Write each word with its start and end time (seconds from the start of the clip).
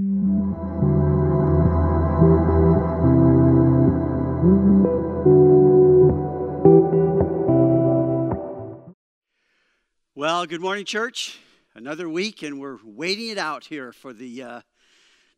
Well, 0.00 0.06
good 10.46 10.60
morning, 10.60 10.84
church. 10.84 11.40
Another 11.74 12.08
week, 12.08 12.44
and 12.44 12.60
we're 12.60 12.78
waiting 12.84 13.30
it 13.30 13.38
out 13.38 13.64
here 13.64 13.90
for 13.90 14.12
the 14.12 14.40
uh, 14.40 14.60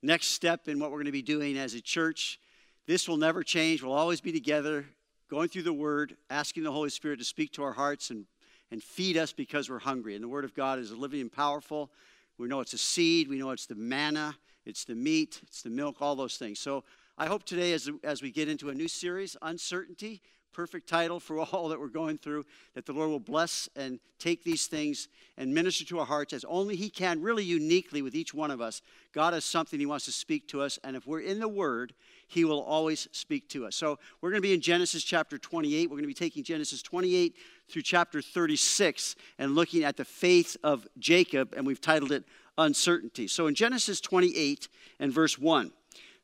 next 0.02 0.27
step 0.27 0.68
in 0.68 0.79
what 0.79 0.90
we're 0.90 0.98
going 0.98 1.06
to 1.06 1.12
be 1.12 1.22
doing 1.22 1.56
as 1.56 1.72
a 1.72 1.80
church. 1.80 2.38
This 2.86 3.08
will 3.08 3.16
never 3.16 3.42
change. 3.42 3.82
We'll 3.82 3.95
always 3.95 4.20
be 4.20 4.30
together, 4.30 4.84
going 5.30 5.48
through 5.48 5.62
the 5.62 5.72
Word, 5.72 6.18
asking 6.29 6.64
the 6.64 6.72
Holy 6.72 6.90
Spirit 6.90 7.18
to 7.20 7.24
speak 7.24 7.52
to 7.52 7.62
our 7.62 7.72
hearts 7.72 8.11
and, 8.11 8.27
and 8.70 8.82
feed 8.82 9.16
us 9.16 9.32
because 9.32 9.70
we're 9.70 9.79
hungry. 9.79 10.14
And 10.14 10.22
the 10.22 10.29
Word 10.29 10.45
of 10.45 10.52
God 10.52 10.79
is 10.79 10.92
living 10.92 11.22
and 11.22 11.32
powerful. 11.32 11.90
We 12.36 12.46
know 12.46 12.61
it's 12.61 12.74
a 12.74 12.79
seed, 12.79 13.27
we 13.27 13.38
know 13.38 13.52
it's 13.52 13.64
the 13.64 13.74
manna, 13.74 14.36
it's 14.66 14.84
the 14.84 14.95
meat, 14.95 15.40
it's 15.43 15.62
the 15.62 15.71
milk, 15.71 15.96
all 16.00 16.16
those 16.16 16.36
things. 16.36 16.58
So 16.58 16.85
I 17.18 17.26
hope 17.26 17.44
today, 17.44 17.72
as, 17.72 17.90
as 18.03 18.22
we 18.22 18.30
get 18.30 18.48
into 18.48 18.71
a 18.71 18.75
new 18.75 18.89
series, 18.89 19.36
Uncertainty, 19.43 20.22
perfect 20.52 20.89
title 20.89 21.21
for 21.21 21.39
all 21.52 21.68
that 21.68 21.80
we're 21.80 21.89
going 21.89 22.18
through, 22.18 22.44
that 22.75 22.86
the 22.86 22.93
Lord 22.93 23.11
will 23.11 23.21
bless 23.21 23.68
and 23.76 24.00
take 24.18 24.44
these 24.44 24.66
things 24.66 25.08
and 25.36 25.54
minister 25.54 25.85
to 25.86 25.99
our 26.00 26.07
hearts 26.07 26.32
as 26.32 26.44
only 26.44 26.76
He 26.76 26.90
can, 26.90 27.22
really 27.22 27.44
uniquely 27.44 28.02
with 28.02 28.14
each 28.14 28.35
one 28.35 28.50
of 28.50 28.61
us. 28.61 28.82
God 29.12 29.32
has 29.32 29.44
something 29.44 29.79
He 29.79 29.86
wants 29.86 30.04
to 30.07 30.12
speak 30.12 30.49
to 30.49 30.61
us, 30.61 30.79
and 30.85 30.96
if 30.96 31.07
we're 31.07 31.21
in 31.21 31.40
the 31.40 31.49
Word, 31.49 31.94
He 32.27 32.44
will 32.44 32.62
always 32.62 33.08
speak 33.12 33.48
to 33.50 33.66
us. 33.66 33.77
So 33.77 33.98
we're 34.20 34.30
going 34.30 34.42
to 34.42 34.47
be 34.47 34.55
in 34.55 34.61
Genesis 34.61 35.02
chapter 35.02 35.38
28. 35.38 35.88
We're 35.88 35.94
going 35.94 36.02
to 36.02 36.08
be 36.08 36.14
taking 36.14 36.44
Genesis 36.44 36.83
28 36.83 37.34
through 37.69 37.83
chapter 37.83 38.20
36 38.20 39.16
and 39.38 39.55
looking 39.55 39.84
at 39.84 39.97
the 39.97 40.05
faith 40.05 40.56
of 40.62 40.86
Jacob, 40.98 41.55
and 41.56 41.66
we've 41.66 41.80
titled 41.80 42.12
it 42.12 42.24
Uncertainty. 42.61 43.27
So 43.27 43.47
in 43.47 43.55
Genesis 43.55 44.00
28 44.00 44.69
and 44.98 45.12
verse 45.12 45.39
1, 45.39 45.73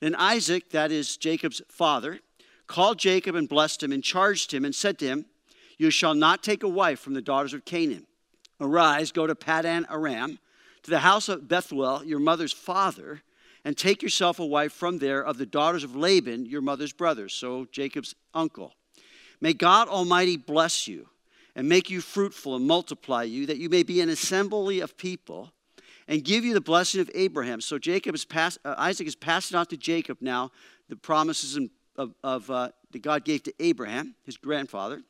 then 0.01 0.15
Isaac, 0.15 0.71
that 0.71 0.93
is 0.93 1.17
Jacob's 1.17 1.63
father, 1.69 2.21
called 2.67 2.99
Jacob 2.99 3.35
and 3.35 3.49
blessed 3.49 3.83
him 3.83 3.93
and 3.93 4.05
charged 4.05 4.53
him 4.53 4.65
and 4.65 4.75
said 4.75 4.99
to 4.99 5.07
him, 5.07 5.27
You 5.79 5.91
shall 5.91 6.15
not 6.15 6.43
take 6.43 6.63
a 6.63 6.69
wife 6.69 7.01
from 7.01 7.15
the 7.15 7.23
daughters 7.23 7.55
of 7.55 7.65
Canaan. 7.65 8.07
Arise, 8.61 9.13
go 9.13 9.27
to 9.27 9.35
Padan 9.35 9.87
Aram, 9.91 10.39
to 10.83 10.91
the 10.91 11.01
house 11.01 11.29
of 11.29 11.49
Bethuel, 11.49 12.05
your 12.05 12.19
mother's 12.21 12.53
father, 12.53 13.23
and 13.65 13.77
take 13.77 14.03
yourself 14.03 14.39
a 14.39 14.47
wife 14.47 14.73
from 14.73 14.99
there 14.99 15.25
of 15.25 15.39
the 15.39 15.47
daughters 15.47 15.85
of 15.85 15.97
Laban, 15.97 16.47
your 16.47 16.63
mother's 16.63 16.93
brother, 16.93 17.29
so 17.29 17.67
Jacob's 17.73 18.15
uncle. 18.35 18.75
May 19.41 19.53
God 19.53 19.89
Almighty 19.89 20.37
bless 20.37 20.87
you 20.87 21.09
and 21.55 21.69
make 21.69 21.91
you 21.91 22.01
fruitful 22.01 22.55
and 22.55 22.67
multiply 22.67 23.23
you, 23.25 23.47
that 23.47 23.59
you 23.59 23.69
may 23.69 23.83
be 23.83 24.01
an 24.01 24.09
assembly 24.09 24.81
of 24.81 24.97
people, 24.97 25.53
and 26.09 26.25
give 26.25 26.45
you 26.45 26.55
the 26.55 26.61
blessing 26.61 27.01
of 27.01 27.11
Abraham. 27.15 27.61
So 27.61 27.79
Jacob 27.79 28.15
is 28.15 28.25
pass, 28.25 28.59
uh, 28.65 28.75
Isaac 28.79 29.07
is 29.07 29.17
passing 29.17 29.57
on 29.57 29.67
to 29.67 29.77
Jacob 29.77 30.19
now 30.21 30.51
the 30.89 30.97
promises 30.97 31.59
of, 31.97 32.15
of 32.23 32.51
uh, 32.51 32.69
that 32.93 33.03
God 33.03 33.25
gave 33.25 33.43
to 33.45 33.55
Abraham, 33.61 34.15
his 34.25 34.37
grandfather, 34.37 35.03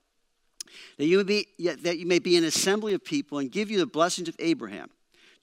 that 0.97 1.07
you, 1.07 1.23
be, 1.25 1.47
that 1.59 1.99
you 1.99 2.07
may 2.07 2.19
be 2.19 2.37
an 2.37 2.45
assembly 2.45 2.95
of 2.95 3.05
people 3.05 3.39
and 3.39 3.51
give 3.53 3.71
you 3.71 3.79
the 3.79 3.87
blessings 3.87 4.29
of 4.29 4.37
Abraham 4.39 4.91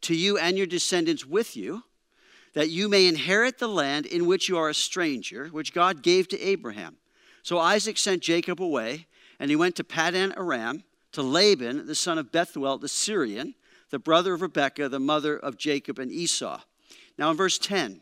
to 0.02 0.16
you 0.16 0.38
and 0.38 0.58
your 0.58 0.68
descendants 0.68 1.26
with 1.26 1.56
you, 1.56 1.84
that 2.54 2.70
you 2.70 2.90
may 2.90 3.08
inherit 3.08 3.58
the 3.58 3.68
land 3.68 4.06
in 4.06 4.26
which 4.26 4.50
you 4.50 4.58
are 4.58 4.70
a 4.70 4.74
stranger, 4.74 5.48
which 5.48 5.74
God 5.74 6.04
gave 6.04 6.28
to 6.30 6.42
Abraham. 6.42 6.98
So 7.42 7.58
Isaac 7.58 7.98
sent 7.98 8.22
Jacob 8.22 8.62
away, 8.62 9.08
and 9.40 9.50
he 9.50 9.56
went 9.56 9.76
to 9.78 9.84
Padan 9.84 10.34
Aram 10.38 10.84
to 11.14 11.22
Laban, 11.22 11.86
the 11.86 11.96
son 11.96 12.18
of 12.18 12.32
Bethuel 12.32 12.78
the 12.78 12.88
Syrian, 12.88 13.56
the 13.94 14.00
brother 14.00 14.34
of 14.34 14.42
Rebekah, 14.42 14.90
the 14.90 15.00
mother 15.00 15.38
of 15.38 15.56
Jacob 15.56 16.00
and 16.00 16.12
Esau. 16.12 16.60
Now, 17.16 17.30
in 17.30 17.38
verse 17.38 17.60
10, 17.60 18.02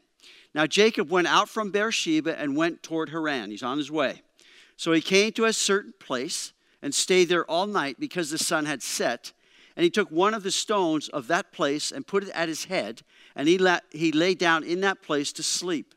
now 0.56 0.66
Jacob 0.66 1.10
went 1.10 1.28
out 1.28 1.50
from 1.50 1.70
Beersheba 1.70 2.40
and 2.40 2.56
went 2.56 2.82
toward 2.82 3.10
Haran. 3.10 3.52
He's 3.52 3.62
on 3.62 3.78
his 3.78 3.92
way. 3.92 4.22
So 4.78 4.94
he 4.94 5.02
came 5.02 5.34
to 5.34 5.44
a 5.44 5.52
certain 5.52 5.94
place 6.00 6.54
and 6.82 6.96
stayed 6.96 7.28
there 7.28 7.44
all 7.44 7.68
night 7.68 8.00
because 8.00 8.32
the 8.32 8.38
sun 8.38 8.68
had 8.68 8.82
set. 8.82 9.34
And 9.76 9.84
he 9.84 9.90
took 9.90 10.10
one 10.10 10.34
of 10.34 10.44
the 10.44 10.52
stones 10.52 11.10
of 11.10 11.28
that 11.28 11.52
place 11.52 11.92
and 11.92 12.08
put 12.08 12.24
it 12.24 12.30
at 12.30 12.48
his 12.48 12.66
head, 12.66 13.02
and 13.36 13.50
he, 13.50 13.58
la- 13.58 13.80
he 13.92 14.14
lay 14.14 14.34
down 14.34 14.64
in 14.64 14.80
that 14.80 15.02
place 15.02 15.34
to 15.34 15.44
sleep. 15.44 15.94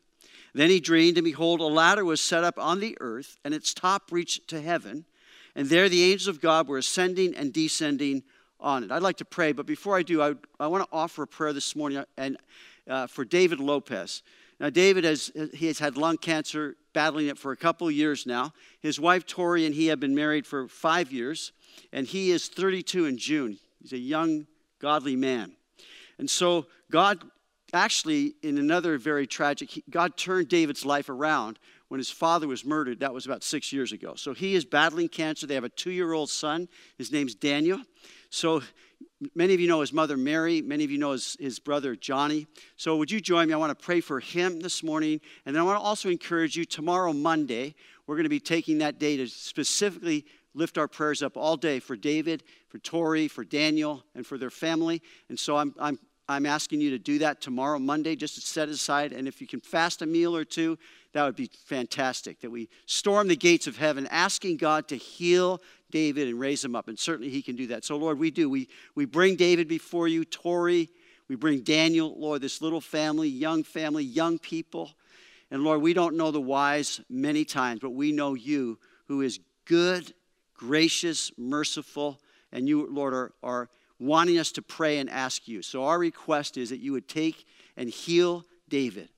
Then 0.54 0.70
he 0.70 0.80
dreamed, 0.80 1.19
and 1.19 1.24
behold, 1.24 1.60
a 1.60 1.66
ladder 1.66 2.04
was 2.04 2.20
set 2.20 2.42
up 2.42 2.58
on 2.58 2.80
the 2.80 2.96
earth, 3.00 3.38
and 3.44 3.54
its 3.54 3.72
top 3.72 4.10
reached 4.10 4.48
to 4.48 4.60
heaven. 4.60 5.04
And 5.54 5.69
there 5.69 5.88
the 5.88 6.02
angels 6.02 6.26
of 6.26 6.40
God 6.40 6.66
were 6.66 6.78
ascending 6.78 7.36
and 7.36 7.52
descending 7.52 8.24
on 8.64 8.82
it. 8.82 8.91
I'd 8.91 9.02
like 9.02 9.19
to 9.19 9.25
pray, 9.25 9.52
but 9.52 9.66
before 9.66 9.97
I 9.97 10.02
do, 10.02 10.22
I, 10.22 10.34
I 10.58 10.66
want 10.66 10.82
to 10.82 10.88
offer 10.91 11.22
a 11.22 11.26
prayer 11.26 11.52
this 11.52 11.76
morning 11.76 12.02
and, 12.16 12.38
uh, 12.88 13.06
for 13.06 13.25
David 13.25 13.60
Lopez. 13.60 14.22
Now, 14.58 14.70
David 14.70 15.04
has, 15.04 15.30
he 15.52 15.66
has 15.66 15.78
had 15.78 15.97
lung 15.97 16.16
cancer, 16.16 16.76
battling 16.92 17.26
it 17.26 17.38
for 17.38 17.52
a 17.52 17.56
couple 17.56 17.86
of 17.86 17.92
years 17.92 18.25
now. 18.25 18.52
His 18.80 18.98
wife, 18.98 19.26
Tori, 19.26 19.66
and 19.66 19.75
he 19.75 19.88
have 19.88 20.00
been 20.00 20.14
married 20.14 20.47
for 20.47 20.66
five 20.66 21.12
years, 21.12 21.52
and 21.92 22.06
he 22.06 22.30
is 22.30 22.48
32 22.48 23.04
in 23.04 23.19
June. 23.19 23.58
He's 23.82 23.92
a 23.92 23.98
young, 23.98 24.47
godly 24.78 25.16
man. 25.16 25.52
And 26.19 26.31
so, 26.31 26.66
God 26.91 27.22
actually, 27.74 28.34
in 28.42 28.58
another 28.58 28.98
very 28.98 29.26
tragic, 29.26 29.82
God 29.90 30.16
turned 30.16 30.48
David's 30.48 30.84
life 30.84 31.08
around 31.08 31.58
when 31.88 31.98
his 31.98 32.10
father 32.10 32.48
was 32.48 32.64
murdered. 32.64 33.00
That 33.00 33.12
was 33.12 33.26
about 33.26 33.42
six 33.42 33.72
years 33.72 33.92
ago. 33.92 34.14
So, 34.16 34.32
he 34.34 34.54
is 34.54 34.64
battling 34.64 35.08
cancer. 35.08 35.46
They 35.46 35.54
have 35.54 35.64
a 35.64 35.68
two 35.68 35.90
year 35.90 36.12
old 36.12 36.30
son. 36.30 36.68
His 36.98 37.12
name's 37.12 37.34
Daniel. 37.34 37.80
So, 38.30 38.62
Many 39.34 39.54
of 39.54 39.60
you 39.60 39.68
know 39.68 39.80
his 39.80 39.92
mother, 39.92 40.16
Mary. 40.16 40.60
Many 40.60 40.84
of 40.84 40.90
you 40.90 40.98
know 40.98 41.12
his, 41.12 41.36
his 41.40 41.58
brother, 41.58 41.96
Johnny. 41.96 42.46
So, 42.76 42.96
would 42.96 43.10
you 43.10 43.20
join 43.20 43.48
me? 43.48 43.54
I 43.54 43.56
want 43.56 43.76
to 43.76 43.84
pray 43.84 44.00
for 44.00 44.20
him 44.20 44.60
this 44.60 44.82
morning. 44.82 45.20
And 45.46 45.54
then 45.54 45.62
I 45.62 45.64
want 45.64 45.78
to 45.78 45.84
also 45.84 46.08
encourage 46.10 46.56
you 46.56 46.64
tomorrow, 46.64 47.12
Monday, 47.12 47.74
we're 48.06 48.16
going 48.16 48.24
to 48.24 48.30
be 48.30 48.40
taking 48.40 48.78
that 48.78 48.98
day 48.98 49.16
to 49.16 49.26
specifically 49.26 50.26
lift 50.52 50.78
our 50.78 50.88
prayers 50.88 51.22
up 51.22 51.36
all 51.36 51.56
day 51.56 51.80
for 51.80 51.96
David, 51.96 52.42
for 52.68 52.78
Tori, 52.78 53.28
for 53.28 53.44
Daniel, 53.44 54.04
and 54.14 54.26
for 54.26 54.36
their 54.36 54.50
family. 54.50 55.00
And 55.28 55.38
so, 55.38 55.56
I'm, 55.56 55.74
I'm, 55.78 55.98
I'm 56.28 56.46
asking 56.46 56.80
you 56.80 56.90
to 56.90 56.98
do 56.98 57.18
that 57.18 57.40
tomorrow, 57.40 57.78
Monday, 57.78 58.16
just 58.16 58.36
to 58.36 58.40
set 58.40 58.68
aside. 58.68 59.12
And 59.12 59.28
if 59.28 59.40
you 59.40 59.46
can 59.46 59.60
fast 59.60 60.00
a 60.00 60.06
meal 60.06 60.34
or 60.34 60.44
two, 60.44 60.78
that 61.12 61.24
would 61.24 61.36
be 61.36 61.50
fantastic. 61.66 62.40
That 62.40 62.50
we 62.50 62.68
storm 62.86 63.28
the 63.28 63.36
gates 63.36 63.66
of 63.66 63.76
heaven, 63.76 64.06
asking 64.10 64.56
God 64.56 64.88
to 64.88 64.96
heal 64.96 65.60
David 65.90 66.28
and 66.28 66.40
raise 66.40 66.64
him 66.64 66.74
up. 66.74 66.88
And 66.88 66.98
certainly 66.98 67.30
he 67.30 67.42
can 67.42 67.56
do 67.56 67.66
that. 67.68 67.84
So, 67.84 67.96
Lord, 67.96 68.18
we 68.18 68.30
do. 68.30 68.48
We, 68.48 68.68
we 68.94 69.04
bring 69.04 69.36
David 69.36 69.68
before 69.68 70.08
you, 70.08 70.24
Tori. 70.24 70.88
We 71.28 71.36
bring 71.36 71.60
Daniel, 71.60 72.14
Lord, 72.18 72.40
this 72.40 72.62
little 72.62 72.80
family, 72.80 73.28
young 73.28 73.62
family, 73.62 74.04
young 74.04 74.38
people. 74.38 74.92
And 75.50 75.62
Lord, 75.62 75.82
we 75.82 75.92
don't 75.92 76.16
know 76.16 76.30
the 76.30 76.40
wise 76.40 77.00
many 77.08 77.44
times, 77.44 77.80
but 77.80 77.90
we 77.90 78.12
know 78.12 78.34
you 78.34 78.78
who 79.06 79.20
is 79.20 79.40
good, 79.66 80.12
gracious, 80.54 81.30
merciful, 81.36 82.18
and 82.50 82.68
you, 82.68 82.88
Lord, 82.90 83.14
are, 83.14 83.32
are 83.42 83.68
wanting 83.99 84.38
us 84.38 84.53
to 84.53 84.62
pray 84.62 84.99
and 84.99 85.09
ask 85.09 85.47
you. 85.49 85.62
So 85.62 85.84
our 85.84 85.99
request 85.99 86.56
is 86.56 86.71
that 86.71 86.81
you 86.81 86.93
would 86.93 87.09
take 87.09 87.47
and 87.77 87.88
heal 87.88 88.44
David. 88.69 89.09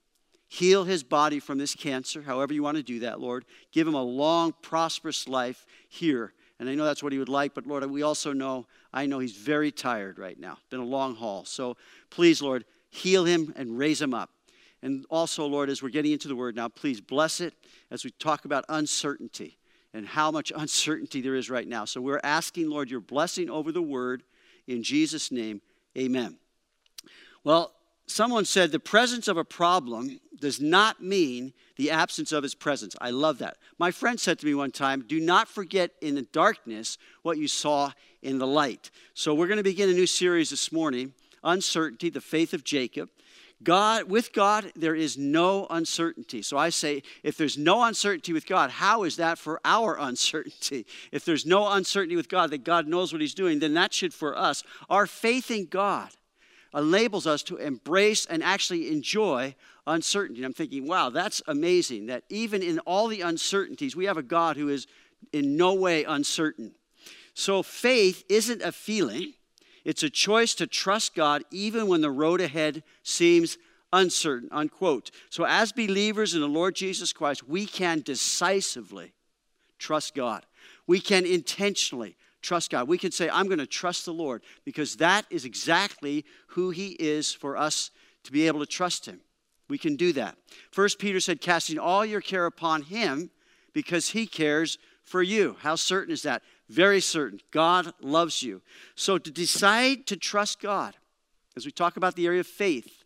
Heal 0.49 0.85
his 0.85 1.03
body 1.03 1.41
from 1.41 1.59
this 1.59 1.75
cancer, 1.75 2.23
however 2.23 2.55
you 2.55 2.63
want 2.63 2.77
to 2.77 2.83
do 2.83 3.01
that, 3.01 3.21
Lord. 3.21 3.45
Give 3.73 3.87
him 3.87 3.95
a 3.95 4.03
long, 4.03 4.55
prosperous 4.63 5.27
life 5.27 5.67
here 5.89 6.33
and 6.59 6.69
I 6.69 6.75
know 6.75 6.85
that's 6.85 7.03
what 7.03 7.13
he 7.13 7.19
would 7.19 7.29
like, 7.29 7.55
but 7.55 7.67
Lord, 7.67 7.85
we 7.91 8.03
also 8.03 8.33
know, 8.33 8.67
I 8.93 9.07
know 9.07 9.19
he's 9.19 9.37
very 9.37 9.71
tired 9.71 10.19
right 10.19 10.39
now. 10.39 10.59
Been 10.71 10.81
a 10.81 10.85
long 10.85 11.15
haul. 11.15 11.45
So 11.45 11.77
please, 12.11 12.41
Lord, 12.41 12.65
heal 12.89 13.25
him 13.25 13.53
and 13.57 13.79
raise 13.79 14.01
him 14.01 14.15
up. 14.15 14.31
And 14.83 15.05
also, 15.11 15.47
Lord, 15.47 15.69
as 15.69 15.83
we're 15.83 15.91
getting 15.91 16.13
into 16.13 16.29
the 16.29 16.37
word 16.37 16.57
now, 16.57 16.69
please 16.69 17.01
bless 17.01 17.41
it 17.41 17.55
as 17.91 18.05
we 18.05 18.11
talk 18.13 18.45
about 18.45 18.65
uncertainty 18.69 19.59
and 19.93 20.07
how 20.07 20.31
much 20.31 20.51
uncertainty 20.57 21.21
there 21.21 21.35
is 21.35 21.51
right 21.51 21.67
now. 21.69 21.85
So 21.85 22.01
we're 22.01 22.21
asking, 22.23 22.71
Lord, 22.71 22.91
your 22.91 23.01
blessing 23.01 23.51
over 23.51 23.71
the 23.71 23.83
word 23.83 24.23
in 24.67 24.83
Jesus' 24.83 25.31
name. 25.31 25.61
Amen. 25.97 26.39
Well, 27.45 27.73
someone 28.07 28.45
said 28.45 28.73
the 28.73 28.79
presence 28.79 29.29
of 29.29 29.37
a 29.37 29.45
problem 29.45 30.21
does 30.41 30.61
not 30.61 31.03
mean 31.03 31.53
the 31.77 31.91
absence 31.91 32.33
of 32.33 32.43
his 32.43 32.55
presence. 32.55 32.97
I 33.01 33.11
love 33.11 33.39
that. 33.39 33.57
My 33.79 33.91
friend 33.91 34.19
said 34.19 34.39
to 34.41 34.47
me 34.47 34.55
one 34.55 34.73
time, 34.73 35.05
Do 35.07 35.21
not 35.21 35.49
forget 35.49 35.93
in 36.01 36.15
the 36.15 36.23
darkness 36.23 36.99
what 37.23 37.39
you 37.39 37.49
saw 37.49 37.93
in 38.23 38.39
the 38.39 38.47
light. 38.47 38.91
So 39.15 39.35
we're 39.35 39.47
going 39.47 39.59
to 39.59 39.63
begin 39.63 39.89
a 39.89 39.95
new 39.95 40.07
series 40.07 40.51
this 40.51 40.73
morning 40.73 41.13
Uncertainty, 41.45 42.11
the 42.11 42.21
faith 42.21 42.53
of 42.53 42.65
Jacob. 42.65 43.09
God, 43.63 44.05
with 44.11 44.33
God, 44.33 44.71
there 44.77 44.95
is 44.95 45.17
no 45.17 45.67
uncertainty. 45.71 46.43
So 46.43 46.59
I 46.59 46.69
say, 46.69 47.03
if 47.23 47.39
there's 47.39 47.57
no 47.57 47.85
uncertainty 47.85 48.33
with 48.33 48.47
God, 48.47 48.71
how 48.71 49.05
is 49.05 49.17
that 49.17 49.39
for 49.39 49.61
our 49.65 49.97
uncertainty? 50.01 50.87
If 51.11 51.25
there's 51.25 51.47
no 51.47 51.71
uncertainty 51.71 52.17
with 52.17 52.29
God, 52.29 52.51
that 52.51 52.65
God 52.65 52.87
knows 52.87 53.13
what 53.13 53.23
He's 53.23 53.35
doing, 53.35 53.59
then 53.59 53.75
that 53.75 53.95
should 53.95 54.13
for 54.13 54.37
us. 54.37 54.63
Our 54.91 55.07
faith 55.07 55.51
in 55.51 55.67
God 55.67 56.11
enables 56.75 57.27
us 57.27 57.43
to 57.45 57.57
embrace 57.57 58.27
and 58.27 58.43
actually 58.43 58.93
enjoy 58.93 59.55
uncertainty. 59.87 60.41
And 60.41 60.47
I'm 60.47 60.53
thinking, 60.53 60.87
wow, 60.87 61.09
that's 61.09 61.41
amazing 61.47 62.07
that 62.07 62.25
even 62.29 62.63
in 62.63 62.79
all 62.81 63.09
the 63.09 63.23
uncertainties, 63.23 63.97
we 63.97 64.05
have 64.05 64.19
a 64.19 64.23
God 64.23 64.57
who 64.57 64.69
is 64.69 64.87
in 65.33 65.57
no 65.57 65.75
way 65.75 66.05
uncertain. 66.05 66.73
So 67.33 67.63
faith 67.63 68.25
isn't 68.29 68.63
a 68.63 68.73
feeling, 68.73 69.35
it's 69.87 70.03
a 70.03 70.11
choice 70.11 70.53
to 70.57 70.67
trust 70.67 71.15
God 71.15 71.45
even 71.53 71.87
when 71.87 72.01
the 72.01 72.11
road 72.11 72.41
ahead 72.41 72.83
seems 73.05 73.57
uncertain, 73.93 74.49
unquote. 74.51 75.13
So, 75.31 75.45
as 75.47 75.71
believers 75.71 76.35
in 76.35 76.41
the 76.41 76.49
Lord 76.49 76.75
Jesus 76.75 77.13
Christ, 77.13 77.49
we 77.49 77.67
can 77.67 78.01
decisively 78.01 79.13
trust 79.79 80.17
God. 80.17 80.45
We 80.89 80.99
can 80.99 81.25
intentionally 81.25 82.17
trust 82.43 82.71
God. 82.71 82.89
We 82.89 82.99
can 82.99 83.13
say, 83.13 83.31
I'm 83.31 83.47
going 83.47 83.61
to 83.61 83.67
trust 83.67 84.07
the 84.07 84.13
Lord 84.13 84.43
because 84.65 84.97
that 84.97 85.25
is 85.31 85.45
exactly 85.45 86.25
who 86.49 86.71
He 86.71 86.97
is 86.99 87.33
for 87.33 87.57
us 87.57 87.93
to 88.25 88.33
be 88.33 88.49
able 88.49 88.59
to 88.59 88.67
trust 88.67 89.07
Him. 89.07 89.21
We 89.69 89.79
can 89.79 89.95
do 89.95 90.13
that. 90.15 90.37
First 90.73 90.99
Peter 90.99 91.21
said, 91.21 91.41
casting 91.41 91.79
all 91.79 92.05
your 92.05 92.21
care 92.21 92.47
upon 92.47 92.83
Him 92.83 93.31
because 93.73 94.09
He 94.09 94.27
cares 94.27 94.79
for 95.05 95.23
you. 95.23 95.57
How 95.61 95.77
certain 95.77 96.13
is 96.13 96.23
that? 96.23 96.43
Very 96.69 97.01
certain. 97.01 97.41
God 97.51 97.93
loves 98.01 98.43
you. 98.43 98.63
So 98.95 99.19
to 99.19 99.31
decide 99.31 100.07
to 100.07 100.17
trust 100.17 100.61
God, 100.61 100.97
as 101.57 101.65
we 101.65 101.73
talk 101.73 101.97
about 101.97 102.17
the 102.17 102.27
area 102.27 102.41
of 102.41 102.47
faith, 102.47 103.05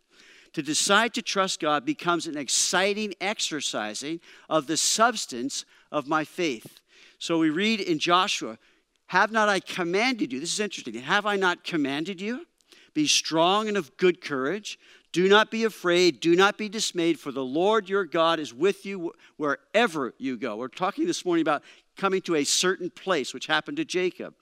to 0.53 0.61
decide 0.61 1.13
to 1.13 1.21
trust 1.21 1.59
God 1.59 1.85
becomes 1.85 2.27
an 2.27 2.37
exciting 2.37 3.13
exercising 3.21 4.19
of 4.49 4.67
the 4.67 4.77
substance 4.77 5.65
of 5.91 6.07
my 6.07 6.25
faith. 6.25 6.81
So 7.19 7.37
we 7.37 7.49
read 7.49 7.79
in 7.79 7.99
Joshua, 7.99 8.57
Have 9.07 9.31
not 9.31 9.47
I 9.47 9.59
commanded 9.59 10.33
you? 10.33 10.39
This 10.39 10.53
is 10.53 10.59
interesting. 10.59 10.95
Have 10.95 11.25
I 11.25 11.35
not 11.35 11.63
commanded 11.63 12.19
you? 12.19 12.45
Be 12.93 13.07
strong 13.07 13.67
and 13.67 13.77
of 13.77 13.95
good 13.95 14.21
courage. 14.21 14.77
Do 15.11 15.27
not 15.27 15.51
be 15.51 15.65
afraid. 15.65 16.19
Do 16.19 16.35
not 16.35 16.57
be 16.57 16.69
dismayed, 16.69 17.19
for 17.19 17.31
the 17.31 17.43
Lord 17.43 17.89
your 17.89 18.05
God 18.05 18.39
is 18.39 18.53
with 18.53 18.85
you 18.85 19.13
wherever 19.37 20.13
you 20.17 20.37
go. 20.37 20.55
We're 20.55 20.69
talking 20.69 21.05
this 21.05 21.25
morning 21.25 21.41
about 21.41 21.63
coming 22.01 22.21
to 22.23 22.33
a 22.33 22.43
certain 22.43 22.89
place, 22.89 23.31
which 23.31 23.45
happened 23.45 23.77
to 23.77 23.85
Jacob. 23.85 24.33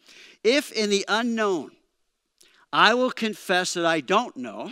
If 0.45 0.71
in 0.71 0.89
the 0.89 1.03
unknown 1.09 1.71
I 2.71 2.93
will 2.93 3.11
confess 3.11 3.73
that 3.73 3.85
I 3.85 3.99
don't 3.99 4.37
know 4.37 4.71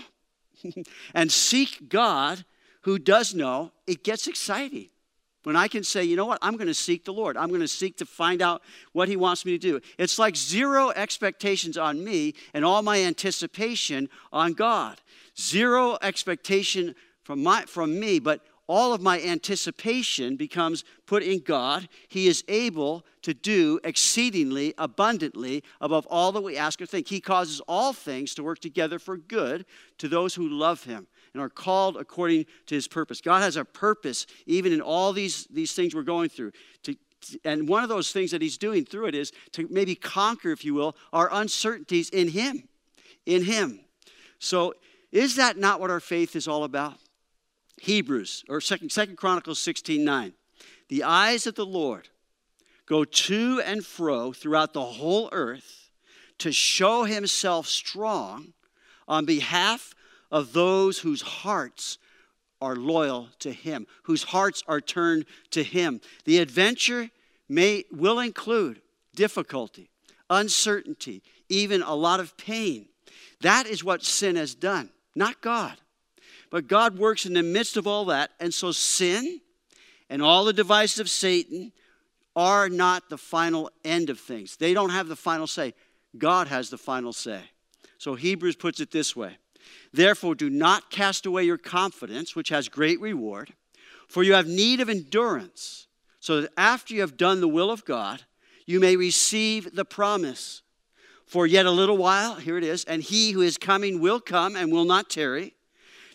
and 1.14 1.30
seek 1.30 1.90
God 1.90 2.46
who 2.84 2.98
does 2.98 3.36
know, 3.36 3.74
it 3.88 4.06
gets 4.06 4.26
exciting. 4.26 4.88
When 5.44 5.58
I 5.58 5.68
can 5.68 5.84
say, 5.84 6.06
you 6.06 6.16
know 6.16 6.26
what, 6.26 6.40
I'm 6.42 6.56
going 6.56 6.68
to 6.68 6.74
seek 6.74 7.04
the 7.04 7.12
Lord. 7.12 7.36
I'm 7.36 7.50
going 7.50 7.60
to 7.60 7.68
seek 7.68 7.98
to 7.98 8.06
find 8.06 8.42
out 8.42 8.62
what 8.94 9.10
He 9.10 9.18
wants 9.18 9.46
me 9.46 9.52
to 9.52 9.58
do. 9.58 9.82
It's 9.98 10.18
like 10.18 10.38
zero 10.38 10.92
expectations 10.92 11.78
on 11.78 12.02
me 12.02 12.36
and 12.54 12.64
all 12.64 12.82
my 12.84 13.02
anticipation 13.04 14.08
on 14.32 14.54
God. 14.54 15.02
Zero 15.38 15.98
expectation 16.02 16.96
from, 17.24 17.44
my, 17.44 17.64
from 17.64 18.00
me, 18.00 18.20
but 18.20 18.42
all 18.68 18.94
of 18.94 19.02
my 19.02 19.22
anticipation 19.22 20.36
becomes 20.36 20.84
put 21.06 21.24
in 21.24 21.40
God. 21.40 21.88
He 22.10 22.28
is 22.28 22.44
able 22.48 23.06
to 23.22 23.34
do 23.34 23.80
exceedingly 23.84 24.74
abundantly 24.78 25.64
above 25.80 26.06
all 26.08 26.32
that 26.34 26.42
we 26.42 26.58
ask 26.58 26.82
or 26.82 26.86
think. 26.86 27.08
He 27.08 27.22
causes 27.22 27.62
all 27.68 27.94
things 27.94 28.36
to 28.36 28.44
work 28.44 28.60
together 28.60 29.00
for 29.00 29.18
good 29.18 29.66
to 30.00 30.08
those 30.08 30.36
who 30.36 30.50
love 30.50 30.84
Him 30.84 31.08
and 31.34 31.42
are 31.42 31.50
called 31.50 31.96
according 31.96 32.46
to 32.66 32.76
His 32.76 32.88
purpose. 32.88 33.22
God 33.22 33.42
has 33.42 33.56
a 33.56 33.66
purpose 33.66 34.28
even 34.46 34.74
in 34.74 34.82
all 34.82 35.14
these, 35.14 35.46
these 35.46 35.74
things 35.74 35.96
we're 35.96 36.04
going 36.04 36.30
through. 36.30 36.52
To, 36.84 36.96
and 37.46 37.68
one 37.68 37.84
of 37.84 37.90
those 37.90 38.12
things 38.12 38.32
that 38.32 38.42
He's 38.42 38.58
doing 38.58 38.84
through 38.84 39.08
it 39.08 39.16
is 39.16 39.32
to 39.54 39.68
maybe 39.70 39.96
conquer, 39.96 40.52
if 40.52 40.66
you 40.66 40.74
will, 40.74 40.96
our 41.14 41.30
uncertainties 41.32 42.10
in 42.10 42.30
Him. 42.30 42.68
In 43.26 43.46
Him. 43.46 43.80
So, 44.40 44.74
is 45.10 45.38
that 45.38 45.58
not 45.58 45.80
what 45.80 45.90
our 45.90 46.02
faith 46.02 46.36
is 46.36 46.50
all 46.50 46.66
about? 46.66 47.00
Hebrews 47.82 48.44
or 48.50 48.62
Second, 48.62 48.92
Second 48.92 49.18
Chronicles 49.18 49.60
16 49.60 50.04
9. 50.04 50.34
The 50.90 51.04
eyes 51.04 51.48
of 51.48 51.56
the 51.56 51.66
Lord 51.66 52.10
go 52.86 53.04
to 53.04 53.62
and 53.66 53.86
fro 53.86 54.32
throughout 54.34 54.74
the 54.74 54.84
whole 54.84 55.30
earth 55.32 55.90
to 56.40 56.52
show 56.52 57.04
himself 57.04 57.68
strong 57.68 58.54
on 59.08 59.26
behalf 59.26 59.94
of 60.32 60.54
those 60.54 61.00
whose 61.00 61.22
hearts 61.22 61.98
are 62.62 62.76
loyal 62.76 63.30
to 63.40 63.52
him, 63.52 63.86
whose 64.04 64.24
hearts 64.24 64.64
are 64.68 64.82
turned 64.82 65.26
to 65.52 65.64
him. 65.64 66.02
The 66.26 66.40
adventure 66.40 67.10
may 67.48 67.86
will 67.92 68.20
include 68.20 68.82
difficulty, 69.16 69.90
uncertainty, 70.30 71.24
even 71.50 71.82
a 71.82 71.96
lot 71.96 72.20
of 72.20 72.36
pain. 72.38 72.88
That 73.42 73.68
is 73.68 73.84
what 73.84 74.04
sin 74.04 74.36
has 74.36 74.56
done, 74.56 74.90
not 75.16 75.42
God. 75.42 75.78
But 76.50 76.68
God 76.68 76.98
works 76.98 77.26
in 77.26 77.34
the 77.34 77.44
midst 77.44 77.78
of 77.78 77.88
all 77.88 78.06
that. 78.06 78.32
And 78.40 78.54
so 78.54 78.72
sin 78.72 79.42
and 80.10 80.22
all 80.22 80.46
the 80.46 80.54
devices 80.54 81.00
of 81.00 81.10
Satan 81.10 81.72
are 82.36 82.70
not 82.70 83.10
the 83.10 83.18
final 83.18 83.72
end 83.84 84.10
of 84.10 84.20
things. 84.20 84.58
They 84.58 84.74
don't 84.74 84.92
have 84.92 85.08
the 85.08 85.16
final 85.16 85.48
say. 85.48 85.74
God 86.18 86.48
has 86.48 86.70
the 86.70 86.78
final 86.78 87.12
say. 87.12 87.42
So 87.98 88.16
Hebrews 88.16 88.56
puts 88.56 88.80
it 88.80 88.92
this 88.92 89.16
way 89.16 89.38
Therefore, 89.92 90.36
do 90.36 90.50
not 90.50 90.92
cast 90.92 91.26
away 91.26 91.44
your 91.44 91.58
confidence, 91.58 92.36
which 92.36 92.50
has 92.50 92.70
great 92.70 93.02
reward, 93.02 93.54
for 94.08 94.24
you 94.24 94.34
have 94.34 94.48
need 94.48 94.80
of 94.80 94.90
endurance, 94.90 95.88
so 96.20 96.42
that 96.42 96.52
after 96.58 96.94
you 96.94 97.02
have 97.02 97.18
done 97.18 97.42
the 97.42 97.48
will 97.48 97.72
of 97.72 97.86
God, 97.86 98.24
you 98.66 98.80
may 98.80 98.96
receive 98.96 99.76
the 99.76 99.86
promise. 99.86 100.62
For 101.26 101.46
yet 101.46 101.66
a 101.66 101.72
little 101.72 101.98
while, 101.98 102.36
here 102.36 102.58
it 102.58 102.64
is, 102.64 102.86
and 102.86 103.04
he 103.04 103.32
who 103.32 103.42
is 103.42 103.58
coming 103.58 104.00
will 104.00 104.22
come 104.22 104.56
and 104.56 104.72
will 104.72 104.86
not 104.86 105.10
tarry. 105.10 105.56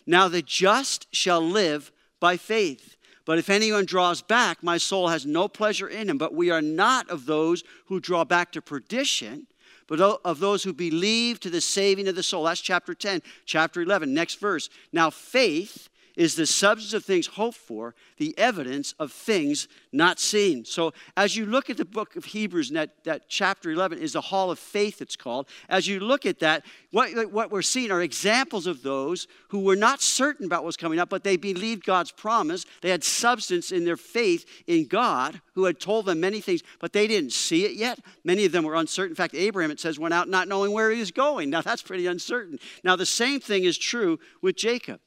Now 0.05 0.27
the 0.27 0.41
just 0.41 1.07
shall 1.11 1.41
live 1.41 1.91
by 2.19 2.37
faith. 2.37 2.95
But 3.25 3.37
if 3.37 3.49
anyone 3.49 3.85
draws 3.85 4.21
back, 4.21 4.61
my 4.61 4.77
soul 4.77 5.07
has 5.07 5.25
no 5.25 5.47
pleasure 5.47 5.87
in 5.87 6.09
him. 6.09 6.17
But 6.17 6.33
we 6.33 6.51
are 6.51 6.61
not 6.61 7.09
of 7.09 7.25
those 7.25 7.63
who 7.85 7.99
draw 7.99 8.25
back 8.25 8.51
to 8.51 8.61
perdition, 8.61 9.47
but 9.87 10.01
of 10.01 10.39
those 10.39 10.63
who 10.63 10.73
believe 10.73 11.39
to 11.39 11.49
the 11.49 11.61
saving 11.61 12.07
of 12.07 12.15
the 12.15 12.23
soul. 12.23 12.43
That's 12.43 12.59
chapter 12.59 12.93
10. 12.93 13.21
Chapter 13.45 13.81
11, 13.81 14.13
next 14.13 14.39
verse. 14.39 14.69
Now 14.91 15.09
faith 15.09 15.89
is 16.15 16.35
the 16.35 16.45
substance 16.45 16.93
of 16.93 17.03
things 17.03 17.27
hoped 17.27 17.57
for, 17.57 17.95
the 18.17 18.37
evidence 18.37 18.93
of 18.99 19.11
things 19.11 19.67
not 19.91 20.19
seen. 20.19 20.65
So, 20.65 20.93
as 21.17 21.35
you 21.35 21.45
look 21.45 21.69
at 21.69 21.77
the 21.77 21.85
book 21.85 22.15
of 22.15 22.25
Hebrews, 22.25 22.69
and 22.69 22.77
that, 22.77 23.03
that 23.03 23.29
chapter 23.29 23.71
11 23.71 23.99
is 23.99 24.13
the 24.13 24.21
hall 24.21 24.51
of 24.51 24.59
faith, 24.59 25.01
it's 25.01 25.15
called. 25.15 25.47
As 25.69 25.87
you 25.87 25.99
look 25.99 26.25
at 26.25 26.39
that, 26.39 26.65
what, 26.91 27.31
what 27.31 27.51
we're 27.51 27.61
seeing 27.61 27.91
are 27.91 28.01
examples 28.01 28.67
of 28.67 28.83
those 28.83 29.27
who 29.49 29.59
were 29.59 29.75
not 29.75 30.01
certain 30.01 30.45
about 30.45 30.63
what's 30.63 30.77
coming 30.77 30.99
up, 30.99 31.09
but 31.09 31.23
they 31.23 31.37
believed 31.37 31.85
God's 31.85 32.11
promise. 32.11 32.65
They 32.81 32.89
had 32.89 33.03
substance 33.03 33.71
in 33.71 33.85
their 33.85 33.97
faith 33.97 34.45
in 34.67 34.87
God, 34.87 35.41
who 35.53 35.65
had 35.65 35.79
told 35.79 36.05
them 36.05 36.19
many 36.19 36.41
things, 36.41 36.61
but 36.79 36.93
they 36.93 37.07
didn't 37.07 37.31
see 37.31 37.65
it 37.65 37.73
yet. 37.73 37.99
Many 38.23 38.45
of 38.45 38.51
them 38.51 38.63
were 38.63 38.75
uncertain. 38.75 39.11
In 39.11 39.15
fact, 39.15 39.35
Abraham, 39.35 39.71
it 39.71 39.79
says, 39.79 39.99
went 39.99 40.13
out 40.13 40.29
not 40.29 40.47
knowing 40.47 40.71
where 40.71 40.91
he 40.91 40.99
was 40.99 41.11
going. 41.11 41.49
Now, 41.49 41.61
that's 41.61 41.81
pretty 41.81 42.07
uncertain. 42.07 42.59
Now, 42.83 42.95
the 42.95 43.05
same 43.05 43.39
thing 43.39 43.63
is 43.63 43.77
true 43.77 44.19
with 44.41 44.55
Jacob. 44.55 44.99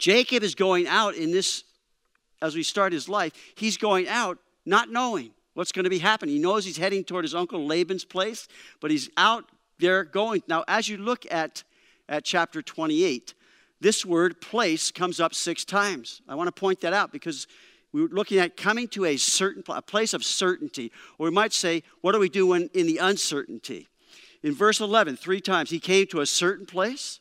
Jacob 0.00 0.42
is 0.42 0.54
going 0.54 0.88
out 0.88 1.14
in 1.14 1.30
this, 1.30 1.62
as 2.42 2.56
we 2.56 2.62
start 2.62 2.92
his 2.92 3.08
life, 3.08 3.32
he's 3.54 3.76
going 3.76 4.08
out 4.08 4.38
not 4.64 4.90
knowing 4.90 5.30
what's 5.54 5.72
going 5.72 5.84
to 5.84 5.90
be 5.90 5.98
happening. 5.98 6.36
He 6.36 6.40
knows 6.40 6.64
he's 6.64 6.78
heading 6.78 7.04
toward 7.04 7.24
his 7.24 7.34
uncle 7.34 7.66
Laban's 7.66 8.04
place, 8.04 8.48
but 8.80 8.90
he's 8.90 9.10
out 9.16 9.44
there 9.78 10.04
going. 10.04 10.42
Now, 10.48 10.64
as 10.66 10.88
you 10.88 10.96
look 10.96 11.30
at, 11.30 11.62
at 12.08 12.24
chapter 12.24 12.62
28, 12.62 13.34
this 13.80 14.04
word 14.04 14.40
place 14.40 14.90
comes 14.90 15.20
up 15.20 15.34
six 15.34 15.64
times. 15.64 16.22
I 16.26 16.34
want 16.34 16.48
to 16.48 16.58
point 16.58 16.80
that 16.80 16.94
out 16.94 17.12
because 17.12 17.46
we 17.92 18.02
are 18.02 18.08
looking 18.08 18.38
at 18.38 18.56
coming 18.56 18.88
to 18.88 19.04
a 19.04 19.18
certain 19.18 19.62
a 19.68 19.82
place 19.82 20.14
of 20.14 20.24
certainty. 20.24 20.92
Or 21.18 21.26
we 21.26 21.30
might 21.30 21.52
say, 21.52 21.82
what 22.00 22.12
do 22.12 22.18
we 22.18 22.28
do 22.30 22.46
when 22.46 22.70
in 22.72 22.86
the 22.86 22.98
uncertainty? 22.98 23.88
In 24.42 24.54
verse 24.54 24.80
11, 24.80 25.16
three 25.16 25.40
times, 25.40 25.68
he 25.68 25.80
came 25.80 26.06
to 26.06 26.20
a 26.20 26.26
certain 26.26 26.64
place 26.64 27.20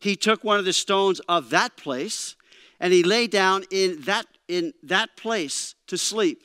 he 0.00 0.16
took 0.16 0.44
one 0.44 0.58
of 0.58 0.64
the 0.64 0.72
stones 0.72 1.20
of 1.28 1.50
that 1.50 1.76
place 1.76 2.36
and 2.80 2.92
he 2.92 3.02
lay 3.02 3.26
down 3.26 3.64
in 3.70 4.00
that, 4.02 4.26
in 4.48 4.72
that 4.82 5.16
place 5.16 5.74
to 5.86 5.96
sleep. 5.96 6.42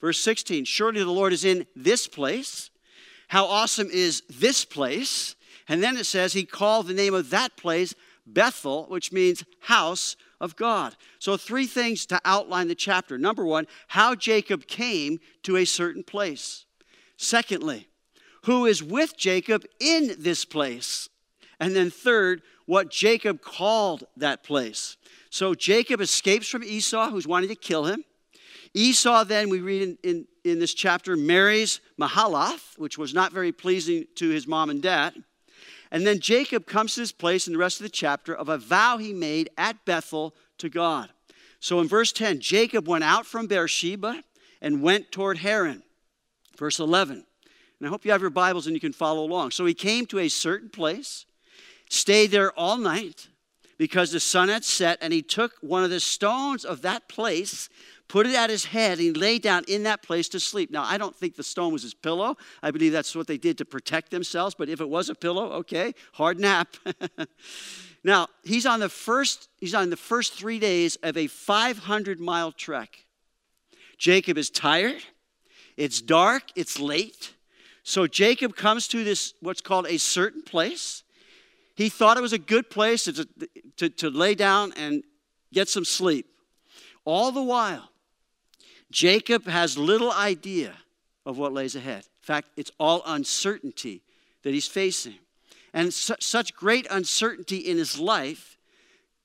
Verse 0.00 0.20
16 0.20 0.64
Surely 0.64 1.02
the 1.02 1.10
Lord 1.10 1.32
is 1.32 1.44
in 1.44 1.66
this 1.74 2.06
place. 2.06 2.70
How 3.28 3.46
awesome 3.46 3.88
is 3.92 4.22
this 4.28 4.64
place? 4.64 5.34
And 5.68 5.82
then 5.82 5.96
it 5.96 6.06
says 6.06 6.32
he 6.32 6.44
called 6.44 6.86
the 6.86 6.94
name 6.94 7.14
of 7.14 7.30
that 7.30 7.56
place 7.56 7.94
Bethel, 8.26 8.86
which 8.88 9.12
means 9.12 9.44
house 9.60 10.16
of 10.40 10.56
God. 10.56 10.96
So, 11.18 11.36
three 11.36 11.66
things 11.66 12.06
to 12.06 12.20
outline 12.24 12.68
the 12.68 12.74
chapter. 12.74 13.18
Number 13.18 13.44
one, 13.44 13.66
how 13.88 14.14
Jacob 14.14 14.66
came 14.66 15.18
to 15.42 15.56
a 15.56 15.64
certain 15.64 16.04
place. 16.04 16.64
Secondly, 17.16 17.88
who 18.44 18.66
is 18.66 18.82
with 18.82 19.16
Jacob 19.16 19.64
in 19.80 20.14
this 20.18 20.44
place. 20.44 21.08
And 21.60 21.74
then, 21.74 21.90
third, 21.90 22.42
what 22.68 22.90
Jacob 22.90 23.40
called 23.40 24.04
that 24.18 24.44
place. 24.44 24.98
So 25.30 25.54
Jacob 25.54 26.02
escapes 26.02 26.46
from 26.46 26.62
Esau, 26.62 27.08
who's 27.08 27.26
wanting 27.26 27.48
to 27.48 27.54
kill 27.54 27.86
him. 27.86 28.04
Esau, 28.74 29.24
then, 29.24 29.48
we 29.48 29.60
read 29.60 29.80
in, 29.80 29.98
in, 30.02 30.26
in, 30.44 30.58
this 30.58 30.74
chapter, 30.74 31.16
marries 31.16 31.80
Mahalath, 31.98 32.76
which 32.76 32.98
was 32.98 33.14
not 33.14 33.32
very 33.32 33.52
pleasing 33.52 34.04
to 34.16 34.28
his 34.28 34.46
mom 34.46 34.68
and 34.68 34.82
dad. 34.82 35.14
And 35.90 36.06
then 36.06 36.20
Jacob 36.20 36.66
comes 36.66 36.92
to 36.92 37.00
this 37.00 37.10
place 37.10 37.46
in 37.46 37.54
the 37.54 37.58
rest 37.58 37.80
of 37.80 37.84
the 37.84 37.88
chapter 37.88 38.34
of 38.34 38.50
a 38.50 38.58
vow 38.58 38.98
he 38.98 39.14
made 39.14 39.48
at 39.56 39.82
Bethel 39.86 40.34
to 40.58 40.68
God. 40.68 41.08
So 41.60 41.80
in 41.80 41.88
verse 41.88 42.12
10, 42.12 42.40
Jacob 42.40 42.86
went 42.86 43.02
out 43.02 43.24
from 43.24 43.46
Beersheba 43.46 44.22
and 44.60 44.82
went 44.82 45.10
toward 45.10 45.38
Haran. 45.38 45.82
Verse 46.58 46.78
11. 46.80 47.24
And 47.80 47.86
I 47.86 47.88
hope 47.88 48.04
you 48.04 48.12
have 48.12 48.20
your 48.20 48.28
Bibles 48.28 48.66
and 48.66 48.76
you 48.76 48.80
can 48.80 48.92
follow 48.92 49.24
along. 49.24 49.52
So 49.52 49.64
he 49.64 49.72
came 49.72 50.04
to 50.06 50.18
a 50.18 50.28
certain 50.28 50.68
place 50.68 51.24
stayed 51.88 52.30
there 52.30 52.52
all 52.58 52.78
night. 52.78 53.28
because 53.78 54.10
the 54.10 54.20
sun 54.20 54.48
had 54.48 54.64
set, 54.64 54.98
and 55.00 55.12
he 55.12 55.22
took 55.22 55.52
one 55.60 55.84
of 55.84 55.90
the 55.90 56.00
stones 56.00 56.64
of 56.64 56.82
that 56.82 57.08
place, 57.08 57.68
put 58.08 58.26
it 58.26 58.34
at 58.34 58.50
his 58.50 58.66
head, 58.66 58.98
and 58.98 59.00
he 59.00 59.12
lay 59.12 59.38
down 59.38 59.64
in 59.68 59.84
that 59.84 60.02
place 60.02 60.28
to 60.30 60.40
sleep. 60.40 60.70
Now, 60.70 60.82
I 60.82 60.98
don't 60.98 61.14
think 61.14 61.36
the 61.36 61.44
stone 61.44 61.72
was 61.72 61.82
his 61.82 61.94
pillow. 61.94 62.36
I 62.60 62.72
believe 62.72 62.92
that's 62.92 63.14
what 63.14 63.28
they 63.28 63.38
did 63.38 63.56
to 63.58 63.64
protect 63.64 64.10
themselves, 64.10 64.54
but 64.58 64.68
if 64.68 64.80
it 64.80 64.88
was 64.88 65.08
a 65.08 65.14
pillow, 65.14 65.52
okay, 65.52 65.94
hard 66.12 66.40
nap. 66.40 66.74
now, 68.04 68.26
he's 68.42 68.66
on 68.66 68.80
the 68.80 68.88
first 68.88 69.48
he's 69.58 69.74
on 69.74 69.90
the 69.90 69.96
first 69.96 70.34
3 70.34 70.58
days 70.58 70.96
of 71.02 71.16
a 71.16 71.28
500 71.28 72.18
mile 72.18 72.52
trek. 72.52 73.04
Jacob 73.96 74.36
is 74.38 74.50
tired. 74.50 75.02
It's 75.76 76.00
dark, 76.00 76.44
it's 76.56 76.80
late. 76.80 77.34
So 77.84 78.06
Jacob 78.08 78.56
comes 78.56 78.88
to 78.88 79.04
this 79.04 79.34
what's 79.40 79.60
called 79.60 79.86
a 79.88 79.98
certain 79.98 80.42
place. 80.42 81.04
He 81.78 81.88
thought 81.88 82.16
it 82.16 82.22
was 82.22 82.32
a 82.32 82.38
good 82.38 82.70
place 82.70 83.04
to, 83.04 83.28
to, 83.76 83.88
to 83.88 84.10
lay 84.10 84.34
down 84.34 84.72
and 84.76 85.04
get 85.52 85.68
some 85.68 85.84
sleep. 85.84 86.26
All 87.04 87.30
the 87.30 87.40
while, 87.40 87.88
Jacob 88.90 89.46
has 89.46 89.78
little 89.78 90.10
idea 90.10 90.74
of 91.24 91.38
what 91.38 91.52
lays 91.52 91.76
ahead. 91.76 91.98
In 91.98 92.26
fact, 92.26 92.48
it's 92.56 92.72
all 92.80 93.02
uncertainty 93.06 94.02
that 94.42 94.52
he's 94.52 94.66
facing. 94.66 95.20
And 95.72 95.94
su- 95.94 96.16
such 96.18 96.52
great 96.52 96.88
uncertainty 96.90 97.58
in 97.58 97.76
his 97.76 97.96
life, 97.96 98.58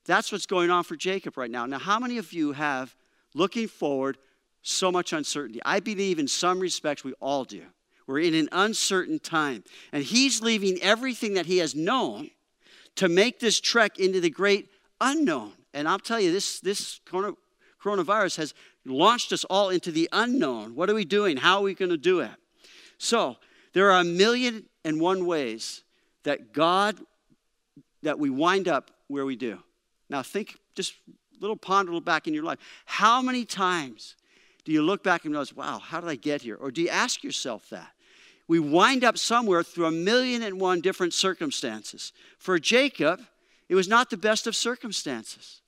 that's 0.04 0.30
what's 0.30 0.46
going 0.46 0.70
on 0.70 0.84
for 0.84 0.94
Jacob 0.94 1.36
right 1.36 1.50
now. 1.50 1.66
Now, 1.66 1.80
how 1.80 1.98
many 1.98 2.18
of 2.18 2.32
you 2.32 2.52
have 2.52 2.94
looking 3.34 3.66
forward 3.66 4.16
so 4.62 4.92
much 4.92 5.12
uncertainty? 5.12 5.58
I 5.64 5.80
believe 5.80 6.20
in 6.20 6.28
some 6.28 6.60
respects 6.60 7.02
we 7.02 7.14
all 7.14 7.42
do. 7.42 7.62
We're 8.06 8.20
in 8.20 8.34
an 8.34 8.48
uncertain 8.52 9.18
time. 9.18 9.64
And 9.90 10.04
he's 10.04 10.40
leaving 10.40 10.80
everything 10.82 11.34
that 11.34 11.46
he 11.46 11.58
has 11.58 11.74
known 11.74 12.30
to 12.96 13.08
make 13.08 13.40
this 13.40 13.60
trek 13.60 13.98
into 13.98 14.20
the 14.20 14.30
great 14.30 14.68
unknown. 15.00 15.52
And 15.72 15.88
I'll 15.88 15.98
tell 15.98 16.20
you, 16.20 16.30
this, 16.32 16.60
this 16.60 17.00
coronavirus 17.82 18.36
has 18.36 18.54
launched 18.84 19.32
us 19.32 19.44
all 19.44 19.70
into 19.70 19.90
the 19.90 20.08
unknown. 20.12 20.74
What 20.74 20.88
are 20.88 20.94
we 20.94 21.04
doing? 21.04 21.36
How 21.36 21.58
are 21.58 21.62
we 21.62 21.74
going 21.74 21.90
to 21.90 21.96
do 21.96 22.20
it? 22.20 22.30
So, 22.98 23.36
there 23.72 23.90
are 23.90 24.00
a 24.00 24.04
million 24.04 24.66
and 24.84 25.00
one 25.00 25.26
ways 25.26 25.82
that 26.22 26.52
God, 26.52 26.96
that 28.02 28.18
we 28.18 28.30
wind 28.30 28.68
up 28.68 28.92
where 29.08 29.26
we 29.26 29.36
do. 29.36 29.58
Now, 30.08 30.22
think, 30.22 30.56
just 30.76 30.94
a 31.08 31.40
little 31.40 31.56
ponder 31.56 32.00
back 32.00 32.28
in 32.28 32.34
your 32.34 32.44
life. 32.44 32.58
How 32.86 33.20
many 33.20 33.44
times 33.44 34.14
do 34.64 34.72
you 34.72 34.82
look 34.82 35.02
back 35.02 35.24
and 35.24 35.32
realize, 35.32 35.52
wow, 35.52 35.78
how 35.78 36.00
did 36.00 36.08
I 36.08 36.14
get 36.14 36.42
here? 36.42 36.56
Or 36.56 36.70
do 36.70 36.82
you 36.82 36.88
ask 36.88 37.24
yourself 37.24 37.68
that? 37.70 37.93
We 38.46 38.58
wind 38.58 39.04
up 39.04 39.16
somewhere 39.16 39.62
through 39.62 39.86
a 39.86 39.90
million 39.90 40.42
and 40.42 40.60
one 40.60 40.80
different 40.80 41.14
circumstances. 41.14 42.12
For 42.38 42.58
Jacob, 42.58 43.20
it 43.68 43.74
was 43.74 43.88
not 43.88 44.10
the 44.10 44.16
best 44.16 44.46
of 44.46 44.54
circumstances. 44.54 45.62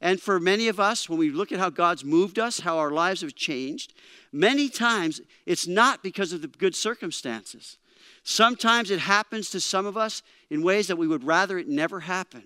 And 0.00 0.20
for 0.20 0.40
many 0.40 0.68
of 0.68 0.80
us, 0.80 1.08
when 1.08 1.18
we 1.18 1.30
look 1.30 1.52
at 1.52 1.58
how 1.58 1.70
God's 1.70 2.04
moved 2.04 2.38
us, 2.38 2.60
how 2.60 2.78
our 2.78 2.90
lives 2.90 3.20
have 3.20 3.34
changed, 3.34 3.92
many 4.32 4.68
times 4.68 5.20
it's 5.44 5.66
not 5.66 6.02
because 6.02 6.32
of 6.32 6.40
the 6.40 6.48
good 6.48 6.74
circumstances. 6.74 7.76
Sometimes 8.22 8.90
it 8.90 9.00
happens 9.00 9.50
to 9.50 9.60
some 9.60 9.86
of 9.86 9.96
us 9.96 10.22
in 10.48 10.62
ways 10.62 10.86
that 10.86 10.96
we 10.96 11.08
would 11.08 11.24
rather 11.24 11.58
it 11.58 11.68
never 11.68 12.00
happen. 12.00 12.44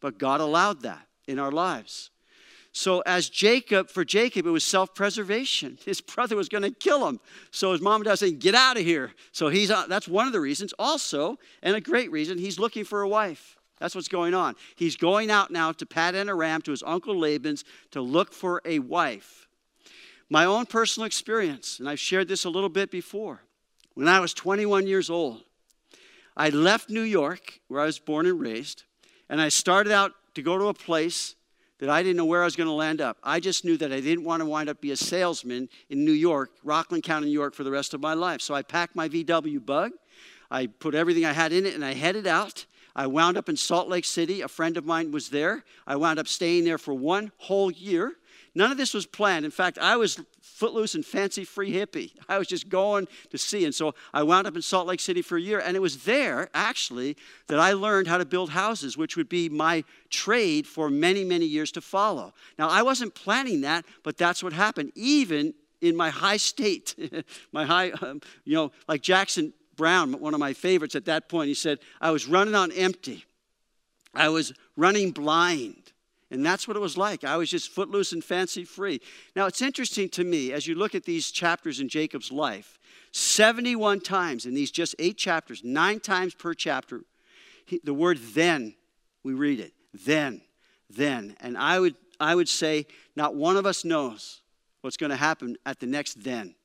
But 0.00 0.18
God 0.18 0.40
allowed 0.40 0.82
that 0.82 1.06
in 1.26 1.38
our 1.38 1.52
lives. 1.52 2.10
So, 2.76 3.04
as 3.06 3.28
Jacob, 3.28 3.88
for 3.88 4.04
Jacob, 4.04 4.46
it 4.46 4.50
was 4.50 4.64
self 4.64 4.96
preservation. 4.96 5.78
His 5.84 6.00
brother 6.00 6.34
was 6.34 6.48
going 6.48 6.64
to 6.64 6.72
kill 6.72 7.06
him. 7.06 7.20
So, 7.52 7.70
his 7.70 7.80
mom 7.80 8.00
and 8.00 8.04
dad 8.04 8.16
saying, 8.16 8.40
Get 8.40 8.56
out 8.56 8.76
of 8.76 8.82
here. 8.82 9.12
So, 9.30 9.48
he's, 9.48 9.70
uh, 9.70 9.86
that's 9.86 10.08
one 10.08 10.26
of 10.26 10.32
the 10.32 10.40
reasons. 10.40 10.74
Also, 10.76 11.38
and 11.62 11.76
a 11.76 11.80
great 11.80 12.10
reason, 12.10 12.36
he's 12.36 12.58
looking 12.58 12.82
for 12.84 13.02
a 13.02 13.08
wife. 13.08 13.56
That's 13.78 13.94
what's 13.94 14.08
going 14.08 14.34
on. 14.34 14.56
He's 14.74 14.96
going 14.96 15.30
out 15.30 15.52
now 15.52 15.70
to 15.70 15.86
Paddan 15.86 16.28
Aram, 16.28 16.62
to 16.62 16.72
his 16.72 16.82
uncle 16.84 17.16
Laban's, 17.16 17.64
to 17.92 18.00
look 18.00 18.32
for 18.32 18.60
a 18.64 18.80
wife. 18.80 19.46
My 20.28 20.44
own 20.44 20.66
personal 20.66 21.06
experience, 21.06 21.78
and 21.78 21.88
I've 21.88 22.00
shared 22.00 22.26
this 22.26 22.44
a 22.44 22.50
little 22.50 22.68
bit 22.68 22.90
before. 22.90 23.42
When 23.94 24.08
I 24.08 24.18
was 24.18 24.34
21 24.34 24.88
years 24.88 25.10
old, 25.10 25.42
I 26.36 26.48
left 26.48 26.90
New 26.90 27.02
York, 27.02 27.60
where 27.68 27.80
I 27.80 27.86
was 27.86 28.00
born 28.00 28.26
and 28.26 28.40
raised, 28.40 28.82
and 29.28 29.40
I 29.40 29.48
started 29.48 29.92
out 29.92 30.10
to 30.34 30.42
go 30.42 30.58
to 30.58 30.66
a 30.66 30.74
place 30.74 31.36
that 31.84 31.92
I 31.92 32.02
didn't 32.02 32.16
know 32.16 32.24
where 32.24 32.40
I 32.40 32.46
was 32.46 32.56
going 32.56 32.66
to 32.66 32.72
land 32.72 33.02
up. 33.02 33.18
I 33.22 33.40
just 33.40 33.62
knew 33.62 33.76
that 33.76 33.92
I 33.92 34.00
didn't 34.00 34.24
want 34.24 34.40
to 34.40 34.46
wind 34.46 34.70
up 34.70 34.80
be 34.80 34.92
a 34.92 34.96
salesman 34.96 35.68
in 35.90 36.02
New 36.02 36.12
York, 36.12 36.52
Rockland 36.64 37.04
County, 37.04 37.26
New 37.26 37.32
York, 37.32 37.54
for 37.54 37.62
the 37.62 37.70
rest 37.70 37.92
of 37.92 38.00
my 38.00 38.14
life. 38.14 38.40
So 38.40 38.54
I 38.54 38.62
packed 38.62 38.96
my 38.96 39.06
VW 39.06 39.62
bug, 39.62 39.92
I 40.50 40.66
put 40.66 40.94
everything 40.94 41.26
I 41.26 41.34
had 41.34 41.52
in 41.52 41.66
it, 41.66 41.74
and 41.74 41.84
I 41.84 41.92
headed 41.92 42.26
out. 42.26 42.64
I 42.96 43.06
wound 43.06 43.36
up 43.36 43.48
in 43.48 43.56
Salt 43.56 43.88
Lake 43.88 44.04
City. 44.04 44.40
A 44.40 44.48
friend 44.48 44.76
of 44.76 44.84
mine 44.84 45.10
was 45.10 45.30
there. 45.30 45.64
I 45.86 45.96
wound 45.96 46.18
up 46.18 46.28
staying 46.28 46.64
there 46.64 46.78
for 46.78 46.94
one 46.94 47.32
whole 47.38 47.70
year. 47.70 48.14
None 48.54 48.70
of 48.70 48.76
this 48.76 48.94
was 48.94 49.04
planned. 49.04 49.44
In 49.44 49.50
fact, 49.50 49.78
I 49.78 49.96
was 49.96 50.20
footloose 50.40 50.94
and 50.94 51.04
fancy 51.04 51.44
free 51.44 51.72
hippie. 51.72 52.12
I 52.28 52.38
was 52.38 52.46
just 52.46 52.68
going 52.68 53.08
to 53.30 53.38
see. 53.38 53.64
And 53.64 53.74
so 53.74 53.94
I 54.12 54.22
wound 54.22 54.46
up 54.46 54.54
in 54.54 54.62
Salt 54.62 54.86
Lake 54.86 55.00
City 55.00 55.22
for 55.22 55.36
a 55.36 55.40
year. 55.40 55.58
And 55.58 55.76
it 55.76 55.80
was 55.80 56.04
there, 56.04 56.48
actually, 56.54 57.16
that 57.48 57.58
I 57.58 57.72
learned 57.72 58.06
how 58.06 58.18
to 58.18 58.24
build 58.24 58.50
houses, 58.50 58.96
which 58.96 59.16
would 59.16 59.28
be 59.28 59.48
my 59.48 59.82
trade 60.10 60.66
for 60.66 60.88
many, 60.88 61.24
many 61.24 61.46
years 61.46 61.72
to 61.72 61.80
follow. 61.80 62.32
Now, 62.58 62.68
I 62.68 62.82
wasn't 62.82 63.14
planning 63.14 63.62
that, 63.62 63.84
but 64.04 64.16
that's 64.16 64.42
what 64.42 64.52
happened. 64.52 64.92
Even 64.94 65.54
in 65.80 65.96
my 65.96 66.10
high 66.10 66.36
state, 66.36 66.94
my 67.52 67.64
high, 67.64 67.90
um, 67.90 68.20
you 68.44 68.54
know, 68.54 68.70
like 68.86 69.02
Jackson 69.02 69.52
Browne, 69.76 70.12
one 70.20 70.34
of 70.34 70.40
my 70.40 70.52
favorites 70.52 70.94
at 70.94 71.04
that 71.06 71.28
point, 71.28 71.48
he 71.48 71.54
said, 71.54 71.78
I 72.00 72.10
was 72.10 72.26
running 72.26 72.54
on 72.54 72.72
empty. 72.72 73.24
I 74.14 74.28
was 74.28 74.52
running 74.76 75.10
blind. 75.10 75.92
And 76.30 76.44
that's 76.44 76.66
what 76.66 76.76
it 76.76 76.80
was 76.80 76.96
like. 76.96 77.22
I 77.22 77.36
was 77.36 77.50
just 77.50 77.70
footloose 77.70 78.12
and 78.12 78.24
fancy 78.24 78.64
free. 78.64 79.00
Now, 79.36 79.46
it's 79.46 79.62
interesting 79.62 80.08
to 80.10 80.24
me 80.24 80.52
as 80.52 80.66
you 80.66 80.74
look 80.74 80.94
at 80.94 81.04
these 81.04 81.30
chapters 81.30 81.80
in 81.80 81.88
Jacob's 81.88 82.32
life 82.32 82.78
71 83.12 84.00
times 84.00 84.44
in 84.44 84.54
these 84.54 84.72
just 84.72 84.96
eight 84.98 85.16
chapters, 85.16 85.62
nine 85.62 86.00
times 86.00 86.34
per 86.34 86.52
chapter, 86.52 87.02
he, 87.64 87.80
the 87.84 87.94
word 87.94 88.18
then, 88.34 88.74
we 89.22 89.34
read 89.34 89.60
it. 89.60 89.72
Then, 90.04 90.40
then. 90.90 91.36
And 91.40 91.56
I 91.56 91.78
would, 91.78 91.94
I 92.18 92.34
would 92.34 92.48
say, 92.48 92.86
not 93.14 93.36
one 93.36 93.56
of 93.56 93.66
us 93.66 93.84
knows 93.84 94.40
what's 94.80 94.96
going 94.96 95.10
to 95.10 95.16
happen 95.16 95.56
at 95.64 95.78
the 95.78 95.86
next 95.86 96.24
then. 96.24 96.56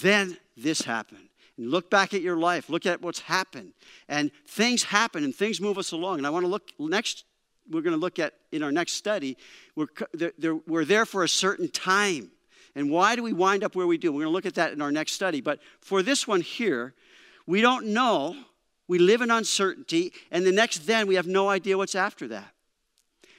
Then 0.00 0.38
this 0.56 0.80
happened. 0.80 1.28
And 1.58 1.70
look 1.70 1.90
back 1.90 2.14
at 2.14 2.22
your 2.22 2.36
life, 2.36 2.70
look 2.70 2.86
at 2.86 3.02
what's 3.02 3.20
happened. 3.20 3.72
And 4.08 4.30
things 4.46 4.84
happen 4.84 5.22
and 5.22 5.34
things 5.34 5.60
move 5.60 5.78
us 5.78 5.92
along. 5.92 6.18
And 6.18 6.26
I 6.26 6.30
want 6.30 6.44
to 6.44 6.48
look 6.48 6.70
next 6.78 7.24
we're 7.70 7.82
going 7.82 7.94
to 7.94 8.00
look 8.00 8.18
at 8.18 8.34
in 8.50 8.62
our 8.62 8.72
next 8.72 8.92
study, 8.92 9.36
we're, 9.76 9.86
they're, 10.12 10.32
they're, 10.38 10.54
we're 10.54 10.84
there 10.84 11.06
for 11.06 11.24
a 11.24 11.28
certain 11.28 11.68
time. 11.68 12.30
And 12.74 12.90
why 12.90 13.16
do 13.16 13.22
we 13.22 13.32
wind 13.32 13.64
up 13.64 13.74
where 13.74 13.86
we 13.86 13.98
do? 13.98 14.12
We're 14.12 14.22
going 14.22 14.32
to 14.32 14.32
look 14.32 14.46
at 14.46 14.54
that 14.54 14.72
in 14.72 14.80
our 14.80 14.92
next 14.92 15.12
study. 15.12 15.40
But 15.40 15.60
for 15.80 16.02
this 16.02 16.26
one 16.26 16.40
here, 16.40 16.94
we 17.46 17.60
don't 17.60 17.88
know. 17.88 18.36
We 18.88 18.98
live 18.98 19.20
in 19.20 19.30
uncertainty. 19.30 20.12
And 20.30 20.46
the 20.46 20.52
next 20.52 20.86
then, 20.86 21.06
we 21.06 21.16
have 21.16 21.26
no 21.26 21.48
idea 21.48 21.76
what's 21.76 21.94
after 21.94 22.28
that. 22.28 22.52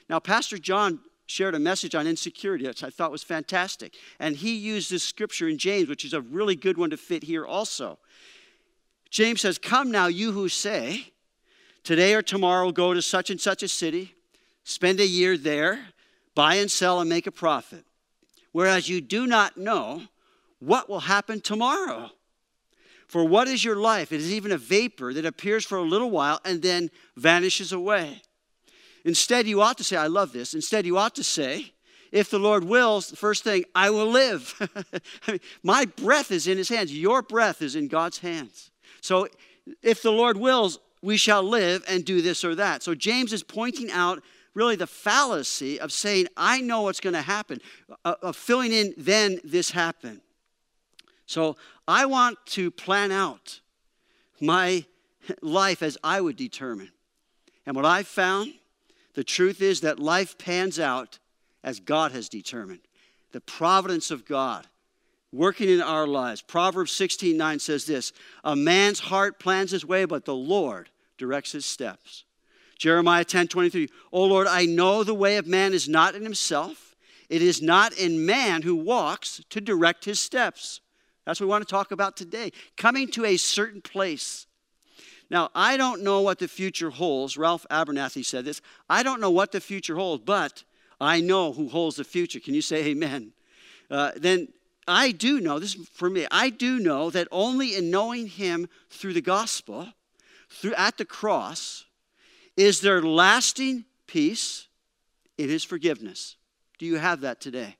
Now, 0.08 0.20
Pastor 0.20 0.58
John 0.58 1.00
shared 1.26 1.54
a 1.54 1.58
message 1.58 1.94
on 1.94 2.06
insecurity, 2.06 2.66
which 2.66 2.84
I 2.84 2.90
thought 2.90 3.10
was 3.10 3.22
fantastic. 3.22 3.94
And 4.18 4.36
he 4.36 4.54
used 4.54 4.90
this 4.90 5.02
scripture 5.02 5.48
in 5.48 5.58
James, 5.58 5.88
which 5.88 6.04
is 6.04 6.12
a 6.12 6.20
really 6.20 6.56
good 6.56 6.76
one 6.76 6.90
to 6.90 6.96
fit 6.96 7.22
here 7.22 7.46
also. 7.46 7.98
James 9.10 9.40
says, 9.40 9.58
Come 9.58 9.90
now, 9.90 10.06
you 10.06 10.32
who 10.32 10.48
say, 10.48 11.12
Today 11.82 12.14
or 12.14 12.22
tomorrow, 12.22 12.72
go 12.72 12.94
to 12.94 13.02
such 13.02 13.30
and 13.30 13.40
such 13.40 13.62
a 13.62 13.68
city, 13.68 14.14
spend 14.64 15.00
a 15.00 15.06
year 15.06 15.36
there, 15.36 15.88
buy 16.34 16.54
and 16.56 16.70
sell, 16.70 17.00
and 17.00 17.10
make 17.10 17.26
a 17.26 17.32
profit. 17.32 17.84
Whereas 18.52 18.88
you 18.88 19.00
do 19.00 19.26
not 19.26 19.56
know 19.56 20.02
what 20.60 20.88
will 20.88 21.00
happen 21.00 21.40
tomorrow. 21.40 22.10
For 23.06 23.24
what 23.24 23.48
is 23.48 23.64
your 23.64 23.76
life? 23.76 24.12
It 24.12 24.20
is 24.20 24.32
even 24.32 24.50
a 24.50 24.58
vapor 24.58 25.12
that 25.12 25.26
appears 25.26 25.64
for 25.64 25.76
a 25.76 25.82
little 25.82 26.10
while 26.10 26.40
and 26.44 26.62
then 26.62 26.90
vanishes 27.16 27.72
away. 27.72 28.22
Instead, 29.04 29.46
you 29.46 29.60
ought 29.60 29.78
to 29.78 29.84
say, 29.84 29.96
I 29.96 30.06
love 30.06 30.32
this. 30.32 30.54
Instead, 30.54 30.86
you 30.86 30.96
ought 30.96 31.14
to 31.16 31.24
say, 31.24 31.72
if 32.10 32.30
the 32.30 32.38
Lord 32.38 32.64
wills, 32.64 33.08
the 33.08 33.16
first 33.16 33.44
thing, 33.44 33.64
I 33.74 33.90
will 33.90 34.06
live. 34.06 34.54
I 35.26 35.32
mean, 35.32 35.40
my 35.62 35.84
breath 35.84 36.30
is 36.30 36.46
in 36.46 36.56
his 36.56 36.68
hands. 36.68 36.96
Your 36.96 37.22
breath 37.22 37.60
is 37.60 37.74
in 37.76 37.88
God's 37.88 38.18
hands. 38.18 38.70
So 39.00 39.28
if 39.82 40.00
the 40.00 40.12
Lord 40.12 40.36
wills, 40.36 40.78
we 41.02 41.16
shall 41.16 41.42
live 41.42 41.84
and 41.88 42.04
do 42.04 42.22
this 42.22 42.44
or 42.44 42.54
that. 42.54 42.82
So 42.82 42.94
James 42.94 43.32
is 43.32 43.42
pointing 43.42 43.90
out 43.90 44.22
really 44.54 44.76
the 44.76 44.86
fallacy 44.86 45.78
of 45.80 45.92
saying, 45.92 46.28
I 46.36 46.60
know 46.60 46.82
what's 46.82 47.00
going 47.00 47.14
to 47.14 47.22
happen, 47.22 47.60
uh, 48.04 48.14
of 48.22 48.36
filling 48.36 48.72
in, 48.72 48.94
then 48.96 49.40
this 49.44 49.72
happened. 49.72 50.20
So 51.26 51.56
I 51.88 52.06
want 52.06 52.38
to 52.46 52.70
plan 52.70 53.10
out 53.10 53.60
my 54.40 54.84
life 55.42 55.82
as 55.82 55.98
I 56.04 56.20
would 56.20 56.36
determine. 56.36 56.90
And 57.66 57.74
what 57.74 57.84
I've 57.84 58.06
found, 58.06 58.54
the 59.14 59.24
truth 59.24 59.62
is 59.62 59.80
that 59.80 59.98
life 59.98 60.38
pans 60.38 60.78
out 60.78 61.18
as 61.62 61.80
God 61.80 62.12
has 62.12 62.28
determined. 62.28 62.80
The 63.32 63.40
providence 63.40 64.10
of 64.10 64.26
God 64.26 64.66
working 65.32 65.68
in 65.68 65.80
our 65.80 66.06
lives. 66.06 66.42
Proverbs 66.42 66.92
16 66.92 67.36
9 67.36 67.58
says 67.58 67.86
this 67.86 68.12
A 68.44 68.54
man's 68.54 69.00
heart 69.00 69.40
plans 69.40 69.70
his 69.70 69.84
way, 69.84 70.04
but 70.04 70.24
the 70.24 70.34
Lord 70.34 70.90
directs 71.18 71.52
his 71.52 71.66
steps. 71.66 72.24
Jeremiah 72.78 73.24
10 73.24 73.48
23. 73.48 73.88
Oh 74.12 74.24
Lord, 74.24 74.46
I 74.46 74.66
know 74.66 75.04
the 75.04 75.14
way 75.14 75.36
of 75.36 75.46
man 75.46 75.72
is 75.72 75.88
not 75.88 76.14
in 76.14 76.22
himself. 76.22 76.94
It 77.28 77.42
is 77.42 77.62
not 77.62 77.92
in 77.94 78.26
man 78.26 78.62
who 78.62 78.76
walks 78.76 79.42
to 79.50 79.60
direct 79.60 80.04
his 80.04 80.20
steps. 80.20 80.80
That's 81.24 81.40
what 81.40 81.46
we 81.46 81.50
want 81.50 81.66
to 81.66 81.70
talk 81.70 81.90
about 81.90 82.16
today. 82.16 82.52
Coming 82.76 83.08
to 83.12 83.24
a 83.24 83.36
certain 83.36 83.80
place. 83.80 84.46
Now, 85.30 85.50
I 85.54 85.76
don't 85.76 86.02
know 86.02 86.20
what 86.20 86.38
the 86.38 86.48
future 86.48 86.90
holds. 86.90 87.36
Ralph 87.36 87.66
Abernathy 87.70 88.24
said 88.24 88.44
this. 88.44 88.60
I 88.88 89.02
don't 89.02 89.20
know 89.20 89.30
what 89.30 89.52
the 89.52 89.60
future 89.60 89.96
holds, 89.96 90.22
but 90.24 90.64
I 91.00 91.20
know 91.20 91.52
who 91.52 91.68
holds 91.68 91.96
the 91.96 92.04
future. 92.04 92.40
Can 92.40 92.54
you 92.54 92.62
say 92.62 92.84
amen? 92.86 93.32
Uh, 93.90 94.12
then 94.16 94.48
I 94.86 95.12
do 95.12 95.40
know, 95.40 95.58
this 95.58 95.74
is 95.74 95.88
for 95.88 96.10
me, 96.10 96.26
I 96.30 96.50
do 96.50 96.78
know 96.78 97.10
that 97.10 97.28
only 97.32 97.74
in 97.74 97.90
knowing 97.90 98.26
Him 98.26 98.68
through 98.90 99.14
the 99.14 99.20
gospel, 99.20 99.88
through 100.50 100.74
at 100.74 100.98
the 100.98 101.04
cross, 101.04 101.84
is 102.56 102.80
there 102.80 103.02
lasting 103.02 103.84
peace 104.06 104.68
in 105.38 105.48
His 105.48 105.64
forgiveness. 105.64 106.36
Do 106.78 106.86
you 106.86 106.96
have 106.96 107.20
that 107.22 107.40
today? 107.40 107.76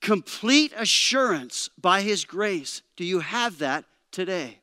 Complete 0.00 0.72
assurance 0.76 1.68
by 1.78 2.00
His 2.00 2.24
grace. 2.24 2.82
Do 2.96 3.04
you 3.04 3.20
have 3.20 3.58
that 3.58 3.84
today? 4.10 4.60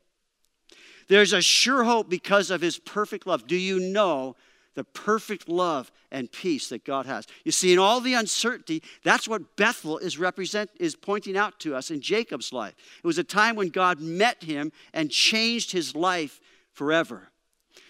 There's 1.08 1.34
a 1.34 1.42
sure 1.42 1.84
hope 1.84 2.10
because 2.10 2.52
of 2.52 2.62
His 2.62 2.80
perfect 2.80 3.28
love. 3.28 3.48
Do 3.48 3.56
you 3.56 3.80
know 3.80 4.36
the 4.78 4.84
perfect 4.84 5.50
love 5.50 5.92
and 6.12 6.32
peace 6.32 6.70
that 6.70 6.86
God 6.86 7.08
has. 7.08 7.26
You 7.44 7.52
see, 7.52 7.74
in 7.74 7.80
all 7.80 8.00
the 8.00 8.14
uncertainty, 8.14 8.84
that's 9.04 9.28
what 9.28 9.56
Bethel 9.56 9.98
is 9.98 10.20
represent 10.20 10.70
is 10.80 10.96
pointing 10.96 11.36
out 11.36 11.60
to 11.62 11.76
us 11.76 11.90
in 11.90 12.00
Jacob's 12.00 12.54
life. 12.54 12.76
It 13.04 13.08
was 13.08 13.18
a 13.18 13.24
time 13.24 13.56
when 13.56 13.70
God 13.70 14.00
met 14.00 14.44
him 14.44 14.72
and 14.94 15.10
changed 15.10 15.72
his 15.72 15.96
life 15.96 16.40
forever. 16.74 17.30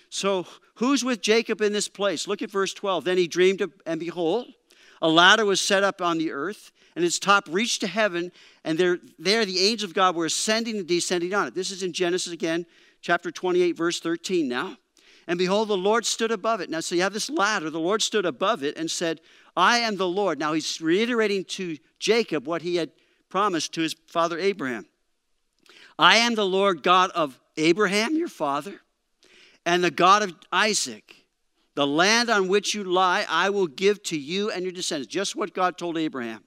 So, 0.09 0.47
who's 0.75 1.03
with 1.03 1.21
Jacob 1.21 1.59
in 1.59 1.73
this 1.73 1.89
place? 1.89 2.25
Look 2.25 2.41
at 2.41 2.49
verse 2.49 2.73
12. 2.73 3.03
Then 3.03 3.17
he 3.17 3.27
dreamed, 3.27 3.59
of, 3.59 3.73
and 3.85 3.99
behold, 3.99 4.47
a 5.01 5.09
ladder 5.09 5.43
was 5.43 5.59
set 5.59 5.83
up 5.83 6.01
on 6.01 6.17
the 6.17 6.31
earth, 6.31 6.71
and 6.95 7.03
its 7.03 7.19
top 7.19 7.49
reached 7.49 7.81
to 7.81 7.87
heaven, 7.87 8.31
and 8.63 8.77
there, 8.77 8.99
there 9.19 9.43
the 9.43 9.59
angels 9.59 9.89
of 9.89 9.93
God 9.93 10.15
were 10.15 10.25
ascending 10.25 10.77
and 10.77 10.87
descending 10.87 11.33
on 11.33 11.47
it. 11.47 11.53
This 11.53 11.69
is 11.69 11.83
in 11.83 11.91
Genesis 11.91 12.31
again, 12.31 12.65
chapter 13.01 13.31
28, 13.31 13.71
verse 13.73 13.99
13 13.99 14.47
now. 14.47 14.77
And 15.27 15.37
behold, 15.37 15.67
the 15.67 15.77
Lord 15.77 16.05
stood 16.05 16.31
above 16.31 16.61
it. 16.61 16.69
Now, 16.69 16.79
so 16.79 16.95
you 16.95 17.01
have 17.01 17.13
this 17.13 17.29
ladder. 17.29 17.69
The 17.69 17.79
Lord 17.79 18.01
stood 18.01 18.25
above 18.25 18.63
it 18.63 18.77
and 18.77 18.89
said, 18.89 19.19
I 19.57 19.79
am 19.79 19.97
the 19.97 20.07
Lord. 20.07 20.39
Now, 20.39 20.53
he's 20.53 20.79
reiterating 20.79 21.43
to 21.45 21.77
Jacob 21.99 22.47
what 22.47 22.61
he 22.61 22.77
had 22.77 22.91
promised 23.29 23.73
to 23.73 23.81
his 23.81 23.95
father 24.07 24.39
Abraham. 24.39 24.85
I 25.99 26.17
am 26.17 26.35
the 26.35 26.45
Lord 26.45 26.83
God 26.83 27.11
of 27.11 27.39
Abraham, 27.57 28.15
your 28.15 28.27
father, 28.27 28.79
and 29.65 29.83
the 29.83 29.91
God 29.91 30.23
of 30.23 30.33
Isaac. 30.51 31.15
The 31.75 31.87
land 31.87 32.29
on 32.29 32.47
which 32.47 32.73
you 32.73 32.83
lie, 32.83 33.25
I 33.29 33.49
will 33.49 33.67
give 33.67 34.01
to 34.03 34.17
you 34.17 34.49
and 34.49 34.63
your 34.63 34.71
descendants. 34.71 35.13
Just 35.13 35.35
what 35.35 35.53
God 35.53 35.77
told 35.77 35.97
Abraham. 35.97 36.43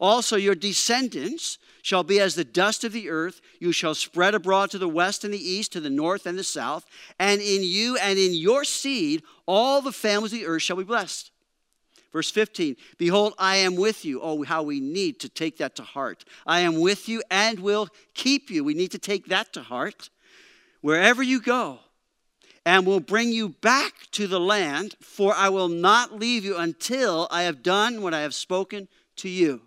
Also, 0.00 0.36
your 0.36 0.54
descendants 0.54 1.58
shall 1.82 2.04
be 2.04 2.20
as 2.20 2.34
the 2.34 2.44
dust 2.44 2.84
of 2.84 2.92
the 2.92 3.10
earth. 3.10 3.40
You 3.58 3.72
shall 3.72 3.94
spread 3.94 4.34
abroad 4.34 4.70
to 4.70 4.78
the 4.78 4.88
west 4.88 5.24
and 5.24 5.34
the 5.34 5.50
east, 5.50 5.72
to 5.72 5.80
the 5.80 5.90
north 5.90 6.26
and 6.26 6.38
the 6.38 6.44
south. 6.44 6.86
And 7.18 7.40
in 7.42 7.62
you 7.62 7.98
and 7.98 8.18
in 8.18 8.32
your 8.34 8.64
seed, 8.64 9.22
all 9.46 9.82
the 9.82 9.92
families 9.92 10.32
of 10.32 10.38
the 10.38 10.46
earth 10.46 10.62
shall 10.62 10.76
be 10.76 10.84
blessed. 10.84 11.30
Verse 12.12 12.30
15 12.30 12.76
Behold, 12.98 13.34
I 13.38 13.56
am 13.56 13.74
with 13.74 14.04
you. 14.04 14.20
Oh, 14.22 14.42
how 14.44 14.62
we 14.62 14.80
need 14.80 15.20
to 15.20 15.28
take 15.28 15.58
that 15.58 15.74
to 15.76 15.82
heart. 15.82 16.24
I 16.46 16.60
am 16.60 16.80
with 16.80 17.08
you 17.08 17.22
and 17.30 17.58
will 17.58 17.88
keep 18.14 18.48
you. 18.48 18.64
We 18.64 18.74
need 18.74 18.92
to 18.92 18.98
take 18.98 19.26
that 19.26 19.52
to 19.54 19.62
heart. 19.62 20.08
Wherever 20.80 21.22
you 21.22 21.40
go, 21.40 21.80
and 22.64 22.86
will 22.86 23.00
bring 23.00 23.30
you 23.30 23.48
back 23.48 23.92
to 24.12 24.26
the 24.26 24.38
land, 24.38 24.94
for 25.00 25.34
I 25.34 25.48
will 25.48 25.68
not 25.68 26.18
leave 26.18 26.44
you 26.44 26.56
until 26.56 27.26
I 27.30 27.42
have 27.42 27.62
done 27.62 28.02
what 28.02 28.14
I 28.14 28.20
have 28.20 28.34
spoken 28.34 28.88
to 29.16 29.28
you. 29.28 29.62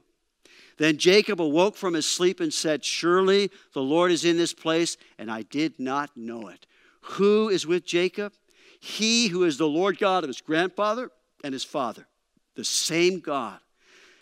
Then 0.77 0.97
Jacob 0.97 1.41
awoke 1.41 1.75
from 1.75 1.93
his 1.93 2.05
sleep 2.05 2.39
and 2.39 2.53
said, 2.53 2.83
Surely 2.83 3.49
the 3.73 3.81
Lord 3.81 4.11
is 4.11 4.25
in 4.25 4.37
this 4.37 4.53
place, 4.53 4.97
and 5.17 5.31
I 5.31 5.43
did 5.43 5.79
not 5.79 6.11
know 6.15 6.49
it. 6.49 6.65
Who 7.01 7.49
is 7.49 7.65
with 7.65 7.85
Jacob? 7.85 8.33
He 8.79 9.27
who 9.27 9.43
is 9.43 9.57
the 9.57 9.67
Lord 9.67 9.97
God 9.97 10.23
of 10.23 10.27
his 10.27 10.41
grandfather 10.41 11.11
and 11.43 11.53
his 11.53 11.63
father, 11.63 12.07
the 12.55 12.65
same 12.65 13.19
God. 13.19 13.59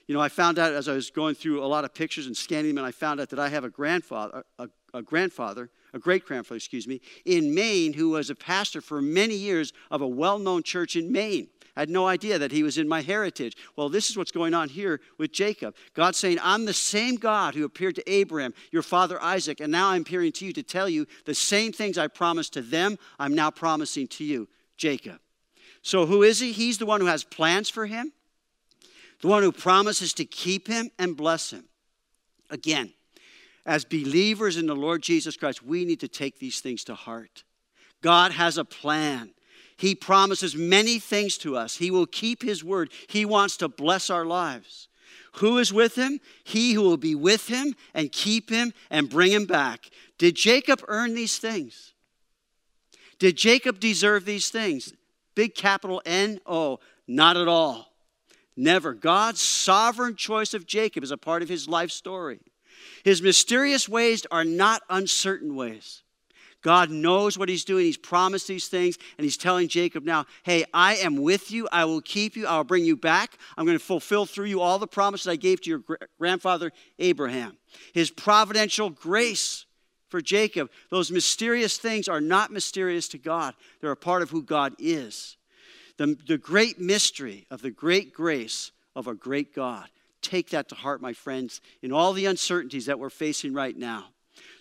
You 0.08 0.14
know, 0.14 0.22
I 0.22 0.30
found 0.30 0.60
out 0.60 0.74
as 0.74 0.90
I 0.90 0.94
was 0.94 1.10
going 1.10 1.36
through 1.36 1.64
a 1.64 1.66
lot 1.66 1.86
of 1.86 1.94
pictures 1.94 2.28
and 2.28 2.36
scanning 2.36 2.70
them, 2.70 2.78
and 2.80 2.88
I 2.88 2.92
found 2.92 3.20
out 3.20 3.30
that 3.30 3.40
I 3.40 3.50
have 3.50 3.64
a 3.64 3.70
grandfather, 3.70 4.44
a, 4.60 4.68
a 4.94 5.02
grandfather, 5.02 5.70
a 5.94 6.00
great 6.00 6.26
grandfather, 6.26 6.58
excuse 6.58 6.88
me, 6.88 7.02
in 7.26 7.56
Maine 7.56 7.94
who 7.94 8.10
was 8.10 8.30
a 8.30 8.36
pastor 8.36 8.82
for 8.82 9.02
many 9.02 9.36
years 9.36 9.72
of 9.90 10.02
a 10.02 10.08
well 10.08 10.40
known 10.40 10.62
church 10.64 10.96
in 10.96 11.12
Maine. 11.12 11.48
I 11.76 11.80
had 11.80 11.90
no 11.90 12.06
idea 12.08 12.38
that 12.38 12.52
he 12.52 12.62
was 12.62 12.78
in 12.78 12.88
my 12.88 13.02
heritage. 13.02 13.58
Well, 13.76 13.90
this 13.90 14.10
is 14.10 14.18
what's 14.18 14.32
going 14.32 14.54
on 14.54 14.70
here 14.70 15.02
with 15.18 15.32
Jacob. 15.32 15.76
God 15.96 16.16
saying, 16.16 16.38
I'm 16.42 16.66
the 16.66 16.74
same 16.74 17.16
God 17.16 17.56
who 17.56 17.66
appeared 17.66 17.96
to 17.96 18.12
Abraham, 18.12 18.54
your 18.72 18.84
father 18.84 19.22
Isaac, 19.22 19.60
and 19.60 19.72
now 19.72 19.90
I'm 19.90 20.04
appearing 20.04 20.34
to 20.34 20.46
you 20.46 20.54
to 20.54 20.64
tell 20.64 20.88
you 20.88 21.08
the 21.26 21.34
same 21.34 21.72
things 21.72 21.98
I 21.98 22.08
promised 22.08 22.54
to 22.54 22.62
them, 22.62 23.00
I'm 23.18 23.34
now 23.34 23.50
promising 23.50 24.08
to 24.10 24.24
you, 24.24 24.48
Jacob. 24.78 25.20
So 25.82 26.06
who 26.06 26.22
is 26.22 26.40
he? 26.40 26.52
He's 26.52 26.78
the 26.78 26.86
one 26.86 27.02
who 27.02 27.08
has 27.08 27.24
plans 27.24 27.70
for 27.70 27.88
him, 27.88 28.14
the 29.22 29.28
one 29.28 29.42
who 29.42 29.52
promises 29.52 30.14
to 30.14 30.26
keep 30.26 30.68
him 30.68 30.92
and 31.00 31.18
bless 31.18 31.52
him. 31.52 31.66
Again, 32.52 32.94
as 33.66 33.84
believers 33.84 34.58
in 34.58 34.68
the 34.68 34.76
Lord 34.76 35.02
Jesus 35.02 35.38
Christ, 35.38 35.64
we 35.64 35.86
need 35.86 36.02
to 36.02 36.08
take 36.08 36.38
these 36.38 36.60
things 36.60 36.84
to 36.84 36.96
heart. 36.96 37.44
God 38.02 38.32
has 38.32 38.58
a 38.58 38.66
plan. 38.66 39.32
He 39.78 39.96
promises 39.96 40.56
many 40.56 41.00
things 41.00 41.38
to 41.40 41.56
us. 41.58 41.78
He 41.78 41.92
will 41.92 42.06
keep 42.06 42.42
His 42.44 42.64
word. 42.64 42.92
He 43.08 43.26
wants 43.26 43.58
to 43.58 43.68
bless 43.68 44.10
our 44.10 44.26
lives. 44.26 44.88
Who 45.38 45.58
is 45.58 45.74
with 45.74 45.96
him? 45.96 46.20
He 46.44 46.74
who 46.74 46.84
will 46.84 46.98
be 46.98 47.16
with 47.16 47.48
him 47.48 47.76
and 47.94 48.12
keep 48.12 48.50
him 48.50 48.72
and 48.92 49.10
bring 49.10 49.32
him 49.32 49.46
back. 49.46 49.90
Did 50.20 50.36
Jacob 50.36 50.84
earn 50.88 51.16
these 51.16 51.40
things? 51.40 51.94
Did 53.18 53.36
Jacob 53.36 53.80
deserve 53.80 54.26
these 54.26 54.50
things? 54.50 54.94
Big 55.34 55.56
capital 55.56 56.02
N 56.06 56.40
O. 56.46 56.80
Not 57.08 57.36
at 57.36 57.48
all. 57.48 57.94
Never. 58.56 58.94
God's 58.94 59.42
sovereign 59.42 60.16
choice 60.16 60.54
of 60.54 60.68
Jacob 60.68 61.04
is 61.04 61.12
a 61.12 61.18
part 61.18 61.42
of 61.42 61.50
his 61.50 61.68
life 61.68 61.90
story. 61.90 62.40
His 63.04 63.22
mysterious 63.22 63.90
ways 63.90 64.28
are 64.30 64.46
not 64.46 64.84
uncertain 64.90 65.56
ways. 65.56 66.03
God 66.64 66.90
knows 66.90 67.38
what 67.38 67.50
he's 67.50 67.66
doing. 67.66 67.86
He's 67.86 67.98
promised 67.98 68.48
these 68.48 68.68
things, 68.68 68.98
and 69.18 69.26
he's 69.26 69.38
telling 69.38 69.68
Jacob 69.68 70.04
now, 70.04 70.26
hey, 70.44 70.66
I 70.74 70.96
am 70.96 71.18
with 71.18 71.52
you. 71.52 71.68
I 71.72 71.86
will 71.86 72.02
keep 72.02 72.36
you. 72.36 72.48
I'll 72.48 72.64
bring 72.64 72.86
you 72.86 72.96
back. 72.96 73.38
I'm 73.58 73.66
going 73.66 73.78
to 73.78 73.84
fulfill 73.84 74.26
through 74.26 74.46
you 74.46 74.62
all 74.62 74.80
the 74.80 74.88
promises 74.88 75.28
I 75.28 75.36
gave 75.36 75.62
to 75.62 75.70
your 75.70 75.84
grandfather 76.18 76.72
Abraham. 76.98 77.58
His 77.94 78.10
providential 78.10 78.90
grace 78.90 79.66
for 80.08 80.22
Jacob, 80.22 80.70
those 80.90 81.12
mysterious 81.12 81.78
things 81.78 82.08
are 82.08 82.22
not 82.22 82.52
mysterious 82.52 83.08
to 83.10 83.18
God, 83.18 83.56
they're 83.82 83.92
a 83.92 83.98
part 83.98 84.22
of 84.22 84.30
who 84.30 84.42
God 84.42 84.74
is. 84.80 85.38
The, 85.98 86.18
the 86.28 86.38
great 86.38 86.80
mystery 86.80 87.46
of 87.52 87.62
the 87.62 87.72
great 87.72 88.14
grace 88.14 88.72
of 88.96 89.08
a 89.08 89.14
great 89.14 89.54
God. 89.54 89.90
Take 90.22 90.52
that 90.52 90.70
to 90.70 90.76
heart, 90.76 91.02
my 91.02 91.14
friends, 91.14 91.62
in 91.82 91.92
all 91.92 92.14
the 92.14 92.26
uncertainties 92.28 92.86
that 92.86 92.98
we're 93.00 93.10
facing 93.10 93.54
right 93.54 93.76
now. 93.76 94.13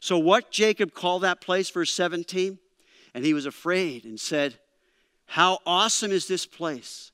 So, 0.03 0.19
what 0.19 0.51
Jacob 0.51 0.95
called 0.95 1.23
that 1.23 1.41
place, 1.41 1.71
verse 1.71 1.93
17? 1.93 2.59
And 3.15 3.25
he 3.25 3.35
was 3.35 3.47
afraid 3.47 4.05
and 4.05 4.19
said, 4.19 4.57
How 5.27 5.61
awesome 5.65 6.11
is 6.11 6.27
this 6.27 6.45
place! 6.45 7.13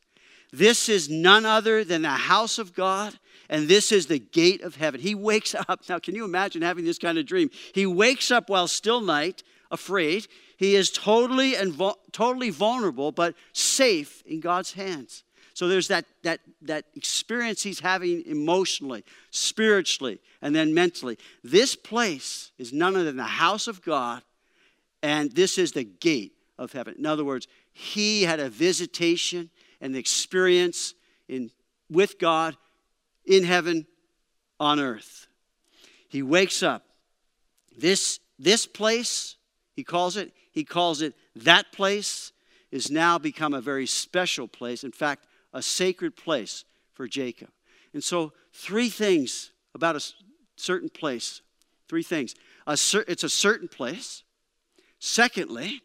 This 0.55 0.89
is 0.89 1.11
none 1.11 1.45
other 1.45 1.85
than 1.85 2.01
the 2.01 2.09
house 2.09 2.59
of 2.59 2.73
God, 2.73 3.19
and 3.51 3.69
this 3.69 3.93
is 3.93 4.07
the 4.07 4.19
gate 4.19 4.63
of 4.63 4.77
heaven. 4.77 5.03
He 5.03 5.15
wakes 5.15 5.55
up. 5.69 5.83
Now, 5.87 5.99
can 5.99 6.15
you 6.15 6.25
imagine 6.25 6.63
having 6.63 6.87
this 6.87 6.97
kind 6.97 7.19
of 7.19 7.27
dream? 7.27 7.51
He 7.75 7.85
wakes 7.85 8.31
up 8.31 8.49
while 8.49 8.67
still 8.67 9.03
night, 9.03 9.43
afraid. 9.71 10.27
He 10.57 10.75
is 10.75 10.91
totally 10.91 11.57
and 11.57 11.79
totally 12.11 12.49
vulnerable, 12.49 13.13
but 13.13 13.35
safe 13.53 14.23
in 14.25 14.41
God's 14.41 14.73
hands. 14.73 15.25
So 15.59 15.67
there's 15.67 15.89
that, 15.89 16.05
that, 16.23 16.39
that 16.63 16.85
experience 16.95 17.65
he's 17.65 17.81
having 17.81 18.23
emotionally, 18.27 19.05
spiritually, 19.33 20.21
and 20.41 20.55
then 20.55 20.73
mentally. 20.73 21.19
This 21.43 21.75
place 21.75 22.53
is 22.59 22.73
none 22.73 22.95
other 22.95 23.07
than 23.07 23.17
the 23.17 23.25
house 23.25 23.67
of 23.67 23.83
God, 23.83 24.23
and 25.03 25.33
this 25.33 25.59
is 25.59 25.73
the 25.73 25.83
gate 25.83 26.35
of 26.61 26.71
heaven. 26.71 26.95
In 26.97 27.07
other 27.07 27.25
words, 27.25 27.49
he 27.73 28.23
had 28.23 28.39
a 28.39 28.49
visitation 28.49 29.51
and 29.81 29.97
experience 29.97 30.95
in, 31.27 31.51
with 31.91 32.21
God 32.21 32.57
in 33.27 33.43
heaven 33.43 33.89
on 34.61 34.79
earth. 34.79 35.27
He 36.09 36.23
wakes 36.23 36.63
up. 36.63 36.85
This, 37.77 38.21
this 38.39 38.65
place, 38.65 39.35
he 39.75 39.83
calls 39.83 40.17
it, 40.17 40.31
he 40.53 40.63
calls 40.63 41.03
it 41.03 41.15
that 41.35 41.73
place, 41.73 42.31
is 42.71 42.93
now 42.93 43.19
become 43.19 43.55
a 43.55 43.61
very 43.61 43.87
special 43.87 44.47
place. 44.47 44.85
In 44.85 44.93
fact, 44.93 45.25
a 45.53 45.63
sacred 45.63 46.17
place 46.17 46.65
for 46.93 47.07
Jacob. 47.07 47.49
And 47.93 48.03
so, 48.03 48.33
three 48.53 48.89
things 48.89 49.51
about 49.75 49.97
a 49.97 50.13
certain 50.57 50.89
place. 50.89 51.41
Three 51.89 52.03
things. 52.03 52.35
A 52.67 52.77
cer- 52.77 53.05
it's 53.09 53.25
a 53.25 53.29
certain 53.29 53.69
place. 53.69 54.23
Secondly, 54.99 55.81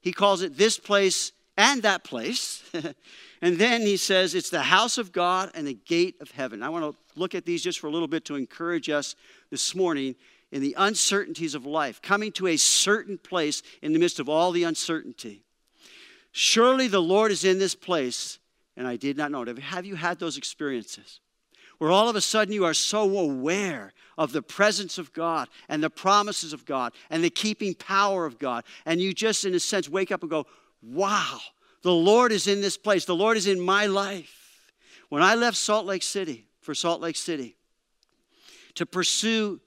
he 0.00 0.12
calls 0.12 0.42
it 0.42 0.56
this 0.56 0.78
place 0.78 1.32
and 1.56 1.82
that 1.82 2.04
place. 2.04 2.62
and 3.42 3.58
then 3.58 3.82
he 3.82 3.96
says 3.96 4.34
it's 4.34 4.50
the 4.50 4.62
house 4.62 4.98
of 4.98 5.12
God 5.12 5.50
and 5.54 5.66
the 5.66 5.74
gate 5.74 6.16
of 6.20 6.30
heaven. 6.30 6.62
I 6.62 6.68
want 6.68 6.84
to 6.84 7.20
look 7.20 7.34
at 7.34 7.44
these 7.44 7.62
just 7.62 7.78
for 7.78 7.86
a 7.86 7.90
little 7.90 8.08
bit 8.08 8.24
to 8.26 8.36
encourage 8.36 8.88
us 8.88 9.14
this 9.50 9.74
morning 9.74 10.16
in 10.52 10.62
the 10.62 10.74
uncertainties 10.78 11.54
of 11.54 11.66
life, 11.66 12.00
coming 12.00 12.30
to 12.32 12.46
a 12.46 12.56
certain 12.56 13.18
place 13.18 13.62
in 13.82 13.92
the 13.92 13.98
midst 13.98 14.20
of 14.20 14.28
all 14.28 14.52
the 14.52 14.62
uncertainty. 14.62 15.42
Surely 16.30 16.86
the 16.86 17.02
Lord 17.02 17.32
is 17.32 17.44
in 17.44 17.58
this 17.58 17.74
place, 17.74 18.38
and 18.76 18.86
I 18.86 18.96
did 18.96 19.16
not 19.16 19.30
know 19.30 19.42
it. 19.42 19.58
Have 19.58 19.86
you 19.86 19.96
had 19.96 20.18
those 20.18 20.36
experiences? 20.36 21.20
Where 21.78 21.90
all 21.90 22.08
of 22.08 22.16
a 22.16 22.20
sudden 22.20 22.54
you 22.54 22.64
are 22.64 22.74
so 22.74 23.18
aware 23.18 23.92
of 24.16 24.32
the 24.32 24.42
presence 24.42 24.96
of 24.96 25.12
God 25.12 25.48
and 25.68 25.82
the 25.82 25.90
promises 25.90 26.52
of 26.52 26.64
God 26.64 26.92
and 27.10 27.22
the 27.22 27.30
keeping 27.30 27.74
power 27.74 28.26
of 28.26 28.38
God, 28.38 28.64
and 28.86 29.00
you 29.00 29.12
just, 29.12 29.44
in 29.44 29.54
a 29.54 29.60
sense, 29.60 29.88
wake 29.88 30.12
up 30.12 30.22
and 30.22 30.30
go, 30.30 30.46
Wow, 30.82 31.40
the 31.82 31.92
Lord 31.92 32.30
is 32.30 32.46
in 32.46 32.60
this 32.60 32.76
place. 32.76 33.04
The 33.04 33.14
Lord 33.14 33.36
is 33.36 33.46
in 33.46 33.60
my 33.60 33.86
life. 33.86 34.72
When 35.08 35.22
I 35.22 35.34
left 35.34 35.56
Salt 35.56 35.86
Lake 35.86 36.02
City 36.02 36.46
for 36.60 36.74
Salt 36.74 37.00
Lake 37.00 37.16
City 37.16 37.56
to 38.74 38.86
pursue 38.86 39.60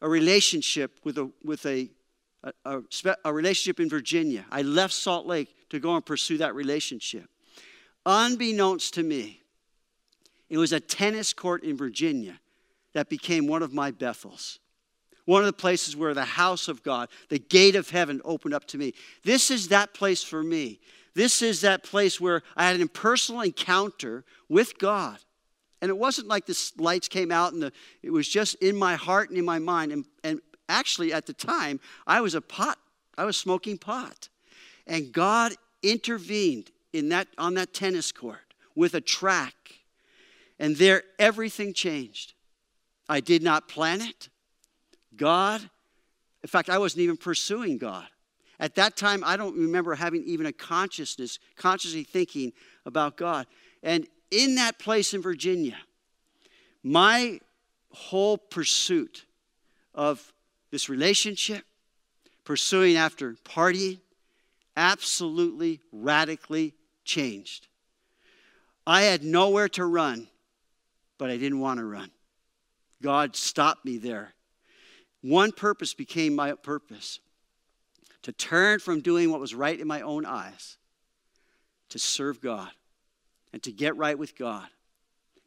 a 0.00 0.08
relationship 0.08 0.98
with 1.04 1.18
a, 1.18 1.30
with 1.44 1.64
a, 1.66 1.90
a, 2.64 2.82
a, 3.24 3.32
relationship 3.32 3.80
in 3.80 3.88
Virginia, 3.88 4.44
I 4.50 4.62
left 4.62 4.92
Salt 4.92 5.26
Lake 5.26 5.54
to 5.70 5.78
go 5.78 5.94
and 5.94 6.04
pursue 6.04 6.38
that 6.38 6.54
relationship. 6.54 7.28
Unbeknownst 8.04 8.94
to 8.94 9.02
me, 9.02 9.42
it 10.48 10.58
was 10.58 10.72
a 10.72 10.80
tennis 10.80 11.32
court 11.32 11.62
in 11.62 11.76
Virginia 11.76 12.38
that 12.92 13.08
became 13.08 13.46
one 13.46 13.62
of 13.62 13.72
my 13.72 13.90
Bethels. 13.90 14.58
One 15.24 15.40
of 15.40 15.46
the 15.46 15.52
places 15.52 15.96
where 15.96 16.14
the 16.14 16.24
house 16.24 16.68
of 16.68 16.82
God, 16.82 17.08
the 17.28 17.38
gate 17.38 17.76
of 17.76 17.90
heaven 17.90 18.20
opened 18.24 18.54
up 18.54 18.66
to 18.68 18.78
me. 18.78 18.92
This 19.24 19.50
is 19.50 19.68
that 19.68 19.94
place 19.94 20.22
for 20.22 20.42
me. 20.42 20.80
This 21.14 21.42
is 21.42 21.60
that 21.60 21.84
place 21.84 22.20
where 22.20 22.42
I 22.56 22.66
had 22.66 22.74
an 22.74 22.82
impersonal 22.82 23.42
encounter 23.42 24.24
with 24.48 24.78
God. 24.78 25.18
And 25.80 25.90
it 25.90 25.98
wasn't 25.98 26.28
like 26.28 26.46
the 26.46 26.72
lights 26.78 27.08
came 27.08 27.30
out 27.30 27.52
and 27.52 27.62
the, 27.62 27.72
it 28.02 28.10
was 28.10 28.28
just 28.28 28.54
in 28.56 28.76
my 28.76 28.94
heart 28.94 29.28
and 29.28 29.38
in 29.38 29.44
my 29.44 29.58
mind. 29.58 29.92
And, 29.92 30.04
and 30.24 30.40
actually, 30.68 31.12
at 31.12 31.26
the 31.26 31.32
time, 31.32 31.80
I 32.06 32.20
was 32.20 32.34
a 32.34 32.40
pot, 32.40 32.78
I 33.16 33.24
was 33.24 33.36
smoking 33.36 33.78
pot. 33.78 34.28
And 34.86 35.12
God 35.12 35.52
intervened 35.82 36.70
in 36.92 37.08
that, 37.10 37.28
on 37.38 37.54
that 37.54 37.72
tennis 37.72 38.12
court 38.12 38.54
with 38.74 38.94
a 38.94 39.00
track. 39.00 39.54
And 40.58 40.76
there, 40.76 41.02
everything 41.18 41.74
changed. 41.74 42.34
I 43.08 43.20
did 43.20 43.42
not 43.42 43.68
plan 43.68 44.00
it. 44.00 44.28
God, 45.16 45.60
in 46.42 46.48
fact, 46.48 46.70
I 46.70 46.78
wasn't 46.78 47.02
even 47.02 47.16
pursuing 47.16 47.78
God. 47.78 48.06
At 48.58 48.76
that 48.76 48.96
time, 48.96 49.22
I 49.26 49.36
don't 49.36 49.56
remember 49.56 49.94
having 49.94 50.22
even 50.24 50.46
a 50.46 50.52
consciousness, 50.52 51.38
consciously 51.56 52.04
thinking 52.04 52.52
about 52.86 53.16
God. 53.16 53.46
And 53.82 54.06
in 54.30 54.54
that 54.54 54.78
place 54.78 55.14
in 55.14 55.20
Virginia, 55.20 55.76
my 56.82 57.40
whole 57.90 58.38
pursuit 58.38 59.26
of 59.94 60.32
this 60.70 60.88
relationship, 60.88 61.64
pursuing 62.44 62.96
after 62.96 63.34
partying, 63.44 64.00
absolutely 64.76 65.80
radically 65.92 66.74
changed. 67.04 67.68
I 68.86 69.02
had 69.02 69.22
nowhere 69.22 69.68
to 69.70 69.84
run, 69.84 70.28
but 71.18 71.30
I 71.30 71.36
didn't 71.36 71.60
want 71.60 71.78
to 71.78 71.84
run. 71.84 72.10
God 73.00 73.36
stopped 73.36 73.84
me 73.84 73.98
there. 73.98 74.34
One 75.22 75.52
purpose 75.52 75.94
became 75.94 76.34
my 76.34 76.52
purpose 76.52 77.20
to 78.22 78.32
turn 78.32 78.78
from 78.78 79.00
doing 79.00 79.30
what 79.30 79.40
was 79.40 79.54
right 79.54 79.78
in 79.78 79.86
my 79.86 80.00
own 80.00 80.24
eyes 80.24 80.76
to 81.90 81.98
serve 81.98 82.40
God 82.40 82.70
and 83.52 83.62
to 83.62 83.72
get 83.72 83.96
right 83.96 84.18
with 84.18 84.36
God. 84.36 84.66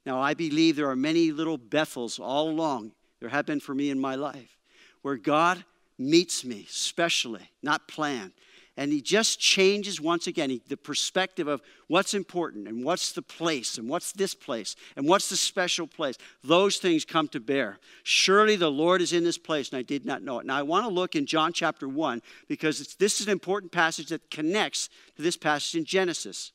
Now, 0.06 0.22
I 0.22 0.34
believe 0.34 0.76
there 0.76 0.90
are 0.90 0.96
many 0.96 1.32
little 1.32 1.58
Bethels 1.58 2.20
all 2.20 2.50
along, 2.50 2.92
there 3.20 3.30
have 3.30 3.46
been 3.46 3.60
for 3.60 3.74
me 3.74 3.90
in 3.90 4.00
my 4.00 4.16
life, 4.16 4.58
where 5.02 5.18
God 5.18 5.66
meets 5.98 6.46
me 6.46 6.68
specially, 6.70 7.50
not 7.64 7.88
planned, 7.88 8.34
and 8.78 8.92
he 8.92 9.02
just 9.02 9.40
changes 9.40 10.02
once 10.02 10.28
again 10.28 10.50
he, 10.50 10.62
the 10.68 10.76
perspective 10.76 11.48
of 11.48 11.62
what's 11.88 12.14
important 12.14 12.68
and 12.68 12.84
what's 12.84 13.14
the 13.14 13.22
place 13.22 13.78
and 13.78 13.88
what's 13.88 14.12
this 14.12 14.36
place 14.36 14.76
and 14.96 15.08
what's 15.08 15.30
the 15.30 15.38
special 15.38 15.88
place. 15.88 16.18
Those 16.44 16.78
things 16.78 17.06
come 17.06 17.28
to 17.30 17.40
bear. 17.40 17.80
Surely 18.04 18.56
the 18.56 18.72
Lord 18.72 19.02
is 19.02 19.14
in 19.14 19.24
this 19.24 19.38
place, 19.38 19.70
and 19.70 19.80
I 19.80 19.82
did 19.82 20.06
not 20.06 20.24
know 20.24 20.40
it. 20.40 20.46
Now 20.46 20.58
I 20.58 20.64
want 20.64 20.86
to 20.86 20.94
look 20.94 21.16
in 21.16 21.26
John 21.26 21.54
chapter 21.54 21.88
1 21.88 22.22
because 22.48 22.96
this 22.96 23.22
is 23.22 23.28
an 23.28 23.32
important 23.32 23.72
passage 23.72 24.10
that 24.10 24.30
connects 24.30 24.90
to 25.16 25.22
this 25.22 25.38
passage 25.38 25.76
in 25.76 25.86
Genesis. 25.86 26.52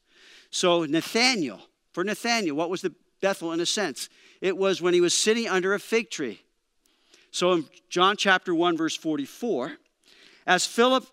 So, 0.51 0.85
Nathanael, 0.85 1.61
for 1.93 2.05
Nathanael, 2.05 2.57
what 2.57 2.71
was 2.71 2.83
the 2.83 2.95
Bethel 3.21 3.53
in 3.53 3.61
a 3.61 3.67
sense? 3.67 4.09
It 4.41 4.57
was 4.57 4.83
when 4.83 4.95
he 4.95 5.01
was 5.01 5.15
sitting 5.15 5.49
under 5.49 5.75
a 5.75 5.79
fig 5.79 6.11
tree. 6.11 6.43
So, 7.31 7.53
in 7.53 7.65
John 7.89 8.17
chapter 8.17 8.55
1, 8.55 8.77
verse 8.77 8.97
44, 8.97 9.75
as 10.47 10.67
Philip 10.67 11.07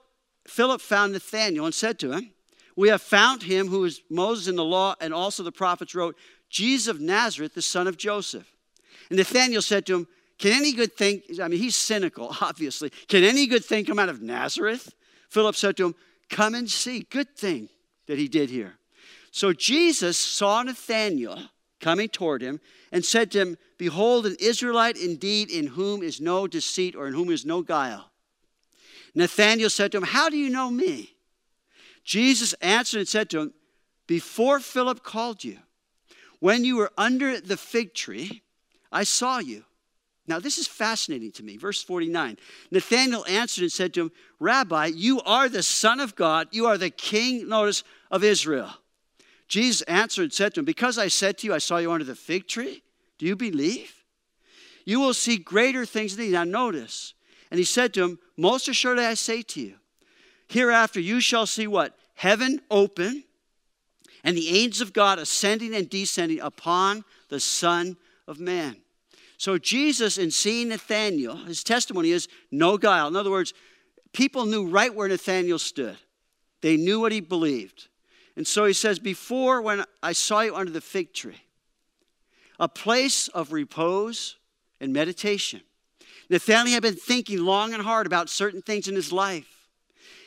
Philip 0.47 0.81
found 0.81 1.13
Nathanael 1.13 1.65
and 1.65 1.73
said 1.73 1.99
to 1.99 2.11
him, 2.11 2.31
We 2.75 2.89
have 2.89 3.01
found 3.01 3.43
him 3.43 3.67
who 3.67 3.83
is 3.85 4.01
Moses 4.09 4.47
in 4.47 4.55
the 4.55 4.63
law 4.63 4.95
and 4.99 5.13
also 5.13 5.43
the 5.43 5.51
prophets 5.51 5.93
wrote, 5.93 6.15
Jesus 6.49 6.87
of 6.87 7.01
Nazareth, 7.01 7.53
the 7.53 7.61
son 7.61 7.87
of 7.87 7.97
Joseph. 7.97 8.47
And 9.09 9.17
Nathanael 9.17 9.61
said 9.61 9.85
to 9.87 9.95
him, 9.95 10.07
Can 10.39 10.53
any 10.53 10.73
good 10.73 10.93
thing, 10.93 11.21
I 11.41 11.47
mean, 11.47 11.59
he's 11.59 11.75
cynical, 11.75 12.35
obviously. 12.41 12.91
Can 13.07 13.23
any 13.23 13.47
good 13.47 13.65
thing 13.65 13.85
come 13.85 13.99
out 13.99 14.09
of 14.09 14.21
Nazareth? 14.21 14.93
Philip 15.29 15.55
said 15.55 15.77
to 15.77 15.87
him, 15.87 15.95
Come 16.29 16.55
and 16.55 16.69
see. 16.69 17.05
Good 17.09 17.35
thing 17.35 17.69
that 18.07 18.17
he 18.17 18.27
did 18.27 18.49
here. 18.49 18.75
So 19.31 19.53
Jesus 19.53 20.17
saw 20.17 20.63
Nathanael 20.63 21.39
coming 21.79 22.09
toward 22.09 22.41
him 22.41 22.59
and 22.91 23.05
said 23.05 23.31
to 23.31 23.39
him, 23.39 23.57
Behold, 23.77 24.25
an 24.25 24.35
Israelite 24.39 24.97
indeed 24.97 25.51
in 25.51 25.67
whom 25.67 26.01
is 26.01 26.19
no 26.19 26.47
deceit 26.47 26.95
or 26.95 27.07
in 27.07 27.13
whom 27.13 27.29
is 27.29 27.45
no 27.45 27.61
guile. 27.61 28.11
Nathanael 29.17 29.71
said 29.71 29.91
to 29.91 29.97
him, 29.97 30.03
How 30.03 30.29
do 30.29 30.37
you 30.37 30.47
know 30.47 30.69
me? 30.69 31.15
Jesus 32.03 32.53
answered 32.61 32.99
and 32.99 33.07
said 33.07 33.31
to 33.31 33.39
him, 33.39 33.53
Before 34.05 34.59
Philip 34.59 35.03
called 35.03 35.43
you, 35.43 35.57
when 36.39 36.63
you 36.63 36.77
were 36.77 36.91
under 36.99 37.41
the 37.41 37.57
fig 37.57 37.95
tree, 37.95 38.43
I 38.91 39.03
saw 39.03 39.39
you. 39.39 39.63
Now, 40.27 40.39
this 40.39 40.59
is 40.59 40.67
fascinating 40.67 41.31
to 41.33 41.43
me. 41.43 41.57
Verse 41.57 41.81
49 41.81 42.37
Nathanael 42.69 43.25
answered 43.27 43.63
and 43.63 43.71
said 43.71 43.95
to 43.95 44.01
him, 44.01 44.11
Rabbi, 44.39 44.85
you 44.87 45.19
are 45.21 45.49
the 45.49 45.63
Son 45.63 45.99
of 45.99 46.15
God. 46.15 46.49
You 46.51 46.67
are 46.67 46.77
the 46.77 46.91
King, 46.91 47.49
notice, 47.49 47.83
of 48.11 48.23
Israel. 48.23 48.69
Jesus 49.47 49.81
answered 49.83 50.23
and 50.23 50.33
said 50.33 50.53
to 50.53 50.59
him, 50.59 50.65
Because 50.65 50.99
I 50.99 51.07
said 51.07 51.39
to 51.39 51.47
you, 51.47 51.55
I 51.55 51.57
saw 51.57 51.77
you 51.77 51.91
under 51.91 52.05
the 52.05 52.13
fig 52.13 52.47
tree, 52.47 52.83
do 53.17 53.25
you 53.25 53.35
believe? 53.35 53.95
You 54.85 54.99
will 54.99 55.15
see 55.15 55.37
greater 55.37 55.87
things 55.87 56.15
than 56.15 56.25
these. 56.25 56.33
Now, 56.33 56.43
notice, 56.43 57.15
and 57.49 57.57
he 57.57 57.63
said 57.63 57.93
to 57.93 58.03
him, 58.03 58.19
Most 58.35 58.67
assuredly 58.67 59.05
I 59.05 59.13
say 59.13 59.41
to 59.41 59.61
you, 59.61 59.75
hereafter 60.47 60.99
you 60.99 61.19
shall 61.21 61.45
see 61.45 61.67
what? 61.67 61.97
Heaven 62.15 62.61
open, 62.69 63.23
and 64.23 64.35
the 64.35 64.49
angels 64.49 64.81
of 64.81 64.93
God 64.93 65.19
ascending 65.19 65.75
and 65.75 65.89
descending 65.89 66.39
upon 66.39 67.03
the 67.29 67.39
Son 67.39 67.97
of 68.27 68.39
Man. 68.39 68.75
So 69.37 69.57
Jesus, 69.57 70.17
in 70.17 70.31
seeing 70.31 70.69
Nathanael, 70.69 71.37
his 71.37 71.63
testimony 71.63 72.11
is 72.11 72.27
no 72.51 72.77
guile. 72.77 73.07
In 73.07 73.15
other 73.15 73.29
words, 73.29 73.53
people 74.11 74.45
knew 74.45 74.67
right 74.67 74.93
where 74.93 75.07
Nathanael 75.07 75.59
stood. 75.59 75.97
They 76.61 76.75
knew 76.75 76.99
what 76.99 77.11
he 77.11 77.19
believed. 77.19 77.87
And 78.35 78.47
so 78.47 78.65
he 78.65 78.73
says, 78.73 78.99
Before 78.99 79.61
when 79.61 79.85
I 80.01 80.13
saw 80.13 80.41
you 80.41 80.55
under 80.55 80.71
the 80.71 80.81
fig 80.81 81.13
tree, 81.13 81.41
a 82.59 82.67
place 82.67 83.27
of 83.29 83.53
repose 83.53 84.37
and 84.79 84.91
meditation. 84.91 85.61
Nathanael 86.29 86.73
had 86.73 86.83
been 86.83 86.95
thinking 86.95 87.39
long 87.39 87.73
and 87.73 87.83
hard 87.83 88.05
about 88.05 88.29
certain 88.29 88.61
things 88.61 88.87
in 88.87 88.95
his 88.95 89.11
life. 89.11 89.47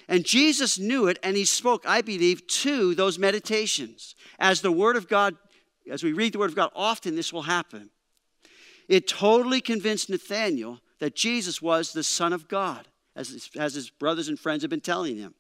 And 0.09 0.25
Jesus 0.25 0.79
knew 0.79 1.07
it, 1.07 1.19
and 1.23 1.37
he 1.37 1.45
spoke, 1.45 1.85
I 1.87 2.01
believe, 2.01 2.47
to 2.49 2.95
those 2.95 3.19
meditations. 3.19 4.17
As 4.39 4.61
the 4.61 4.73
Word 4.73 4.97
of 4.97 5.09
God, 5.09 5.37
as 5.89 6.03
we 6.03 6.13
read 6.13 6.33
the 6.33 6.39
Word 6.39 6.51
of 6.51 6.57
God, 6.57 6.71
often 6.75 7.15
this 7.15 7.33
will 7.33 7.43
happen. 7.43 7.91
It 8.89 9.07
totally 9.07 9.61
convinced 9.61 10.11
Nathanael 10.11 10.81
that 10.99 11.15
Jesus 11.15 11.63
was 11.63 11.93
the 11.93 12.03
Son 12.03 12.33
of 12.33 12.49
God, 12.49 12.89
as 13.15 13.29
his, 13.29 13.51
as 13.57 13.75
his 13.75 13.89
brothers 13.89 14.29
and 14.29 14.39
friends 14.39 14.63
have 14.63 14.71
been 14.71 14.81
telling 14.81 15.17
him. 15.17 15.35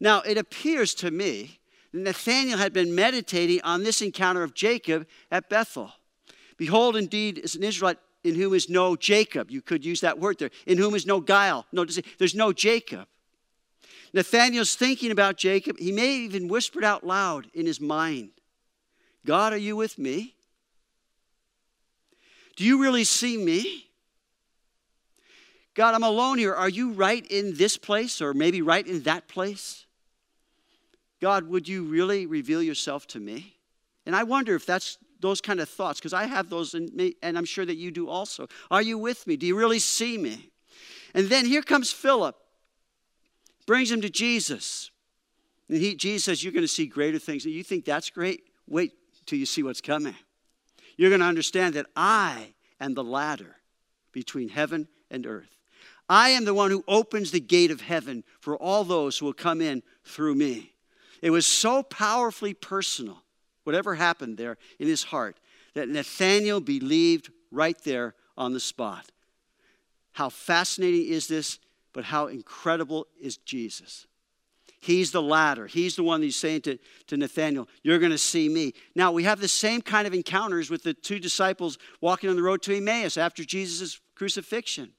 Now, 0.00 0.20
it 0.20 0.36
appears 0.36 0.94
to 0.96 1.10
me 1.10 1.58
that 1.92 2.00
Nathanael 2.00 2.58
had 2.58 2.74
been 2.74 2.94
meditating 2.94 3.62
on 3.62 3.84
this 3.84 4.02
encounter 4.02 4.42
of 4.42 4.54
Jacob 4.54 5.06
at 5.30 5.48
Bethel. 5.48 5.92
Behold, 6.58 6.94
indeed, 6.94 7.38
is 7.38 7.54
an 7.54 7.62
Israelite 7.62 7.98
in 8.28 8.34
whom 8.34 8.54
is 8.54 8.68
no 8.68 8.94
Jacob. 8.94 9.50
You 9.50 9.62
could 9.62 9.84
use 9.84 10.00
that 10.02 10.18
word 10.18 10.38
there. 10.38 10.50
In 10.66 10.78
whom 10.78 10.94
is 10.94 11.06
no 11.06 11.20
guile. 11.20 11.66
No, 11.72 11.84
there's 12.18 12.34
no 12.34 12.52
Jacob. 12.52 13.06
Nathanael's 14.12 14.74
thinking 14.74 15.10
about 15.10 15.36
Jacob. 15.36 15.78
He 15.78 15.92
may 15.92 16.14
even 16.16 16.48
whispered 16.48 16.84
out 16.84 17.04
loud 17.04 17.48
in 17.54 17.66
his 17.66 17.80
mind 17.80 18.30
God, 19.24 19.52
are 19.52 19.58
you 19.58 19.76
with 19.76 19.98
me? 19.98 20.34
Do 22.56 22.64
you 22.64 22.80
really 22.80 23.04
see 23.04 23.36
me? 23.36 23.84
God, 25.74 25.94
I'm 25.94 26.02
alone 26.02 26.38
here. 26.38 26.54
Are 26.54 26.68
you 26.68 26.92
right 26.92 27.24
in 27.26 27.54
this 27.54 27.76
place 27.76 28.20
or 28.20 28.34
maybe 28.34 28.62
right 28.62 28.86
in 28.86 29.02
that 29.02 29.28
place? 29.28 29.86
God, 31.20 31.46
would 31.48 31.68
you 31.68 31.84
really 31.84 32.26
reveal 32.26 32.62
yourself 32.62 33.06
to 33.08 33.20
me? 33.20 33.54
And 34.06 34.16
I 34.16 34.22
wonder 34.22 34.54
if 34.54 34.64
that's 34.64 34.98
those 35.20 35.40
kind 35.40 35.60
of 35.60 35.68
thoughts, 35.68 35.98
because 36.00 36.12
I 36.12 36.24
have 36.24 36.48
those, 36.48 36.74
in 36.74 36.90
me, 36.94 37.14
and 37.22 37.36
I'm 37.36 37.44
sure 37.44 37.66
that 37.66 37.76
you 37.76 37.90
do 37.90 38.08
also. 38.08 38.48
Are 38.70 38.82
you 38.82 38.98
with 38.98 39.26
me? 39.26 39.36
Do 39.36 39.46
you 39.46 39.56
really 39.56 39.78
see 39.78 40.16
me? 40.18 40.50
And 41.14 41.28
then 41.28 41.46
here 41.46 41.62
comes 41.62 41.90
Philip, 41.90 42.36
brings 43.66 43.90
him 43.90 44.00
to 44.02 44.10
Jesus. 44.10 44.90
And 45.68 45.78
he, 45.78 45.94
Jesus 45.94 46.24
says, 46.24 46.42
You're 46.42 46.52
going 46.52 46.64
to 46.64 46.68
see 46.68 46.86
greater 46.86 47.18
things. 47.18 47.44
And 47.44 47.54
you 47.54 47.62
think 47.62 47.84
that's 47.84 48.10
great? 48.10 48.42
Wait 48.66 48.92
till 49.26 49.38
you 49.38 49.46
see 49.46 49.62
what's 49.62 49.80
coming. 49.80 50.14
You're 50.96 51.10
going 51.10 51.20
to 51.20 51.26
understand 51.26 51.74
that 51.74 51.86
I 51.96 52.54
am 52.80 52.94
the 52.94 53.04
ladder 53.04 53.56
between 54.12 54.48
heaven 54.48 54.88
and 55.10 55.26
earth. 55.26 55.58
I 56.08 56.30
am 56.30 56.44
the 56.44 56.54
one 56.54 56.70
who 56.70 56.84
opens 56.88 57.30
the 57.30 57.40
gate 57.40 57.70
of 57.70 57.82
heaven 57.82 58.24
for 58.40 58.56
all 58.56 58.82
those 58.82 59.18
who 59.18 59.26
will 59.26 59.34
come 59.34 59.60
in 59.60 59.82
through 60.04 60.34
me. 60.34 60.72
It 61.20 61.30
was 61.30 61.46
so 61.46 61.82
powerfully 61.82 62.54
personal, 62.54 63.22
whatever 63.68 63.96
happened 63.96 64.38
there 64.38 64.56
in 64.78 64.88
his 64.88 65.02
heart, 65.02 65.36
that 65.74 65.90
Nathanael 65.90 66.58
believed 66.58 67.30
right 67.50 67.76
there 67.84 68.14
on 68.34 68.54
the 68.54 68.60
spot. 68.60 69.12
How 70.12 70.30
fascinating 70.30 71.04
is 71.04 71.26
this, 71.26 71.58
but 71.92 72.04
how 72.04 72.28
incredible 72.28 73.08
is 73.20 73.36
Jesus? 73.36 74.06
He's 74.80 75.10
the 75.10 75.20
ladder. 75.20 75.66
He's 75.66 75.96
the 75.96 76.02
one 76.02 76.22
he's 76.22 76.34
saying 76.34 76.62
to, 76.62 76.78
to 77.08 77.18
Nathanael, 77.18 77.68
You're 77.82 77.98
going 77.98 78.10
to 78.10 78.16
see 78.16 78.48
me. 78.48 78.72
Now, 78.94 79.12
we 79.12 79.24
have 79.24 79.38
the 79.38 79.48
same 79.48 79.82
kind 79.82 80.06
of 80.06 80.14
encounters 80.14 80.70
with 80.70 80.82
the 80.82 80.94
two 80.94 81.18
disciples 81.18 81.76
walking 82.00 82.30
on 82.30 82.36
the 82.36 82.42
road 82.42 82.62
to 82.62 82.74
Emmaus 82.74 83.18
after 83.18 83.44
Jesus' 83.44 84.00
crucifixion. 84.14 84.92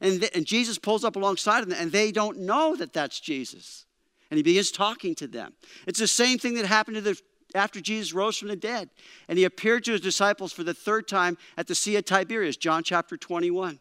And, 0.00 0.20
th- 0.20 0.32
and 0.34 0.46
Jesus 0.46 0.78
pulls 0.78 1.04
up 1.04 1.16
alongside 1.16 1.62
of 1.62 1.68
them, 1.68 1.76
and 1.78 1.92
they 1.92 2.10
don't 2.10 2.38
know 2.38 2.74
that 2.76 2.94
that's 2.94 3.20
Jesus. 3.20 3.84
And 4.30 4.38
he 4.38 4.42
begins 4.42 4.70
talking 4.70 5.14
to 5.16 5.26
them. 5.26 5.52
It's 5.86 5.98
the 5.98 6.08
same 6.08 6.38
thing 6.38 6.54
that 6.54 6.64
happened 6.64 6.94
to 6.94 7.02
the, 7.02 7.20
after 7.54 7.80
Jesus 7.80 8.12
rose 8.12 8.36
from 8.36 8.48
the 8.48 8.56
dead. 8.56 8.90
And 9.28 9.38
he 9.38 9.44
appeared 9.44 9.84
to 9.84 9.92
his 9.92 10.00
disciples 10.00 10.52
for 10.52 10.64
the 10.64 10.74
third 10.74 11.08
time 11.08 11.38
at 11.56 11.66
the 11.66 11.74
Sea 11.74 11.96
of 11.96 12.04
Tiberias, 12.04 12.56
John 12.56 12.82
chapter 12.82 13.16
21. 13.16 13.78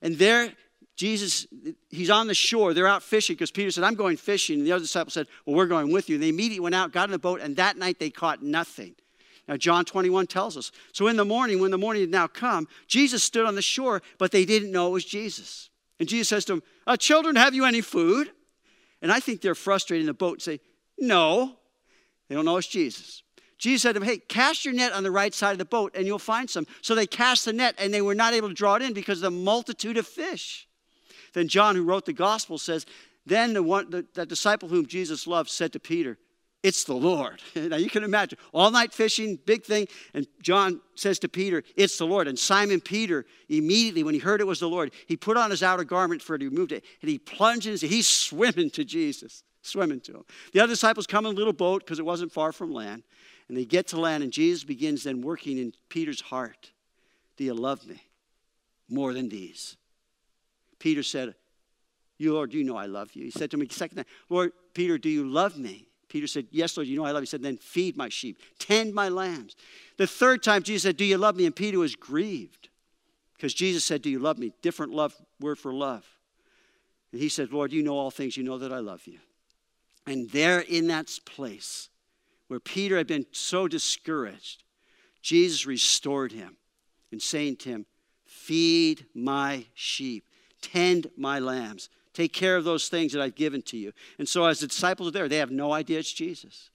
And 0.00 0.16
there, 0.16 0.52
Jesus, 0.96 1.46
he's 1.90 2.10
on 2.10 2.26
the 2.26 2.34
shore. 2.34 2.74
They're 2.74 2.86
out 2.86 3.02
fishing 3.02 3.34
because 3.34 3.50
Peter 3.50 3.70
said, 3.70 3.84
I'm 3.84 3.94
going 3.94 4.16
fishing. 4.16 4.58
And 4.58 4.66
the 4.66 4.72
other 4.72 4.84
disciples 4.84 5.14
said, 5.14 5.26
Well, 5.44 5.56
we're 5.56 5.66
going 5.66 5.92
with 5.92 6.08
you. 6.08 6.16
And 6.16 6.22
they 6.22 6.28
immediately 6.28 6.60
went 6.60 6.74
out, 6.74 6.92
got 6.92 7.04
in 7.04 7.12
the 7.12 7.18
boat, 7.18 7.40
and 7.40 7.56
that 7.56 7.76
night 7.76 7.98
they 7.98 8.10
caught 8.10 8.42
nothing. 8.42 8.94
Now, 9.48 9.56
John 9.56 9.84
21 9.86 10.26
tells 10.26 10.56
us. 10.56 10.70
So 10.92 11.06
in 11.06 11.16
the 11.16 11.24
morning, 11.24 11.58
when 11.60 11.70
the 11.70 11.78
morning 11.78 12.02
had 12.02 12.10
now 12.10 12.26
come, 12.26 12.68
Jesus 12.86 13.24
stood 13.24 13.46
on 13.46 13.54
the 13.54 13.62
shore, 13.62 14.02
but 14.18 14.30
they 14.30 14.44
didn't 14.44 14.70
know 14.70 14.88
it 14.88 14.92
was 14.92 15.04
Jesus. 15.06 15.70
And 15.98 16.08
Jesus 16.08 16.28
says 16.28 16.44
to 16.44 16.52
them, 16.52 16.62
uh, 16.86 16.96
Children, 16.96 17.36
have 17.36 17.54
you 17.54 17.64
any 17.64 17.80
food? 17.80 18.30
And 19.00 19.10
I 19.10 19.20
think 19.20 19.40
they're 19.40 19.54
frustrated 19.54 20.02
in 20.02 20.06
the 20.06 20.14
boat 20.14 20.34
and 20.34 20.42
say, 20.42 20.60
No. 20.98 21.56
They 22.28 22.34
don't 22.34 22.44
know 22.44 22.56
it's 22.56 22.66
Jesus. 22.66 23.22
Jesus 23.58 23.82
said 23.82 23.94
to 23.94 24.00
them, 24.00 24.08
Hey, 24.08 24.18
cast 24.18 24.64
your 24.64 24.74
net 24.74 24.92
on 24.92 25.02
the 25.02 25.10
right 25.10 25.34
side 25.34 25.52
of 25.52 25.58
the 25.58 25.64
boat 25.64 25.92
and 25.96 26.06
you'll 26.06 26.18
find 26.18 26.48
some. 26.48 26.66
So 26.80 26.94
they 26.94 27.06
cast 27.06 27.44
the 27.44 27.52
net 27.52 27.74
and 27.78 27.92
they 27.92 28.02
were 28.02 28.14
not 28.14 28.32
able 28.32 28.48
to 28.48 28.54
draw 28.54 28.76
it 28.76 28.82
in 28.82 28.92
because 28.92 29.18
of 29.18 29.32
the 29.32 29.38
multitude 29.38 29.96
of 29.96 30.06
fish. 30.06 30.68
Then 31.34 31.48
John, 31.48 31.74
who 31.74 31.82
wrote 31.82 32.06
the 32.06 32.12
gospel, 32.12 32.58
says, 32.58 32.86
Then 33.26 33.52
the 33.52 33.62
one, 33.62 33.90
the, 33.90 34.06
that 34.14 34.28
disciple 34.28 34.68
whom 34.68 34.86
Jesus 34.86 35.26
loved 35.26 35.50
said 35.50 35.72
to 35.72 35.80
Peter, 35.80 36.18
it's 36.62 36.84
the 36.84 36.94
Lord. 36.94 37.40
now 37.54 37.76
you 37.76 37.88
can 37.88 38.02
imagine 38.02 38.38
all 38.52 38.70
night 38.70 38.92
fishing, 38.92 39.38
big 39.46 39.64
thing. 39.64 39.86
And 40.12 40.26
John 40.42 40.80
says 40.96 41.18
to 41.20 41.28
Peter, 41.28 41.62
It's 41.76 41.98
the 41.98 42.06
Lord. 42.06 42.26
And 42.26 42.38
Simon 42.38 42.80
Peter, 42.80 43.26
immediately 43.48 44.02
when 44.02 44.14
he 44.14 44.20
heard 44.20 44.40
it 44.40 44.46
was 44.46 44.60
the 44.60 44.68
Lord, 44.68 44.92
he 45.06 45.16
put 45.16 45.36
on 45.36 45.50
his 45.50 45.62
outer 45.62 45.84
garment 45.84 46.20
for 46.20 46.34
it, 46.34 46.42
he 46.42 46.48
removed 46.48 46.72
it, 46.72 46.84
and 47.00 47.10
he 47.10 47.18
plunged 47.18 47.66
in. 47.66 47.76
He's 47.76 48.08
swimming 48.08 48.70
to 48.70 48.84
Jesus, 48.84 49.44
swimming 49.68 50.00
to 50.00 50.12
him. 50.12 50.24
The 50.52 50.60
other 50.60 50.72
disciples 50.72 51.06
come 51.06 51.26
in 51.26 51.32
a 51.32 51.36
little 51.36 51.52
boat 51.52 51.84
because 51.84 51.98
it 51.98 52.04
wasn't 52.04 52.32
far 52.32 52.52
from 52.52 52.72
land. 52.72 53.02
And 53.48 53.56
they 53.56 53.64
get 53.64 53.86
to 53.88 54.00
land, 54.00 54.22
and 54.22 54.32
Jesus 54.32 54.64
begins 54.64 55.04
then 55.04 55.22
working 55.22 55.58
in 55.58 55.72
Peter's 55.88 56.20
heart. 56.20 56.72
Do 57.36 57.44
you 57.44 57.54
love 57.54 57.86
me 57.86 58.02
more 58.88 59.14
than 59.14 59.28
these? 59.28 59.76
Peter 60.78 61.02
said, 61.02 61.34
You, 62.18 62.34
Lord, 62.34 62.52
you 62.52 62.64
know 62.64 62.76
I 62.76 62.86
love 62.86 63.14
you. 63.14 63.24
He 63.24 63.30
said 63.30 63.50
to 63.52 63.56
me, 63.56 63.66
second 63.70 63.96
time, 63.96 64.06
Lord, 64.28 64.52
Peter, 64.74 64.98
do 64.98 65.08
you 65.08 65.26
love 65.26 65.56
me? 65.56 65.88
Peter 66.08 66.26
said, 66.26 66.46
Yes, 66.50 66.76
Lord, 66.76 66.88
you 66.88 66.96
know 66.96 67.04
I 67.04 67.12
love 67.12 67.22
you. 67.22 67.26
He 67.26 67.26
said, 67.26 67.42
Then 67.42 67.56
feed 67.56 67.96
my 67.96 68.08
sheep, 68.08 68.38
tend 68.58 68.94
my 68.94 69.08
lambs. 69.08 69.56
The 69.96 70.06
third 70.06 70.42
time, 70.42 70.62
Jesus 70.62 70.82
said, 70.82 70.96
Do 70.96 71.04
you 71.04 71.18
love 71.18 71.36
me? 71.36 71.46
And 71.46 71.54
Peter 71.56 71.78
was 71.78 71.96
grieved 71.96 72.68
because 73.34 73.54
Jesus 73.54 73.84
said, 73.84 74.02
Do 74.02 74.10
you 74.10 74.18
love 74.18 74.38
me? 74.38 74.52
Different 74.62 74.92
love, 74.92 75.14
word 75.40 75.58
for 75.58 75.72
love. 75.72 76.04
And 77.12 77.20
he 77.20 77.28
said, 77.28 77.52
Lord, 77.52 77.72
you 77.72 77.82
know 77.82 77.96
all 77.96 78.10
things. 78.10 78.36
You 78.36 78.42
know 78.42 78.58
that 78.58 78.72
I 78.72 78.80
love 78.80 79.06
you. 79.06 79.18
And 80.08 80.30
there 80.30 80.60
in 80.60 80.86
that 80.86 81.10
place 81.26 81.90
where 82.46 82.60
Peter 82.60 82.96
had 82.96 83.06
been 83.06 83.26
so 83.30 83.68
discouraged, 83.68 84.64
Jesus 85.20 85.66
restored 85.66 86.32
him 86.32 86.56
and 87.12 87.20
saying 87.20 87.56
to 87.56 87.68
him, 87.68 87.86
Feed 88.24 89.04
my 89.14 89.66
sheep, 89.74 90.24
tend 90.62 91.10
my 91.18 91.38
lambs. 91.38 91.90
Take 92.14 92.32
care 92.32 92.56
of 92.56 92.64
those 92.64 92.88
things 92.88 93.12
that 93.12 93.20
I've 93.20 93.34
given 93.34 93.60
to 93.62 93.76
you. 93.76 93.92
And 94.18 94.26
so, 94.26 94.46
as 94.46 94.60
the 94.60 94.66
disciples 94.66 95.08
are 95.08 95.12
there, 95.12 95.28
they 95.28 95.36
have 95.36 95.50
no 95.50 95.72
idea 95.72 95.98
it's 95.98 96.10
Jesus. 96.10 96.70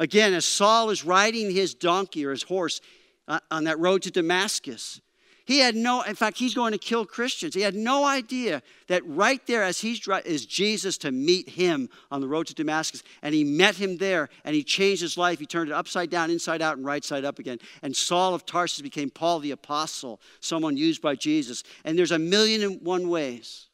Again, 0.00 0.34
as 0.34 0.44
Saul 0.44 0.90
is 0.90 1.04
riding 1.04 1.52
his 1.52 1.72
donkey 1.72 2.26
or 2.26 2.32
his 2.32 2.42
horse 2.42 2.80
uh, 3.28 3.38
on 3.48 3.64
that 3.64 3.78
road 3.78 4.02
to 4.02 4.10
Damascus, 4.10 5.00
he 5.46 5.60
had 5.60 5.76
no, 5.76 6.02
in 6.02 6.16
fact, 6.16 6.38
he's 6.38 6.54
going 6.54 6.72
to 6.72 6.78
kill 6.78 7.06
Christians. 7.06 7.54
He 7.54 7.60
had 7.60 7.76
no 7.76 8.04
idea 8.04 8.62
that 8.88 9.06
right 9.06 9.40
there, 9.46 9.62
as 9.62 9.78
he's 9.80 10.06
is 10.24 10.44
Jesus 10.44 10.98
to 10.98 11.12
meet 11.12 11.48
him 11.50 11.88
on 12.10 12.20
the 12.20 12.26
road 12.26 12.48
to 12.48 12.54
Damascus. 12.54 13.04
And 13.22 13.32
he 13.32 13.44
met 13.44 13.76
him 13.76 13.96
there 13.96 14.28
and 14.44 14.56
he 14.56 14.64
changed 14.64 15.02
his 15.02 15.16
life. 15.16 15.38
He 15.38 15.46
turned 15.46 15.70
it 15.70 15.72
upside 15.72 16.10
down, 16.10 16.30
inside 16.30 16.62
out, 16.62 16.76
and 16.76 16.84
right 16.84 17.04
side 17.04 17.24
up 17.24 17.38
again. 17.38 17.58
And 17.82 17.94
Saul 17.94 18.34
of 18.34 18.44
Tarsus 18.44 18.82
became 18.82 19.08
Paul 19.08 19.38
the 19.38 19.52
Apostle, 19.52 20.20
someone 20.40 20.76
used 20.76 21.00
by 21.00 21.14
Jesus. 21.14 21.62
And 21.84 21.96
there's 21.96 22.10
a 22.10 22.18
million 22.18 22.62
and 22.62 22.82
one 22.82 23.08
ways 23.08 23.66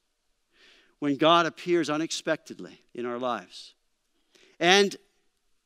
when 0.98 1.16
God 1.16 1.46
appears 1.46 1.88
unexpectedly 1.88 2.82
in 2.94 3.06
our 3.06 3.18
lives. 3.18 3.72
And 4.60 4.94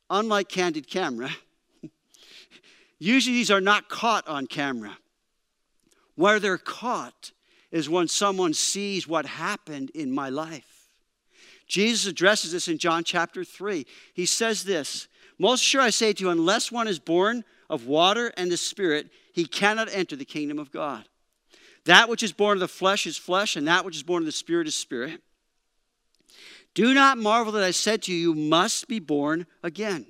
unlike 0.09 0.47
candid 0.47 0.89
camera, 0.89 1.31
usually 2.97 3.35
these 3.35 3.51
are 3.51 3.59
not 3.59 3.89
caught 3.89 4.25
on 4.25 4.47
camera. 4.47 4.97
Where 6.17 6.39
they're 6.39 6.57
caught 6.57 7.31
is 7.71 7.89
when 7.89 8.07
someone 8.07 8.53
sees 8.53 9.07
what 9.07 9.27
happened 9.27 9.91
in 9.91 10.11
my 10.11 10.29
life. 10.29 10.89
Jesus 11.67 12.07
addresses 12.07 12.53
this 12.53 12.67
in 12.67 12.79
John 12.79 13.03
chapter 13.03 13.43
3. 13.43 13.85
He 14.15 14.25
says 14.25 14.63
this 14.63 15.07
Most 15.37 15.63
sure 15.63 15.79
I 15.79 15.91
say 15.91 16.13
to 16.13 16.23
you, 16.23 16.29
unless 16.31 16.71
one 16.71 16.87
is 16.87 16.97
born 16.97 17.43
of 17.69 17.85
water 17.85 18.33
and 18.35 18.51
the 18.51 18.57
Spirit, 18.57 19.11
he 19.31 19.45
cannot 19.45 19.93
enter 19.93 20.15
the 20.15 20.25
kingdom 20.25 20.57
of 20.57 20.71
God. 20.71 21.05
That 21.85 22.09
which 22.09 22.23
is 22.23 22.33
born 22.33 22.57
of 22.57 22.61
the 22.61 22.67
flesh 22.67 23.05
is 23.05 23.15
flesh, 23.15 23.55
and 23.55 23.67
that 23.67 23.85
which 23.85 23.95
is 23.95 24.03
born 24.03 24.23
of 24.23 24.25
the 24.25 24.31
Spirit 24.31 24.67
is 24.67 24.75
spirit. 24.75 25.21
Do 26.73 26.95
not 26.95 27.19
marvel 27.19 27.53
that 27.53 27.63
I 27.63 27.71
said 27.71 28.01
to 28.03 28.13
you, 28.13 28.17
you 28.17 28.35
must 28.35 28.87
be 28.87 28.99
born 28.99 29.45
again. 29.61 30.07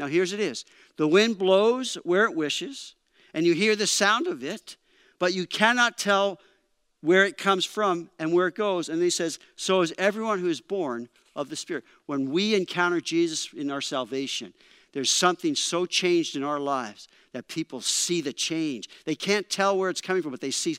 Now, 0.00 0.06
here's 0.08 0.32
it 0.32 0.40
is 0.40 0.64
the 0.96 1.06
wind 1.06 1.38
blows 1.38 1.94
where 2.02 2.24
it 2.24 2.34
wishes, 2.34 2.96
and 3.32 3.46
you 3.46 3.54
hear 3.54 3.76
the 3.76 3.86
sound 3.86 4.26
of 4.26 4.42
it, 4.42 4.76
but 5.18 5.34
you 5.34 5.46
cannot 5.46 5.98
tell 5.98 6.40
where 7.00 7.24
it 7.24 7.36
comes 7.36 7.64
from 7.64 8.10
and 8.18 8.32
where 8.32 8.46
it 8.46 8.54
goes. 8.54 8.88
And 8.88 9.02
he 9.02 9.10
says, 9.10 9.38
So 9.56 9.82
is 9.82 9.92
everyone 9.98 10.38
who 10.38 10.48
is 10.48 10.60
born 10.60 11.08
of 11.36 11.48
the 11.48 11.56
Spirit. 11.56 11.84
When 12.06 12.30
we 12.30 12.54
encounter 12.54 13.00
Jesus 13.00 13.52
in 13.52 13.70
our 13.70 13.80
salvation, 13.80 14.54
there's 14.92 15.10
something 15.10 15.54
so 15.54 15.86
changed 15.86 16.36
in 16.36 16.44
our 16.44 16.60
lives 16.60 17.08
that 17.32 17.48
people 17.48 17.80
see 17.80 18.20
the 18.20 18.32
change. 18.32 18.88
They 19.04 19.16
can't 19.16 19.50
tell 19.50 19.76
where 19.76 19.90
it's 19.90 20.00
coming 20.00 20.22
from, 20.22 20.30
but 20.30 20.40
they 20.40 20.52
see, 20.52 20.76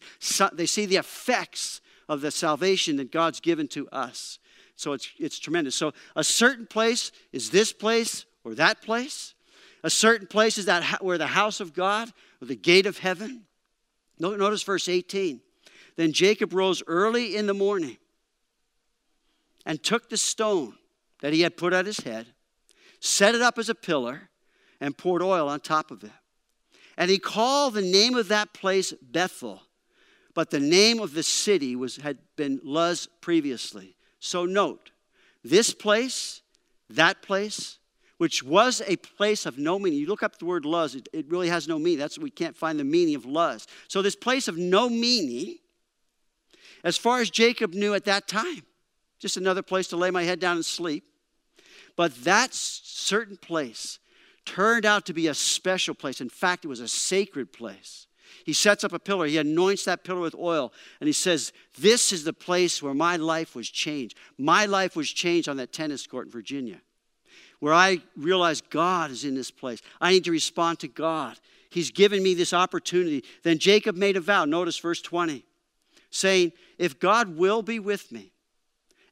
they 0.53 0.65
see 0.65 0.85
the 0.85 0.95
effects 0.95 1.81
of 2.07 2.21
the 2.21 2.31
salvation 2.31 2.95
that 2.97 3.11
God's 3.11 3.39
given 3.39 3.67
to 3.69 3.89
us. 3.89 4.39
So 4.77 4.93
it's, 4.93 5.09
it's 5.19 5.37
tremendous. 5.37 5.75
So 5.75 5.93
a 6.15 6.23
certain 6.23 6.65
place 6.65 7.11
is 7.31 7.49
this 7.49 7.73
place 7.73 8.25
or 8.43 8.55
that 8.55 8.81
place. 8.81 9.33
A 9.83 9.89
certain 9.89 10.27
place 10.27 10.57
is 10.57 10.65
that 10.65 11.03
where 11.03 11.17
the 11.17 11.27
house 11.27 11.59
of 11.59 11.73
God 11.73 12.11
or 12.41 12.45
the 12.45 12.55
gate 12.55 12.85
of 12.85 12.99
heaven. 12.99 13.43
Notice 14.19 14.63
verse 14.63 14.87
18. 14.87 15.41
Then 15.95 16.11
Jacob 16.11 16.53
rose 16.53 16.83
early 16.87 17.35
in 17.35 17.47
the 17.47 17.53
morning 17.53 17.97
and 19.65 19.81
took 19.81 20.09
the 20.09 20.17
stone 20.17 20.75
that 21.21 21.33
he 21.33 21.41
had 21.41 21.57
put 21.57 21.73
at 21.73 21.85
his 21.85 21.99
head, 21.99 22.27
set 22.99 23.35
it 23.35 23.41
up 23.41 23.57
as 23.57 23.69
a 23.69 23.75
pillar, 23.75 24.29
and 24.79 24.97
poured 24.97 25.21
oil 25.21 25.47
on 25.47 25.59
top 25.59 25.91
of 25.91 26.03
it. 26.03 26.11
And 26.97 27.09
he 27.09 27.17
called 27.17 27.73
the 27.73 27.81
name 27.81 28.15
of 28.15 28.27
that 28.29 28.53
place 28.53 28.93
Bethel, 29.01 29.61
but 30.33 30.49
the 30.49 30.59
name 30.59 30.99
of 30.99 31.13
the 31.13 31.23
city 31.23 31.75
was, 31.75 31.97
had 31.97 32.17
been 32.35 32.59
Luz 32.63 33.07
previously. 33.21 33.95
So 34.19 34.45
note, 34.45 34.91
this 35.43 35.73
place, 35.73 36.41
that 36.89 37.21
place, 37.21 37.79
which 38.17 38.43
was 38.43 38.81
a 38.87 38.95
place 38.95 39.45
of 39.45 39.57
no 39.57 39.77
meaning. 39.77 39.99
You 39.99 40.07
look 40.07 40.23
up 40.23 40.39
the 40.39 40.45
word 40.45 40.65
Luz, 40.65 40.95
it, 40.95 41.09
it 41.13 41.29
really 41.29 41.49
has 41.49 41.67
no 41.67 41.77
meaning. 41.77 41.99
That's 41.99 42.17
we 42.17 42.29
can't 42.29 42.55
find 42.55 42.79
the 42.79 42.83
meaning 42.83 43.15
of 43.15 43.25
Luz. 43.25 43.67
So 43.87 44.01
this 44.01 44.15
place 44.15 44.47
of 44.47 44.57
no 44.57 44.89
meaning, 44.89 45.57
as 46.83 46.97
far 46.97 47.19
as 47.19 47.29
Jacob 47.29 47.73
knew 47.73 47.93
at 47.93 48.05
that 48.05 48.27
time, 48.27 48.63
just 49.19 49.37
another 49.37 49.61
place 49.61 49.87
to 49.87 49.97
lay 49.97 50.11
my 50.11 50.23
head 50.23 50.39
down 50.39 50.57
and 50.57 50.65
sleep. 50.65 51.03
But 51.95 52.15
that 52.23 52.53
certain 52.53 53.37
place 53.37 53.99
turned 54.45 54.85
out 54.85 55.05
to 55.05 55.13
be 55.13 55.27
a 55.27 55.33
special 55.33 55.95
place. 55.95 56.21
In 56.21 56.29
fact, 56.29 56.65
it 56.65 56.67
was 56.67 56.79
a 56.79 56.87
sacred 56.87 57.51
place. 57.51 58.07
He 58.45 58.53
sets 58.53 58.83
up 58.83 58.93
a 58.93 58.99
pillar, 58.99 59.25
he 59.25 59.37
anoints 59.37 59.85
that 59.85 60.03
pillar 60.03 60.19
with 60.21 60.35
oil, 60.35 60.71
and 60.99 61.07
he 61.07 61.13
says, 61.13 61.51
This 61.79 62.11
is 62.11 62.23
the 62.23 62.33
place 62.33 62.81
where 62.81 62.93
my 62.93 63.15
life 63.15 63.55
was 63.55 63.69
changed. 63.69 64.17
My 64.37 64.65
life 64.65 64.95
was 64.95 65.09
changed 65.09 65.49
on 65.49 65.57
that 65.57 65.73
tennis 65.73 66.05
court 66.05 66.27
in 66.27 66.31
Virginia, 66.31 66.81
where 67.65 67.73
I 67.73 67.97
realize 68.15 68.61
God 68.61 69.09
is 69.09 69.25
in 69.25 69.33
this 69.33 69.49
place. 69.49 69.81
I 69.99 70.11
need 70.11 70.25
to 70.25 70.31
respond 70.31 70.77
to 70.81 70.87
God. 70.87 71.39
He's 71.71 71.89
given 71.89 72.21
me 72.21 72.35
this 72.35 72.53
opportunity. 72.53 73.23
Then 73.41 73.57
Jacob 73.57 73.95
made 73.95 74.17
a 74.17 74.21
vow. 74.21 74.45
Notice 74.45 74.77
verse 74.77 75.01
20, 75.01 75.43
saying, 76.11 76.51
If 76.77 76.99
God 76.99 77.35
will 77.35 77.63
be 77.63 77.79
with 77.79 78.11
me, 78.11 78.31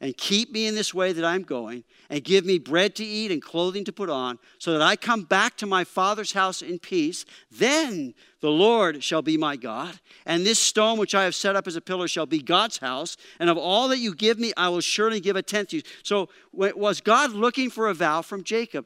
and 0.04 0.18
keep 0.18 0.52
me 0.52 0.68
in 0.68 0.76
this 0.76 0.94
way 0.94 1.13
that 1.13 1.24
I'm 1.24 1.44
going, 1.44 1.86
and 2.10 2.22
give 2.26 2.46
me 2.46 2.60
bread 2.60 2.94
to 2.96 3.06
eat 3.06 3.32
and 3.32 3.42
clothing 3.42 3.86
to 3.86 3.94
put 3.94 4.10
on, 4.10 4.38
so 4.58 4.74
that 4.74 4.82
I 4.82 4.98
come 4.98 5.24
back 5.24 5.56
to 5.60 5.66
my 5.66 5.86
father's 5.86 6.34
house 6.34 6.62
in 6.62 6.78
peace, 6.78 7.24
then 7.50 8.13
the 8.42 8.52
Lord 8.52 9.02
shall 9.02 9.22
be 9.22 9.38
my 9.38 9.56
God, 9.56 10.02
and 10.26 10.46
this 10.46 10.60
stone 10.60 11.00
which 11.00 11.16
I 11.16 11.24
have 11.24 11.34
set 11.34 11.56
up 11.56 11.68
as 11.68 11.78
a 11.78 11.82
pillar 11.82 12.10
shall 12.10 12.26
be 12.26 12.42
God's 12.42 12.80
house, 12.80 13.16
and 13.39 13.50
of 13.50 13.58
all 13.58 13.88
that 13.88 14.00
you 14.00 14.13
give 14.13 14.38
me, 14.38 14.52
I 14.58 14.68
will 14.68 14.82
surely 14.82 15.22
give 15.22 15.38
a 15.38 15.42
tenth 15.42 15.70
to 15.70 15.78
you. 15.78 15.84
So, 16.04 16.28
was 16.52 17.00
God 17.00 17.32
looking 17.32 17.70
for 17.70 17.88
a 17.88 17.94
vow 17.94 18.22
from 18.22 18.44
Jacob? 18.44 18.86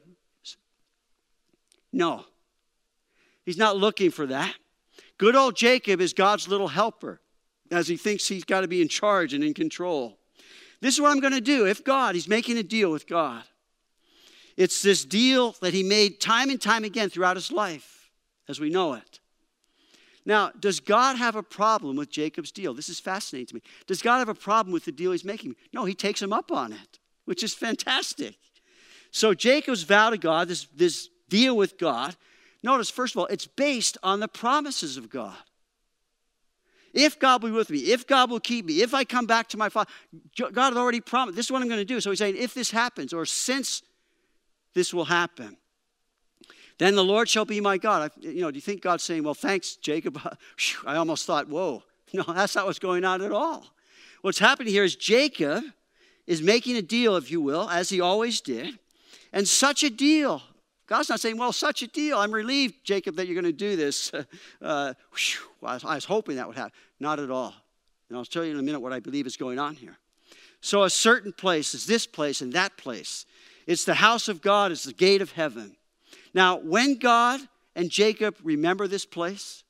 No. 1.92 2.26
He's 3.44 3.58
not 3.58 3.76
looking 3.76 4.12
for 4.12 4.26
that. 4.26 4.54
Good 5.18 5.34
old 5.34 5.56
Jacob 5.56 6.00
is 6.00 6.12
God's 6.12 6.46
little 6.46 6.68
helper 6.68 7.20
as 7.72 7.88
he 7.88 7.96
thinks 7.96 8.28
he's 8.28 8.44
got 8.44 8.60
to 8.60 8.68
be 8.68 8.80
in 8.80 8.86
charge 8.86 9.34
and 9.34 9.42
in 9.42 9.52
control. 9.52 10.18
This 10.80 10.94
is 10.94 11.00
what 11.00 11.10
I'm 11.10 11.20
going 11.20 11.32
to 11.32 11.40
do. 11.40 11.66
If 11.66 11.84
God, 11.84 12.14
he's 12.14 12.28
making 12.28 12.58
a 12.58 12.62
deal 12.62 12.90
with 12.90 13.06
God. 13.06 13.42
It's 14.56 14.82
this 14.82 15.04
deal 15.04 15.54
that 15.60 15.74
he 15.74 15.82
made 15.82 16.20
time 16.20 16.50
and 16.50 16.60
time 16.60 16.84
again 16.84 17.10
throughout 17.10 17.36
his 17.36 17.52
life, 17.52 18.10
as 18.48 18.58
we 18.58 18.70
know 18.70 18.94
it. 18.94 19.20
Now, 20.26 20.50
does 20.58 20.80
God 20.80 21.16
have 21.16 21.36
a 21.36 21.42
problem 21.42 21.96
with 21.96 22.10
Jacob's 22.10 22.52
deal? 22.52 22.74
This 22.74 22.88
is 22.88 23.00
fascinating 23.00 23.46
to 23.46 23.54
me. 23.54 23.62
Does 23.86 24.02
God 24.02 24.18
have 24.18 24.28
a 24.28 24.34
problem 24.34 24.72
with 24.72 24.84
the 24.84 24.92
deal 24.92 25.12
he's 25.12 25.24
making? 25.24 25.56
No, 25.72 25.84
he 25.84 25.94
takes 25.94 26.20
him 26.20 26.32
up 26.32 26.52
on 26.52 26.72
it, 26.72 26.98
which 27.24 27.42
is 27.42 27.54
fantastic. 27.54 28.36
So 29.10 29.32
Jacob's 29.32 29.84
vow 29.84 30.10
to 30.10 30.18
God, 30.18 30.48
this, 30.48 30.66
this 30.76 31.08
deal 31.28 31.56
with 31.56 31.78
God, 31.78 32.14
notice, 32.62 32.90
first 32.90 33.14
of 33.14 33.20
all, 33.20 33.26
it's 33.26 33.46
based 33.46 33.96
on 34.02 34.20
the 34.20 34.28
promises 34.28 34.96
of 34.96 35.08
God. 35.08 35.36
If 36.92 37.18
God 37.18 37.42
be 37.42 37.50
with 37.50 37.70
me, 37.70 37.78
if 37.78 38.06
God 38.06 38.30
will 38.30 38.40
keep 38.40 38.64
me, 38.64 38.82
if 38.82 38.94
I 38.94 39.04
come 39.04 39.26
back 39.26 39.48
to 39.50 39.56
my 39.56 39.68
Father, 39.68 39.90
God 40.36 40.72
had 40.72 40.76
already 40.76 41.00
promised, 41.00 41.36
this 41.36 41.46
is 41.46 41.52
what 41.52 41.62
I'm 41.62 41.68
going 41.68 41.80
to 41.80 41.84
do. 41.84 42.00
So 42.00 42.10
he's 42.10 42.18
saying, 42.18 42.36
if 42.36 42.54
this 42.54 42.70
happens, 42.70 43.12
or 43.12 43.26
since 43.26 43.82
this 44.74 44.94
will 44.94 45.04
happen, 45.04 45.56
then 46.78 46.94
the 46.94 47.04
Lord 47.04 47.28
shall 47.28 47.44
be 47.44 47.60
my 47.60 47.76
God. 47.76 48.10
I, 48.10 48.20
you 48.20 48.40
know, 48.40 48.50
do 48.50 48.56
you 48.56 48.62
think 48.62 48.80
God's 48.80 49.02
saying, 49.02 49.24
well, 49.24 49.34
thanks, 49.34 49.76
Jacob? 49.76 50.20
I 50.86 50.96
almost 50.96 51.26
thought, 51.26 51.48
whoa. 51.48 51.82
No, 52.14 52.22
that's 52.22 52.54
not 52.54 52.64
what's 52.64 52.78
going 52.78 53.04
on 53.04 53.20
at 53.20 53.32
all. 53.32 53.66
What's 54.22 54.38
happening 54.38 54.72
here 54.72 54.82
is 54.82 54.96
Jacob 54.96 55.62
is 56.26 56.40
making 56.40 56.76
a 56.76 56.82
deal, 56.82 57.16
if 57.16 57.30
you 57.30 57.38
will, 57.38 57.68
as 57.68 57.90
he 57.90 58.00
always 58.00 58.40
did. 58.40 58.78
And 59.30 59.46
such 59.46 59.82
a 59.82 59.90
deal 59.90 60.42
God's 60.88 61.10
not 61.10 61.20
saying, 61.20 61.36
well, 61.36 61.52
such 61.52 61.82
a 61.82 61.86
deal. 61.86 62.18
I'm 62.18 62.32
relieved, 62.32 62.82
Jacob, 62.82 63.16
that 63.16 63.26
you're 63.26 63.34
going 63.34 63.44
to 63.44 63.52
do 63.52 63.76
this. 63.76 64.10
Uh, 64.60 64.92
whew, 65.12 65.66
I, 65.66 65.74
was, 65.74 65.84
I 65.84 65.94
was 65.94 66.04
hoping 66.04 66.36
that 66.36 66.48
would 66.48 66.56
happen. 66.56 66.72
Not 66.98 67.20
at 67.20 67.30
all. 67.30 67.54
And 68.08 68.18
I'll 68.18 68.24
tell 68.24 68.44
you 68.44 68.50
in 68.50 68.58
a 68.58 68.62
minute 68.62 68.80
what 68.80 68.92
I 68.92 68.98
believe 68.98 69.26
is 69.26 69.36
going 69.36 69.58
on 69.58 69.74
here. 69.74 69.96
So, 70.60 70.82
a 70.82 70.90
certain 70.90 71.32
place 71.32 71.74
is 71.74 71.86
this 71.86 72.06
place 72.06 72.40
and 72.40 72.52
that 72.54 72.76
place. 72.76 73.24
It's 73.66 73.84
the 73.84 73.94
house 73.94 74.28
of 74.28 74.42
God, 74.42 74.72
it's 74.72 74.84
the 74.84 74.92
gate 74.92 75.22
of 75.22 75.32
heaven. 75.32 75.76
Now, 76.34 76.56
when 76.56 76.98
God 76.98 77.40
and 77.76 77.88
Jacob 77.88 78.36
remember 78.42 78.88
this 78.88 79.06
place, 79.06 79.62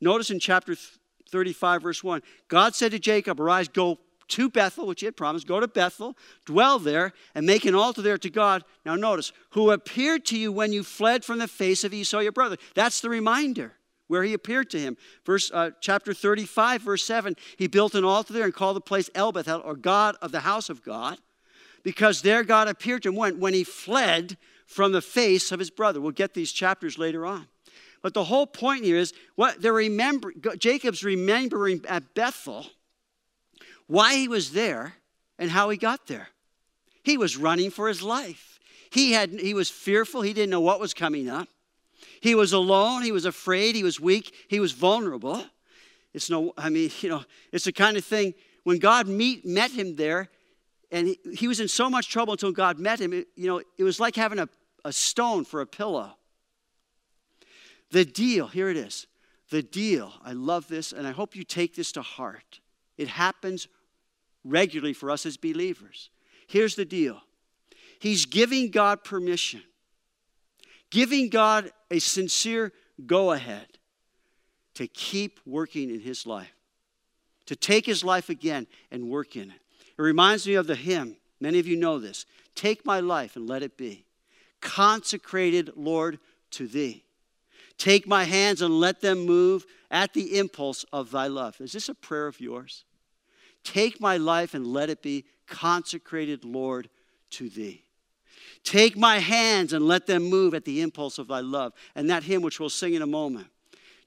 notice 0.00 0.30
in 0.30 0.38
chapter 0.38 0.76
35, 1.30 1.82
verse 1.82 2.04
1, 2.04 2.22
God 2.48 2.74
said 2.74 2.92
to 2.92 2.98
Jacob, 2.98 3.40
Arise, 3.40 3.68
go 3.68 3.98
to 4.32 4.48
Bethel, 4.48 4.86
which 4.86 5.00
he 5.00 5.06
had 5.06 5.16
promised, 5.16 5.46
go 5.46 5.60
to 5.60 5.68
Bethel, 5.68 6.16
dwell 6.46 6.78
there, 6.78 7.12
and 7.34 7.46
make 7.46 7.64
an 7.64 7.74
altar 7.74 8.02
there 8.02 8.18
to 8.18 8.30
God. 8.30 8.64
Now, 8.84 8.96
notice, 8.96 9.32
who 9.50 9.70
appeared 9.70 10.24
to 10.26 10.38
you 10.38 10.50
when 10.50 10.72
you 10.72 10.82
fled 10.82 11.24
from 11.24 11.38
the 11.38 11.48
face 11.48 11.84
of 11.84 11.92
Esau 11.92 12.20
your 12.20 12.32
brother. 12.32 12.56
That's 12.74 13.00
the 13.00 13.10
reminder 13.10 13.74
where 14.08 14.24
he 14.24 14.32
appeared 14.32 14.70
to 14.70 14.80
him. 14.80 14.96
Verse 15.26 15.50
uh, 15.52 15.70
chapter 15.80 16.14
35, 16.14 16.82
verse 16.82 17.04
7, 17.04 17.36
he 17.56 17.66
built 17.66 17.94
an 17.94 18.04
altar 18.04 18.32
there 18.32 18.44
and 18.44 18.54
called 18.54 18.76
the 18.76 18.80
place 18.80 19.10
El 19.14 19.32
Bethel, 19.32 19.62
or 19.64 19.74
God 19.74 20.16
of 20.22 20.32
the 20.32 20.40
house 20.40 20.70
of 20.70 20.82
God, 20.82 21.18
because 21.82 22.22
there 22.22 22.42
God 22.42 22.68
appeared 22.68 23.02
to 23.02 23.10
him 23.10 23.16
when, 23.16 23.38
when 23.38 23.54
he 23.54 23.64
fled 23.64 24.38
from 24.66 24.92
the 24.92 25.02
face 25.02 25.52
of 25.52 25.58
his 25.58 25.70
brother. 25.70 26.00
We'll 26.00 26.12
get 26.12 26.32
these 26.32 26.52
chapters 26.52 26.98
later 26.98 27.26
on. 27.26 27.48
But 28.00 28.14
the 28.14 28.24
whole 28.24 28.46
point 28.46 28.84
here 28.84 28.96
is 28.96 29.12
what 29.34 29.60
they're 29.60 29.72
remembering, 29.72 30.42
Jacob's 30.58 31.04
remembering 31.04 31.84
at 31.88 32.14
Bethel 32.14 32.66
why 33.92 34.14
he 34.14 34.26
was 34.26 34.52
there 34.52 34.94
and 35.38 35.50
how 35.50 35.68
he 35.68 35.76
got 35.76 36.06
there. 36.06 36.28
He 37.02 37.18
was 37.18 37.36
running 37.36 37.70
for 37.70 37.88
his 37.88 38.02
life. 38.02 38.58
He, 38.88 39.12
had, 39.12 39.32
he 39.32 39.52
was 39.52 39.68
fearful. 39.68 40.22
He 40.22 40.32
didn't 40.32 40.48
know 40.48 40.62
what 40.62 40.80
was 40.80 40.94
coming 40.94 41.28
up. 41.28 41.46
He 42.22 42.34
was 42.34 42.54
alone. 42.54 43.02
He 43.02 43.12
was 43.12 43.26
afraid. 43.26 43.74
He 43.74 43.82
was 43.82 44.00
weak. 44.00 44.34
He 44.48 44.60
was 44.60 44.72
vulnerable. 44.72 45.44
It's 46.14 46.30
no, 46.30 46.54
I 46.56 46.70
mean, 46.70 46.90
you 47.00 47.10
know, 47.10 47.22
it's 47.52 47.66
the 47.66 47.72
kind 47.72 47.98
of 47.98 48.04
thing 48.04 48.32
when 48.64 48.78
God 48.78 49.08
meet, 49.08 49.44
met 49.44 49.72
him 49.72 49.96
there, 49.96 50.30
and 50.90 51.08
he, 51.08 51.18
he 51.34 51.46
was 51.46 51.60
in 51.60 51.68
so 51.68 51.90
much 51.90 52.08
trouble 52.08 52.32
until 52.32 52.50
God 52.50 52.78
met 52.78 52.98
him, 52.98 53.12
it, 53.12 53.26
you 53.36 53.46
know, 53.46 53.60
it 53.76 53.84
was 53.84 54.00
like 54.00 54.16
having 54.16 54.38
a, 54.38 54.48
a 54.86 54.92
stone 54.92 55.44
for 55.44 55.60
a 55.60 55.66
pillow. 55.66 56.16
The 57.90 58.06
deal, 58.06 58.46
here 58.46 58.70
it 58.70 58.78
is. 58.78 59.06
The 59.50 59.62
deal, 59.62 60.14
I 60.24 60.32
love 60.32 60.66
this, 60.68 60.92
and 60.92 61.06
I 61.06 61.10
hope 61.10 61.36
you 61.36 61.44
take 61.44 61.74
this 61.74 61.92
to 61.92 62.00
heart. 62.00 62.60
It 62.96 63.08
happens 63.08 63.68
regularly 64.44 64.92
for 64.92 65.10
us 65.10 65.26
as 65.26 65.36
believers. 65.36 66.10
Here's 66.46 66.74
the 66.74 66.84
deal 66.84 67.20
He's 67.98 68.26
giving 68.26 68.70
God 68.70 69.04
permission, 69.04 69.62
giving 70.90 71.28
God 71.28 71.70
a 71.90 71.98
sincere 71.98 72.72
go 73.06 73.32
ahead 73.32 73.66
to 74.74 74.86
keep 74.86 75.40
working 75.46 75.90
in 75.90 76.00
his 76.00 76.26
life, 76.26 76.54
to 77.46 77.56
take 77.56 77.86
his 77.86 78.02
life 78.02 78.28
again 78.28 78.66
and 78.90 79.08
work 79.10 79.36
in 79.36 79.50
it. 79.50 79.60
It 79.98 80.02
reminds 80.02 80.46
me 80.46 80.54
of 80.54 80.66
the 80.66 80.74
hymn. 80.74 81.16
Many 81.40 81.58
of 81.58 81.66
you 81.66 81.76
know 81.76 81.98
this. 81.98 82.24
Take 82.54 82.86
my 82.86 83.00
life 83.00 83.36
and 83.36 83.48
let 83.48 83.62
it 83.62 83.76
be 83.76 84.04
consecrated, 84.60 85.72
Lord, 85.76 86.18
to 86.52 86.66
thee. 86.66 87.04
Take 87.78 88.06
my 88.06 88.24
hands 88.24 88.62
and 88.62 88.78
let 88.78 89.00
them 89.00 89.26
move 89.26 89.66
at 89.90 90.14
the 90.14 90.38
impulse 90.38 90.84
of 90.92 91.10
thy 91.10 91.26
love. 91.26 91.60
Is 91.60 91.72
this 91.72 91.88
a 91.88 91.94
prayer 91.94 92.28
of 92.28 92.40
yours? 92.40 92.84
Take 93.64 94.00
my 94.00 94.16
life 94.16 94.54
and 94.54 94.66
let 94.66 94.90
it 94.90 95.02
be 95.02 95.24
consecrated, 95.46 96.44
Lord, 96.44 96.88
to 97.30 97.48
thee. 97.48 97.84
Take 98.64 98.96
my 98.96 99.18
hands 99.18 99.72
and 99.72 99.86
let 99.86 100.06
them 100.06 100.24
move 100.24 100.54
at 100.54 100.64
the 100.64 100.80
impulse 100.80 101.18
of 101.18 101.28
thy 101.28 101.40
love. 101.40 101.72
And 101.94 102.08
that 102.10 102.22
hymn, 102.22 102.42
which 102.42 102.60
we'll 102.60 102.68
sing 102.68 102.94
in 102.94 103.02
a 103.02 103.06
moment, 103.06 103.48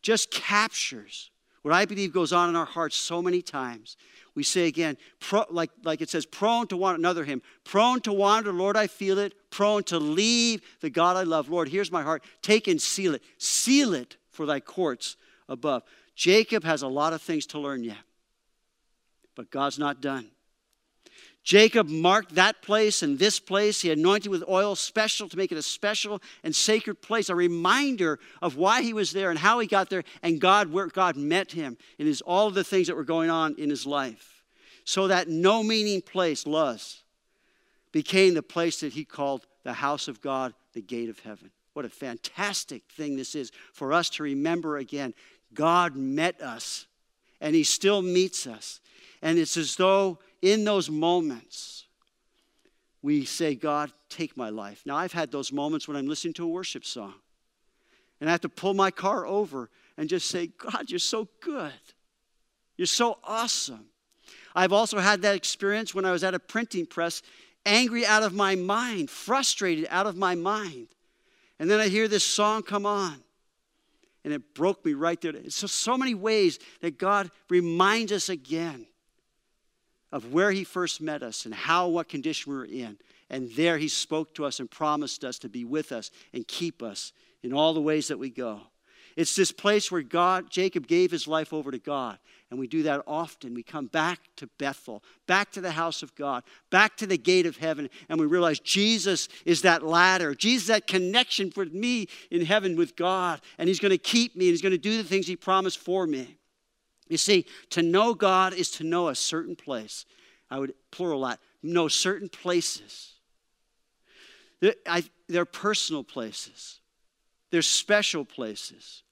just 0.01 0.31
captures 0.31 1.29
what 1.61 1.73
I 1.73 1.85
believe 1.85 2.13
goes 2.13 2.31
on 2.31 2.49
in 2.49 2.55
our 2.55 2.65
hearts 2.65 2.95
so 2.95 3.21
many 3.21 3.41
times. 3.41 3.97
We 4.35 4.43
say 4.43 4.67
again, 4.67 4.97
pro, 5.19 5.45
like, 5.49 5.71
like 5.83 6.01
it 6.01 6.09
says, 6.09 6.25
prone 6.25 6.67
to 6.67 6.77
want 6.77 6.99
another 6.99 7.23
hymn, 7.23 7.41
prone 7.63 8.01
to 8.01 8.13
wander, 8.13 8.51
Lord, 8.53 8.77
I 8.77 8.87
feel 8.87 9.17
it, 9.17 9.33
prone 9.49 9.83
to 9.85 9.97
leave 9.97 10.61
the 10.81 10.89
God 10.89 11.15
I 11.15 11.23
love. 11.23 11.49
Lord, 11.49 11.69
here's 11.69 11.91
my 11.91 12.03
heart. 12.03 12.23
Take 12.41 12.67
and 12.67 12.81
seal 12.81 13.15
it. 13.15 13.23
Seal 13.37 13.93
it 13.93 14.17
for 14.29 14.45
thy 14.45 14.59
courts 14.59 15.15
above. 15.49 15.83
Jacob 16.15 16.63
has 16.63 16.81
a 16.81 16.87
lot 16.87 17.13
of 17.13 17.21
things 17.21 17.45
to 17.47 17.59
learn 17.59 17.83
yet. 17.83 17.97
But 19.35 19.51
God's 19.51 19.77
not 19.77 20.01
done. 20.01 20.29
Jacob 21.43 21.87
marked 21.87 22.33
that 22.35 22.63
place 22.63 23.03
and 23.03 23.19
this 23.19 23.39
place. 23.39 23.81
He 23.81 23.91
anointed 23.91 24.31
with 24.31 24.43
oil 24.49 24.75
special 24.75 25.29
to 25.29 25.37
make 25.37 25.51
it 25.51 25.57
a 25.59 25.61
special 25.61 26.19
and 26.43 26.55
sacred 26.55 27.03
place, 27.03 27.29
a 27.29 27.35
reminder 27.35 28.19
of 28.41 28.57
why 28.57 28.81
he 28.81 28.93
was 28.93 29.11
there 29.11 29.29
and 29.29 29.37
how 29.37 29.59
he 29.59 29.67
got 29.67 29.91
there, 29.91 30.03
and 30.23 30.41
God, 30.41 30.71
where 30.71 30.87
God 30.87 31.15
met 31.15 31.51
him 31.51 31.77
in 31.99 32.07
his, 32.07 32.21
all 32.21 32.47
of 32.47 32.55
the 32.55 32.63
things 32.63 32.87
that 32.87 32.95
were 32.95 33.03
going 33.03 33.29
on 33.29 33.53
in 33.59 33.69
his 33.69 33.85
life. 33.85 34.43
So 34.85 35.07
that 35.07 35.27
no 35.27 35.61
meaning 35.61 36.01
place, 36.01 36.47
Luz, 36.47 37.03
became 37.91 38.33
the 38.33 38.43
place 38.43 38.79
that 38.79 38.93
he 38.93 39.05
called 39.05 39.45
the 39.63 39.73
house 39.73 40.07
of 40.07 40.21
God, 40.21 40.53
the 40.73 40.81
gate 40.81 41.09
of 41.09 41.19
heaven. 41.19 41.51
What 41.73 41.85
a 41.85 41.89
fantastic 41.89 42.83
thing 42.91 43.17
this 43.17 43.35
is 43.35 43.51
for 43.71 43.93
us 43.93 44.09
to 44.11 44.23
remember 44.23 44.77
again. 44.77 45.13
God 45.53 45.95
met 45.95 46.41
us, 46.41 46.87
and 47.39 47.53
he 47.53 47.63
still 47.63 48.01
meets 48.01 48.47
us. 48.47 48.79
And 49.21 49.37
it's 49.39 49.57
as 49.57 49.75
though 49.75 50.19
in 50.41 50.63
those 50.63 50.89
moments, 50.89 51.85
we 53.01 53.23
say, 53.25 53.55
God, 53.55 53.91
take 54.09 54.35
my 54.35 54.49
life. 54.49 54.81
Now, 54.85 54.95
I've 54.95 55.13
had 55.13 55.31
those 55.31 55.51
moments 55.51 55.87
when 55.87 55.95
I'm 55.95 56.07
listening 56.07 56.33
to 56.35 56.43
a 56.43 56.47
worship 56.47 56.83
song, 56.83 57.13
and 58.19 58.29
I 58.29 58.31
have 58.31 58.41
to 58.41 58.49
pull 58.49 58.73
my 58.73 58.89
car 58.91 59.27
over 59.27 59.69
and 59.97 60.09
just 60.09 60.27
say, 60.27 60.47
God, 60.47 60.89
you're 60.89 60.99
so 60.99 61.27
good. 61.39 61.71
You're 62.77 62.87
so 62.87 63.19
awesome. 63.23 63.85
I've 64.55 64.73
also 64.73 64.99
had 64.99 65.21
that 65.21 65.35
experience 65.35 65.93
when 65.93 66.05
I 66.05 66.11
was 66.11 66.23
at 66.23 66.33
a 66.33 66.39
printing 66.39 66.85
press 66.85 67.21
angry 67.65 68.05
out 68.05 68.23
of 68.23 68.33
my 68.33 68.55
mind, 68.55 69.09
frustrated 69.09 69.87
out 69.89 70.07
of 70.07 70.15
my 70.15 70.35
mind. 70.35 70.87
And 71.59 71.69
then 71.69 71.79
I 71.79 71.87
hear 71.87 72.07
this 72.07 72.25
song 72.25 72.63
come 72.63 72.85
on. 72.85 73.21
And 74.23 74.33
it 74.33 74.55
broke 74.55 74.83
me 74.83 74.93
right 74.93 75.19
there. 75.21 75.33
So, 75.49 75.67
so 75.67 75.97
many 75.97 76.15
ways 76.15 76.57
that 76.81 76.97
God 76.97 77.29
reminds 77.49 78.11
us 78.11 78.29
again 78.29 78.87
of 80.15 80.31
where 80.31 80.49
He 80.49 80.63
first 80.63 81.01
met 81.01 81.21
us 81.21 81.43
and 81.43 81.53
how, 81.53 81.89
what 81.89 82.07
condition 82.07 82.53
we 82.53 82.57
were 82.57 82.63
in. 82.63 82.97
And 83.29 83.51
there 83.51 83.77
He 83.77 83.89
spoke 83.89 84.33
to 84.35 84.45
us 84.45 84.61
and 84.61 84.71
promised 84.71 85.25
us 85.25 85.37
to 85.39 85.49
be 85.49 85.65
with 85.65 85.91
us 85.91 86.09
and 86.33 86.47
keep 86.47 86.81
us 86.81 87.11
in 87.43 87.51
all 87.51 87.73
the 87.73 87.81
ways 87.81 88.07
that 88.07 88.17
we 88.17 88.29
go. 88.29 88.61
It's 89.17 89.35
this 89.35 89.51
place 89.51 89.91
where 89.91 90.01
God, 90.01 90.49
Jacob 90.49 90.87
gave 90.87 91.11
his 91.11 91.27
life 91.27 91.51
over 91.51 91.69
to 91.69 91.77
God. 91.77 92.17
And 92.49 92.59
we 92.59 92.67
do 92.67 92.83
that 92.83 93.03
often. 93.05 93.53
We 93.53 93.63
come 93.63 93.87
back 93.87 94.19
to 94.37 94.47
Bethel, 94.57 95.03
back 95.27 95.51
to 95.51 95.61
the 95.61 95.71
house 95.71 96.01
of 96.01 96.15
God, 96.15 96.43
back 96.69 96.95
to 96.97 97.07
the 97.07 97.17
gate 97.17 97.45
of 97.45 97.57
heaven, 97.57 97.89
and 98.07 98.17
we 98.17 98.25
realize 98.25 98.59
Jesus 98.59 99.27
is 99.43 99.63
that 99.63 99.83
ladder. 99.83 100.33
Jesus 100.33 100.63
is 100.63 100.67
that 100.69 100.87
connection 100.87 101.51
for 101.51 101.65
me 101.65 102.07
in 102.31 102.45
heaven 102.45 102.77
with 102.77 102.95
God. 102.95 103.41
And 103.57 103.67
He's 103.67 103.81
going 103.81 103.91
to 103.91 103.97
keep 103.97 104.35
me, 104.37 104.45
and 104.45 104.53
He's 104.53 104.61
going 104.61 104.71
to 104.71 104.77
do 104.77 104.95
the 104.95 105.07
things 105.07 105.27
He 105.27 105.35
promised 105.35 105.79
for 105.79 106.07
me. 106.07 106.37
You 107.07 107.17
see, 107.17 107.45
to 107.71 107.81
know 107.81 108.13
God 108.13 108.53
is 108.53 108.71
to 108.71 108.83
know 108.83 109.09
a 109.09 109.15
certain 109.15 109.55
place. 109.55 110.05
I 110.49 110.59
would 110.59 110.73
plural 110.91 111.21
that, 111.21 111.39
know 111.61 111.87
certain 111.87 112.29
places. 112.29 113.13
They're 115.27 115.45
personal 115.45 116.03
places, 116.03 116.79
they're 117.51 117.61
special 117.61 118.25
places. 118.25 119.03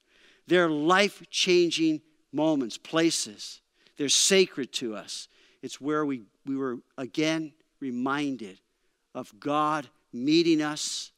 They're 0.46 0.68
life 0.68 1.22
changing 1.30 2.02
moments, 2.30 2.76
places. 2.76 3.62
They're 3.96 4.10
sacred 4.10 4.74
to 4.74 4.94
us. 4.94 5.28
It's 5.62 5.80
where 5.80 6.04
we, 6.04 6.24
we 6.44 6.54
were 6.54 6.80
again 6.98 7.54
reminded 7.80 8.60
of 9.14 9.32
God 9.40 9.88
meeting 10.12 10.60
us 10.60 11.12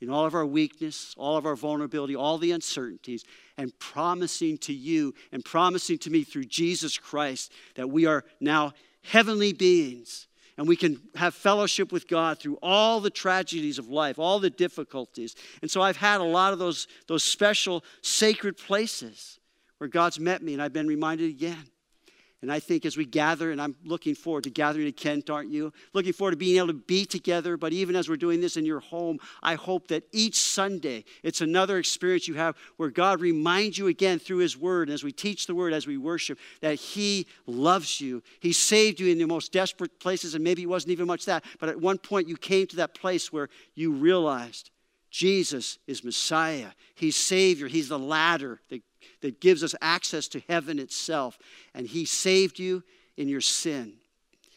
in 0.00 0.10
all 0.10 0.24
of 0.24 0.34
our 0.34 0.46
weakness, 0.46 1.14
all 1.18 1.36
of 1.36 1.46
our 1.46 1.56
vulnerability, 1.56 2.16
all 2.16 2.38
the 2.38 2.52
uncertainties, 2.52 3.24
and 3.56 3.78
promising 3.78 4.58
to 4.58 4.72
you 4.72 5.14
and 5.32 5.44
promising 5.44 5.98
to 5.98 6.10
me 6.10 6.24
through 6.24 6.44
Jesus 6.44 6.98
Christ 6.98 7.52
that 7.74 7.90
we 7.90 8.06
are 8.06 8.24
now 8.40 8.72
heavenly 9.02 9.52
beings 9.52 10.26
and 10.56 10.68
we 10.68 10.76
can 10.76 11.00
have 11.14 11.34
fellowship 11.34 11.90
with 11.90 12.06
God 12.06 12.38
through 12.38 12.58
all 12.62 13.00
the 13.00 13.08
tragedies 13.10 13.78
of 13.78 13.88
life, 13.88 14.18
all 14.18 14.38
the 14.38 14.50
difficulties. 14.50 15.34
And 15.62 15.70
so 15.70 15.80
I've 15.80 15.96
had 15.96 16.20
a 16.20 16.24
lot 16.24 16.52
of 16.52 16.58
those, 16.58 16.86
those 17.06 17.22
special 17.22 17.82
sacred 18.02 18.58
places 18.58 19.38
where 19.78 19.88
God's 19.88 20.20
met 20.20 20.42
me, 20.42 20.52
and 20.52 20.62
I've 20.62 20.74
been 20.74 20.86
reminded 20.86 21.30
again. 21.30 21.64
And 22.42 22.50
I 22.50 22.58
think 22.58 22.86
as 22.86 22.96
we 22.96 23.04
gather, 23.04 23.50
and 23.50 23.60
I'm 23.60 23.76
looking 23.84 24.14
forward 24.14 24.44
to 24.44 24.50
gathering 24.50 24.88
at 24.88 24.96
Kent, 24.96 25.28
aren't 25.28 25.50
you? 25.50 25.74
Looking 25.92 26.14
forward 26.14 26.30
to 26.30 26.36
being 26.38 26.56
able 26.56 26.68
to 26.68 26.72
be 26.72 27.04
together. 27.04 27.58
But 27.58 27.74
even 27.74 27.94
as 27.94 28.08
we're 28.08 28.16
doing 28.16 28.40
this 28.40 28.56
in 28.56 28.64
your 28.64 28.80
home, 28.80 29.18
I 29.42 29.56
hope 29.56 29.88
that 29.88 30.04
each 30.10 30.36
Sunday 30.36 31.04
it's 31.22 31.42
another 31.42 31.76
experience 31.76 32.26
you 32.26 32.34
have 32.34 32.56
where 32.78 32.88
God 32.88 33.20
reminds 33.20 33.76
you 33.76 33.88
again 33.88 34.18
through 34.18 34.38
His 34.38 34.56
Word, 34.56 34.88
and 34.88 34.94
as 34.94 35.04
we 35.04 35.12
teach 35.12 35.46
the 35.46 35.54
Word, 35.54 35.74
as 35.74 35.86
we 35.86 35.98
worship, 35.98 36.38
that 36.62 36.76
He 36.76 37.26
loves 37.46 38.00
you. 38.00 38.22
He 38.40 38.52
saved 38.52 39.00
you 39.00 39.08
in 39.08 39.18
the 39.18 39.26
most 39.26 39.52
desperate 39.52 40.00
places, 40.00 40.34
and 40.34 40.42
maybe 40.42 40.62
it 40.62 40.68
wasn't 40.68 40.92
even 40.92 41.06
much 41.06 41.26
that. 41.26 41.44
But 41.58 41.68
at 41.68 41.80
one 41.80 41.98
point, 41.98 42.26
you 42.26 42.38
came 42.38 42.66
to 42.68 42.76
that 42.76 42.94
place 42.94 43.30
where 43.30 43.50
you 43.74 43.92
realized 43.92 44.70
Jesus 45.10 45.78
is 45.86 46.04
Messiah. 46.04 46.70
He's 46.94 47.16
Savior. 47.16 47.66
He's 47.66 47.88
the 47.88 47.98
ladder 47.98 48.60
that 48.68 48.82
that 49.20 49.40
gives 49.40 49.62
us 49.62 49.74
access 49.80 50.28
to 50.28 50.42
heaven 50.48 50.78
itself. 50.78 51.38
And 51.74 51.86
He 51.86 52.04
saved 52.04 52.58
you 52.58 52.82
in 53.16 53.28
your 53.28 53.40
sin. 53.40 53.94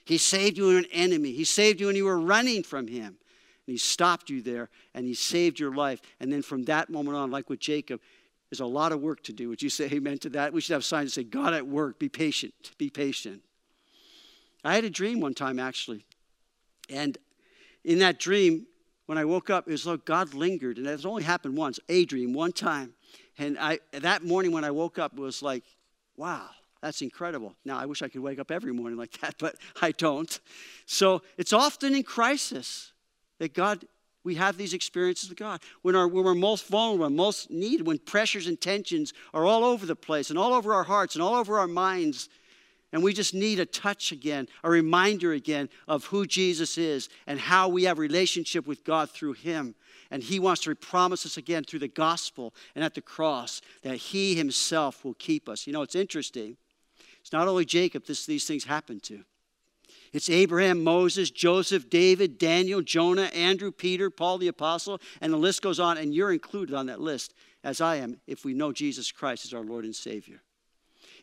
He 0.05 0.17
saved 0.17 0.57
you 0.57 0.69
in 0.69 0.77
an 0.77 0.85
enemy. 0.91 1.31
He 1.31 1.43
saved 1.43 1.79
you 1.79 1.87
when 1.87 1.95
you 1.95 2.05
were 2.05 2.19
running 2.19 2.63
from 2.63 2.87
Him. 2.87 3.17
And 3.65 3.73
He 3.73 3.77
stopped 3.77 4.29
you 4.29 4.41
there 4.41 4.69
and 4.93 5.05
He 5.05 5.13
saved 5.13 5.59
your 5.59 5.73
life. 5.73 6.01
And 6.19 6.31
then 6.31 6.41
from 6.41 6.63
that 6.65 6.89
moment 6.89 7.17
on, 7.17 7.31
like 7.31 7.49
with 7.49 7.59
Jacob, 7.59 8.01
there's 8.49 8.59
a 8.59 8.65
lot 8.65 8.91
of 8.91 9.01
work 9.01 9.23
to 9.23 9.33
do. 9.33 9.49
Would 9.49 9.61
you 9.61 9.69
say 9.69 9.85
amen 9.85 10.19
to 10.19 10.29
that? 10.29 10.53
We 10.53 10.61
should 10.61 10.73
have 10.73 10.85
signs 10.85 11.15
that 11.15 11.21
say, 11.21 11.23
God 11.23 11.53
at 11.53 11.65
work, 11.65 11.97
be 11.97 12.09
patient, 12.09 12.53
be 12.77 12.89
patient. 12.89 13.41
I 14.63 14.75
had 14.75 14.83
a 14.83 14.89
dream 14.89 15.19
one 15.19 15.33
time 15.33 15.59
actually. 15.59 16.05
And 16.89 17.17
in 17.83 17.99
that 17.99 18.19
dream, 18.19 18.67
when 19.05 19.17
I 19.17 19.25
woke 19.25 19.49
up, 19.49 19.67
it 19.67 19.71
was 19.71 19.85
like 19.85 20.05
God 20.05 20.33
lingered. 20.33 20.77
And 20.77 20.87
it's 20.87 21.05
only 21.05 21.23
happened 21.23 21.57
once, 21.57 21.79
a 21.89 22.05
dream, 22.05 22.33
one 22.33 22.51
time. 22.51 22.93
And 23.37 23.57
I, 23.59 23.79
that 23.91 24.23
morning 24.23 24.51
when 24.51 24.63
I 24.63 24.71
woke 24.71 24.99
up, 24.99 25.15
was 25.15 25.41
like, 25.41 25.63
wow, 26.15 26.49
that's 26.81 27.01
incredible. 27.01 27.55
Now, 27.65 27.77
I 27.77 27.85
wish 27.85 28.01
I 28.01 28.07
could 28.07 28.21
wake 28.21 28.39
up 28.39 28.51
every 28.51 28.73
morning 28.73 28.97
like 28.97 29.19
that, 29.21 29.35
but 29.39 29.55
I 29.81 29.91
don't. 29.91 30.39
So 30.85 31.21
it's 31.37 31.53
often 31.53 31.95
in 31.95 32.03
crisis 32.03 32.91
that 33.39 33.53
God, 33.53 33.85
we 34.23 34.35
have 34.35 34.57
these 34.57 34.73
experiences 34.73 35.29
with 35.29 35.37
God. 35.37 35.61
When, 35.81 35.95
our, 35.95 36.07
when 36.07 36.23
we're 36.23 36.35
most 36.35 36.67
vulnerable, 36.67 37.09
most 37.09 37.51
needed, 37.51 37.85
when 37.85 37.99
pressures 37.99 38.47
and 38.47 38.59
tensions 38.59 39.13
are 39.33 39.45
all 39.45 39.63
over 39.63 39.85
the 39.85 39.95
place 39.95 40.29
and 40.29 40.39
all 40.39 40.53
over 40.53 40.73
our 40.73 40.83
hearts 40.83 41.15
and 41.15 41.23
all 41.23 41.35
over 41.35 41.57
our 41.57 41.67
minds, 41.67 42.29
and 42.93 43.01
we 43.01 43.11
just 43.11 43.33
need 43.33 43.59
a 43.59 43.65
touch 43.65 44.11
again, 44.11 44.47
a 44.63 44.69
reminder 44.69 45.33
again 45.33 45.67
of 45.87 46.05
who 46.05 46.27
Jesus 46.27 46.77
is 46.77 47.09
and 47.25 47.39
how 47.39 47.67
we 47.67 47.85
have 47.85 47.97
relationship 47.97 48.67
with 48.67 48.85
God 48.85 49.09
through 49.09 49.33
him. 49.33 49.73
And 50.11 50.21
he 50.21 50.39
wants 50.39 50.61
to 50.61 50.75
promise 50.75 51.25
us 51.25 51.35
again 51.35 51.63
through 51.63 51.79
the 51.79 51.87
gospel 51.87 52.53
and 52.75 52.83
at 52.83 52.93
the 52.93 53.01
cross 53.01 53.61
that 53.81 53.95
he 53.95 54.35
himself 54.35 55.03
will 55.03 55.15
keep 55.15 55.49
us. 55.49 55.65
You 55.65 55.73
know, 55.73 55.81
it's 55.81 55.95
interesting. 55.95 56.55
It's 57.19 57.33
not 57.33 57.47
only 57.47 57.65
Jacob 57.65 58.05
this, 58.05 58.27
these 58.27 58.45
things 58.45 58.63
happen 58.65 58.99
to. 59.01 59.23
It's 60.11 60.29
Abraham, 60.29 60.83
Moses, 60.83 61.31
Joseph, 61.31 61.89
David, 61.89 62.37
Daniel, 62.37 62.83
Jonah, 62.83 63.31
Andrew, 63.33 63.71
Peter, 63.71 64.11
Paul 64.11 64.37
the 64.37 64.49
Apostle, 64.49 65.01
and 65.19 65.33
the 65.33 65.37
list 65.37 65.63
goes 65.63 65.79
on, 65.79 65.97
and 65.97 66.13
you're 66.13 66.31
included 66.31 66.75
on 66.75 66.85
that 66.85 67.01
list, 67.01 67.33
as 67.63 67.81
I 67.81 67.95
am, 67.95 68.19
if 68.27 68.45
we 68.45 68.53
know 68.53 68.71
Jesus 68.71 69.11
Christ 69.11 69.45
as 69.45 69.53
our 69.55 69.63
Lord 69.63 69.83
and 69.83 69.95
Savior. 69.95 70.41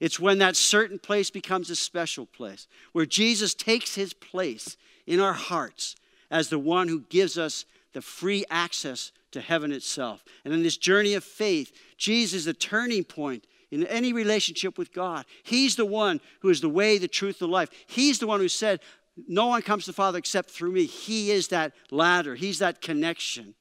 It's 0.00 0.18
when 0.18 0.38
that 0.38 0.56
certain 0.56 0.98
place 0.98 1.30
becomes 1.30 1.68
a 1.68 1.76
special 1.76 2.24
place, 2.24 2.66
where 2.92 3.06
Jesus 3.06 3.54
takes 3.54 3.94
his 3.94 4.14
place 4.14 4.76
in 5.06 5.20
our 5.20 5.34
hearts 5.34 5.94
as 6.30 6.48
the 6.48 6.58
one 6.58 6.88
who 6.88 7.00
gives 7.02 7.36
us 7.36 7.66
the 7.92 8.00
free 8.00 8.44
access 8.50 9.12
to 9.32 9.40
heaven 9.40 9.72
itself. 9.72 10.24
And 10.44 10.54
in 10.54 10.62
this 10.62 10.78
journey 10.78 11.14
of 11.14 11.22
faith, 11.22 11.72
Jesus 11.98 12.40
is 12.40 12.44
the 12.46 12.54
turning 12.54 13.04
point 13.04 13.44
in 13.70 13.86
any 13.86 14.12
relationship 14.12 14.78
with 14.78 14.92
God. 14.92 15.26
He's 15.42 15.76
the 15.76 15.84
one 15.84 16.20
who 16.40 16.48
is 16.48 16.60
the 16.60 16.68
way, 16.68 16.98
the 16.98 17.08
truth, 17.08 17.38
the 17.38 17.46
life. 17.46 17.70
He's 17.86 18.18
the 18.18 18.26
one 18.26 18.40
who 18.40 18.48
said, 18.48 18.80
No 19.28 19.46
one 19.46 19.62
comes 19.62 19.84
to 19.84 19.90
the 19.90 19.96
Father 19.96 20.18
except 20.18 20.50
through 20.50 20.72
me. 20.72 20.86
He 20.86 21.30
is 21.30 21.48
that 21.48 21.72
ladder, 21.90 22.34
He's 22.34 22.58
that 22.60 22.80
connection. 22.80 23.54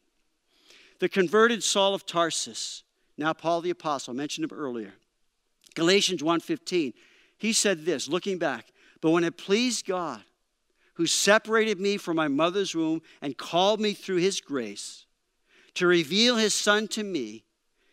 The 1.00 1.10
converted 1.10 1.64
Saul 1.64 1.94
of 1.94 2.06
Tarsus, 2.06 2.84
now 3.18 3.34
Paul 3.34 3.62
the 3.62 3.70
Apostle, 3.70 4.14
I 4.14 4.18
mentioned 4.18 4.52
him 4.52 4.58
earlier. 4.58 4.94
Galatians 5.76 6.22
1:15. 6.22 6.94
He 7.38 7.54
said 7.54 7.86
this, 7.86 8.08
looking 8.08 8.38
back, 8.38 8.72
but 9.02 9.12
when 9.12 9.24
it 9.24 9.38
pleased 9.38 9.86
God 9.86 10.22
who 10.96 11.08
separated 11.08 11.80
me 11.80 11.96
from 11.96 12.18
my 12.18 12.28
mother's 12.28 12.76
womb 12.76 13.02
and 13.22 13.38
called 13.38 13.80
me 13.80 13.94
through 13.94 14.18
his 14.18 14.42
grace 14.42 15.06
to 15.76 15.88
reveal 15.88 16.36
his 16.36 16.54
son 16.54 16.90
to 16.90 17.04
me 17.04 17.46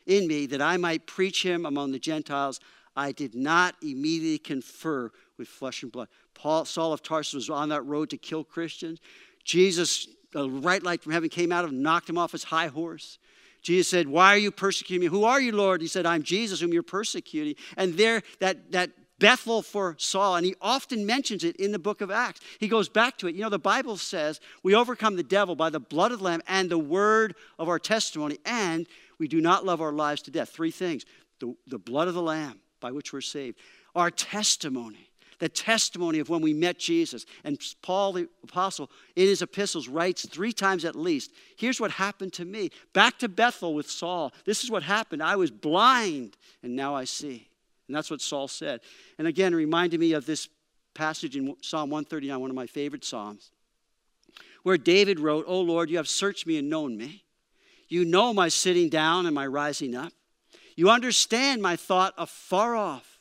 in 0.06 0.26
me 0.26 0.46
that 0.46 0.60
I 0.60 0.76
might 0.76 1.06
preach 1.06 1.44
him 1.44 1.64
among 1.66 1.92
the 1.92 1.98
Gentiles, 1.98 2.58
I 2.96 3.12
did 3.12 3.34
not 3.34 3.76
immediately 3.82 4.38
confer 4.38 5.12
with 5.36 5.46
flesh 5.46 5.82
and 5.82 5.92
blood. 5.92 6.08
Paul, 6.34 6.64
Saul 6.64 6.92
of 6.92 7.02
Tarsus 7.02 7.34
was 7.34 7.50
on 7.50 7.68
that 7.68 7.82
road 7.82 8.10
to 8.10 8.16
kill 8.16 8.42
Christians. 8.42 9.00
Jesus, 9.44 10.08
a 10.34 10.48
right 10.48 10.82
light 10.82 11.02
from 11.02 11.12
heaven 11.12 11.28
came 11.28 11.52
out 11.52 11.64
of 11.64 11.70
him, 11.70 11.82
knocked 11.82 12.08
him 12.08 12.18
off 12.18 12.32
his 12.32 12.44
high 12.44 12.68
horse. 12.68 13.18
Jesus 13.66 13.88
said, 13.88 14.06
Why 14.06 14.32
are 14.32 14.38
you 14.38 14.52
persecuting 14.52 15.00
me? 15.00 15.06
Who 15.06 15.24
are 15.24 15.40
you, 15.40 15.50
Lord? 15.50 15.80
He 15.80 15.88
said, 15.88 16.06
I'm 16.06 16.22
Jesus, 16.22 16.60
whom 16.60 16.72
you're 16.72 16.84
persecuting. 16.84 17.56
And 17.76 17.94
there, 17.94 18.22
that, 18.38 18.70
that 18.70 18.92
Bethel 19.18 19.60
for 19.60 19.96
Saul, 19.98 20.36
and 20.36 20.46
he 20.46 20.54
often 20.60 21.04
mentions 21.04 21.42
it 21.42 21.56
in 21.56 21.72
the 21.72 21.78
book 21.80 22.00
of 22.00 22.08
Acts. 22.08 22.40
He 22.60 22.68
goes 22.68 22.88
back 22.88 23.18
to 23.18 23.26
it. 23.26 23.34
You 23.34 23.40
know, 23.40 23.48
the 23.48 23.58
Bible 23.58 23.96
says 23.96 24.40
we 24.62 24.76
overcome 24.76 25.16
the 25.16 25.24
devil 25.24 25.56
by 25.56 25.70
the 25.70 25.80
blood 25.80 26.12
of 26.12 26.20
the 26.20 26.24
Lamb 26.24 26.42
and 26.46 26.70
the 26.70 26.78
word 26.78 27.34
of 27.58 27.68
our 27.68 27.80
testimony, 27.80 28.38
and 28.44 28.86
we 29.18 29.26
do 29.26 29.40
not 29.40 29.64
love 29.64 29.80
our 29.80 29.92
lives 29.92 30.22
to 30.22 30.30
death. 30.30 30.50
Three 30.50 30.70
things 30.70 31.04
the, 31.40 31.56
the 31.66 31.78
blood 31.78 32.06
of 32.06 32.14
the 32.14 32.22
Lamb 32.22 32.60
by 32.78 32.92
which 32.92 33.12
we're 33.12 33.20
saved, 33.20 33.58
our 33.96 34.12
testimony, 34.12 35.05
the 35.38 35.48
testimony 35.48 36.18
of 36.18 36.28
when 36.28 36.40
we 36.40 36.54
met 36.54 36.78
Jesus. 36.78 37.26
And 37.44 37.60
Paul 37.82 38.12
the 38.12 38.28
apostle 38.42 38.90
in 39.14 39.26
his 39.26 39.42
epistles 39.42 39.88
writes 39.88 40.26
three 40.26 40.52
times 40.52 40.84
at 40.84 40.96
least 40.96 41.32
here's 41.56 41.80
what 41.80 41.90
happened 41.90 42.32
to 42.34 42.44
me. 42.44 42.70
Back 42.92 43.18
to 43.18 43.28
Bethel 43.28 43.74
with 43.74 43.90
Saul. 43.90 44.32
This 44.44 44.64
is 44.64 44.70
what 44.70 44.82
happened. 44.82 45.22
I 45.22 45.36
was 45.36 45.50
blind, 45.50 46.36
and 46.62 46.74
now 46.74 46.94
I 46.94 47.04
see. 47.04 47.48
And 47.88 47.96
that's 47.96 48.10
what 48.10 48.20
Saul 48.20 48.48
said. 48.48 48.80
And 49.18 49.28
again, 49.28 49.52
it 49.52 49.56
reminded 49.56 50.00
me 50.00 50.12
of 50.12 50.26
this 50.26 50.48
passage 50.94 51.36
in 51.36 51.54
Psalm 51.60 51.90
139, 51.90 52.40
one 52.40 52.50
of 52.50 52.56
my 52.56 52.66
favorite 52.66 53.04
Psalms, 53.04 53.50
where 54.62 54.78
David 54.78 55.20
wrote, 55.20 55.44
Oh 55.46 55.60
Lord, 55.60 55.90
you 55.90 55.98
have 55.98 56.08
searched 56.08 56.46
me 56.46 56.58
and 56.58 56.68
known 56.68 56.96
me. 56.96 57.24
You 57.88 58.04
know 58.04 58.34
my 58.34 58.48
sitting 58.48 58.88
down 58.88 59.26
and 59.26 59.34
my 59.34 59.46
rising 59.46 59.94
up. 59.94 60.12
You 60.74 60.90
understand 60.90 61.62
my 61.62 61.76
thought 61.76 62.14
afar 62.18 62.74
off. 62.74 63.15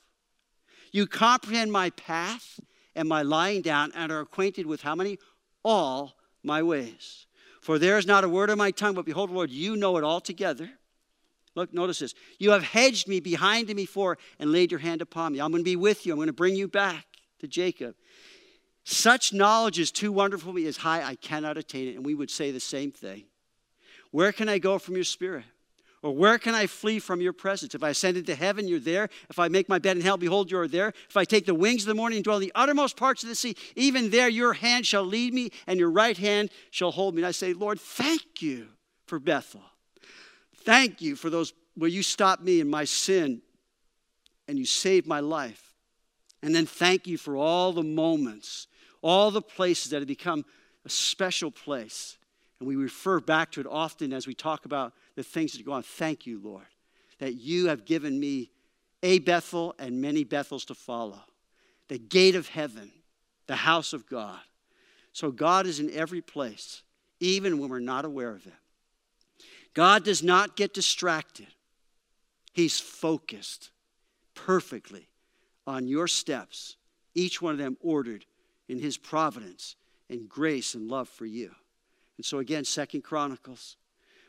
You 0.96 1.06
comprehend 1.06 1.72
my 1.72 1.90
path 1.92 2.60
and 2.96 3.08
my 3.10 3.22
lying 3.22 3.62
down 3.62 3.92
and 3.96 4.12
are 4.12 4.22
acquainted 4.22 4.66
with 4.66 4.82
how 4.82 4.96
many? 4.96 5.18
all 5.66 6.14
my 6.44 6.62
ways. 6.64 7.26
For 7.60 7.80
there 7.80 7.98
is 7.98 8.06
not 8.06 8.24
a 8.24 8.30
word 8.30 8.52
of 8.52 8.58
my 8.58 8.72
tongue, 8.72 8.94
but 8.94 9.04
behold, 9.04 9.32
Lord, 9.32 9.50
you 9.50 9.76
know 9.76 9.98
it 9.98 10.04
all 10.04 10.22
together. 10.22 10.70
Look, 11.56 11.74
notice 11.74 12.00
this. 12.00 12.14
You 12.38 12.52
have 12.52 12.64
hedged 12.64 13.08
me 13.08 13.20
behind 13.20 13.70
and 13.70 13.78
before 13.78 14.20
and 14.40 14.52
laid 14.52 14.72
your 14.72 14.80
hand 14.80 15.02
upon 15.02 15.34
me. 15.34 15.42
I'm 15.42 15.52
going 15.52 15.64
to 15.64 15.70
be 15.70 15.76
with 15.76 16.06
you. 16.06 16.14
I'm 16.14 16.18
going 16.18 16.28
to 16.28 16.34
bring 16.34 16.56
you 16.56 16.68
back 16.68 17.08
to 17.40 17.48
Jacob. 17.48 17.96
Such 18.84 19.34
knowledge 19.34 19.80
is 19.80 19.92
too 19.92 20.12
wonderful 20.12 20.52
for 20.52 20.56
me, 20.56 20.66
is 20.66 20.78
high, 20.78 21.02
I 21.04 21.16
cannot 21.16 21.58
attain 21.58 21.88
it. 21.88 21.96
And 21.96 22.06
we 22.06 22.14
would 22.14 22.30
say 22.30 22.52
the 22.52 22.60
same 22.60 22.92
thing. 22.92 23.24
Where 24.12 24.32
can 24.32 24.48
I 24.48 24.60
go 24.60 24.78
from 24.78 24.94
your 24.94 25.04
spirit? 25.04 25.46
Or 26.06 26.16
where 26.16 26.38
can 26.38 26.54
I 26.54 26.68
flee 26.68 27.00
from 27.00 27.20
your 27.20 27.34
presence? 27.34 27.74
If 27.74 27.82
I 27.82 27.90
ascend 27.90 28.16
into 28.16 28.36
heaven, 28.36 28.68
you're 28.68 28.78
there. 28.78 29.10
If 29.28 29.40
I 29.40 29.48
make 29.48 29.68
my 29.68 29.80
bed 29.80 29.98
in 29.98 30.04
hell, 30.04 30.18
behold, 30.18 30.52
you're 30.52 30.68
there. 30.68 30.94
If 31.10 31.18
I 31.18 31.26
take 31.26 31.48
the 31.48 31.56
wings 31.56 31.82
of 31.82 31.88
the 31.88 31.96
morning 31.96 32.18
and 32.18 32.24
dwell 32.24 32.38
in 32.38 32.44
the 32.44 32.52
uttermost 32.54 32.96
parts 32.96 33.24
of 33.24 33.30
the 33.30 33.34
sea, 33.34 33.56
even 33.76 34.12
there 34.12 34.30
your 34.30 34.54
hand 34.54 34.86
shall 34.86 35.02
lead 35.02 35.34
me 35.34 35.50
and 35.66 35.80
your 35.80 35.90
right 35.90 36.16
hand 36.16 36.52
shall 36.70 36.92
hold 36.92 37.16
me. 37.16 37.24
And 37.24 37.28
I 37.28 37.32
say, 37.32 37.54
Lord, 37.54 37.80
thank 37.80 38.44
you 38.44 38.68
for 39.08 39.18
Bethel. 39.18 39.64
Thank 40.58 41.02
you 41.02 41.16
for 41.16 41.32
those 41.32 41.54
where 41.74 41.90
you 41.90 42.04
stopped 42.04 42.44
me 42.44 42.60
in 42.60 42.70
my 42.70 42.84
sin 42.84 43.42
and 44.48 44.60
you 44.60 44.66
saved 44.68 45.08
my 45.08 45.22
life. 45.22 45.74
And 46.44 46.54
then 46.54 46.68
thank 46.68 47.08
you 47.08 47.18
for 47.18 47.36
all 47.36 47.74
the 47.74 47.82
moments, 47.82 48.68
all 49.02 49.32
the 49.32 49.42
places 49.42 49.90
that 49.90 50.02
have 50.02 50.08
become 50.08 50.46
a 50.86 50.90
special 50.90 51.50
place. 51.50 52.20
And 52.60 52.70
we 52.70 52.76
refer 52.76 53.20
back 53.20 53.52
to 53.54 53.62
it 53.62 53.66
often 53.66 54.14
as 54.14 54.28
we 54.28 54.36
talk 54.36 54.66
about 54.66 54.94
the 55.16 55.24
things 55.24 55.54
that 55.54 55.66
go 55.66 55.74
on. 55.74 55.84
Thank 55.84 56.26
you, 56.26 56.40
Lord, 56.44 56.66
that 57.20 57.36
you 57.36 57.68
have 57.68 57.86
given 57.86 58.20
me 58.20 58.52
a 59.04 59.20
Bethel 59.20 59.76
and 59.80 60.02
many 60.02 60.24
Bethels 60.24 60.66
to 60.66 60.76
follow. 60.76 61.22
The 61.88 62.00
gate 62.00 62.36
of 62.36 62.48
heaven, 62.48 62.92
the 63.48 63.56
house 63.56 63.94
of 63.94 64.08
God. 64.08 64.40
So 65.14 65.32
God 65.32 65.66
is 65.66 65.80
in 65.80 65.92
every 65.92 66.22
place, 66.22 66.82
even 67.20 67.60
when 67.60 67.70
we're 67.70 67.80
not 67.80 68.06
aware 68.06 68.32
of 68.32 68.46
it. 68.46 68.54
God 69.74 70.04
does 70.04 70.24
not 70.24 70.56
get 70.56 70.74
distracted, 70.74 71.48
He's 72.54 72.80
focused 72.80 73.72
perfectly 74.34 75.10
on 75.68 75.88
your 75.88 76.08
steps, 76.08 76.78
each 77.14 77.42
one 77.42 77.52
of 77.52 77.58
them 77.58 77.78
ordered 77.82 78.26
in 78.68 78.80
His 78.80 78.98
providence 78.98 79.76
and 80.10 80.30
grace 80.30 80.74
and 80.76 80.88
love 80.88 81.10
for 81.10 81.26
you. 81.26 81.52
And 82.18 82.26
so 82.26 82.40
again, 82.40 82.64
Second 82.64 83.04
Chronicles 83.04 83.78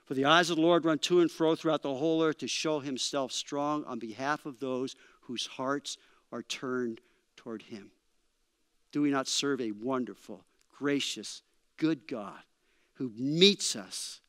for 0.07 0.15
the 0.15 0.25
eyes 0.25 0.51
of 0.51 0.57
the 0.57 0.63
Lord 0.63 0.85
run 0.85 0.99
to 1.01 1.21
and 1.21 1.31
fro 1.31 1.57
throughout 1.57 1.83
the 1.83 1.95
whole 1.95 2.23
earth 2.23 2.39
to 2.39 2.49
show 2.49 2.79
himself 2.79 3.33
strong 3.33 3.85
on 3.85 3.99
behalf 3.99 4.47
of 4.47 4.61
those 4.61 4.95
whose 5.23 5.47
hearts 5.47 5.99
are 6.33 6.43
turned 6.43 7.01
toward 7.35 7.63
him. 7.63 7.91
Do 8.93 9.03
we 9.03 9.11
not 9.11 9.27
serve 9.27 9.61
a 9.61 9.73
wonderful, 9.73 10.45
gracious, 10.79 11.43
good 11.77 12.07
God 12.07 12.39
who 12.95 13.13
meets 13.19 13.75
us 13.75 14.21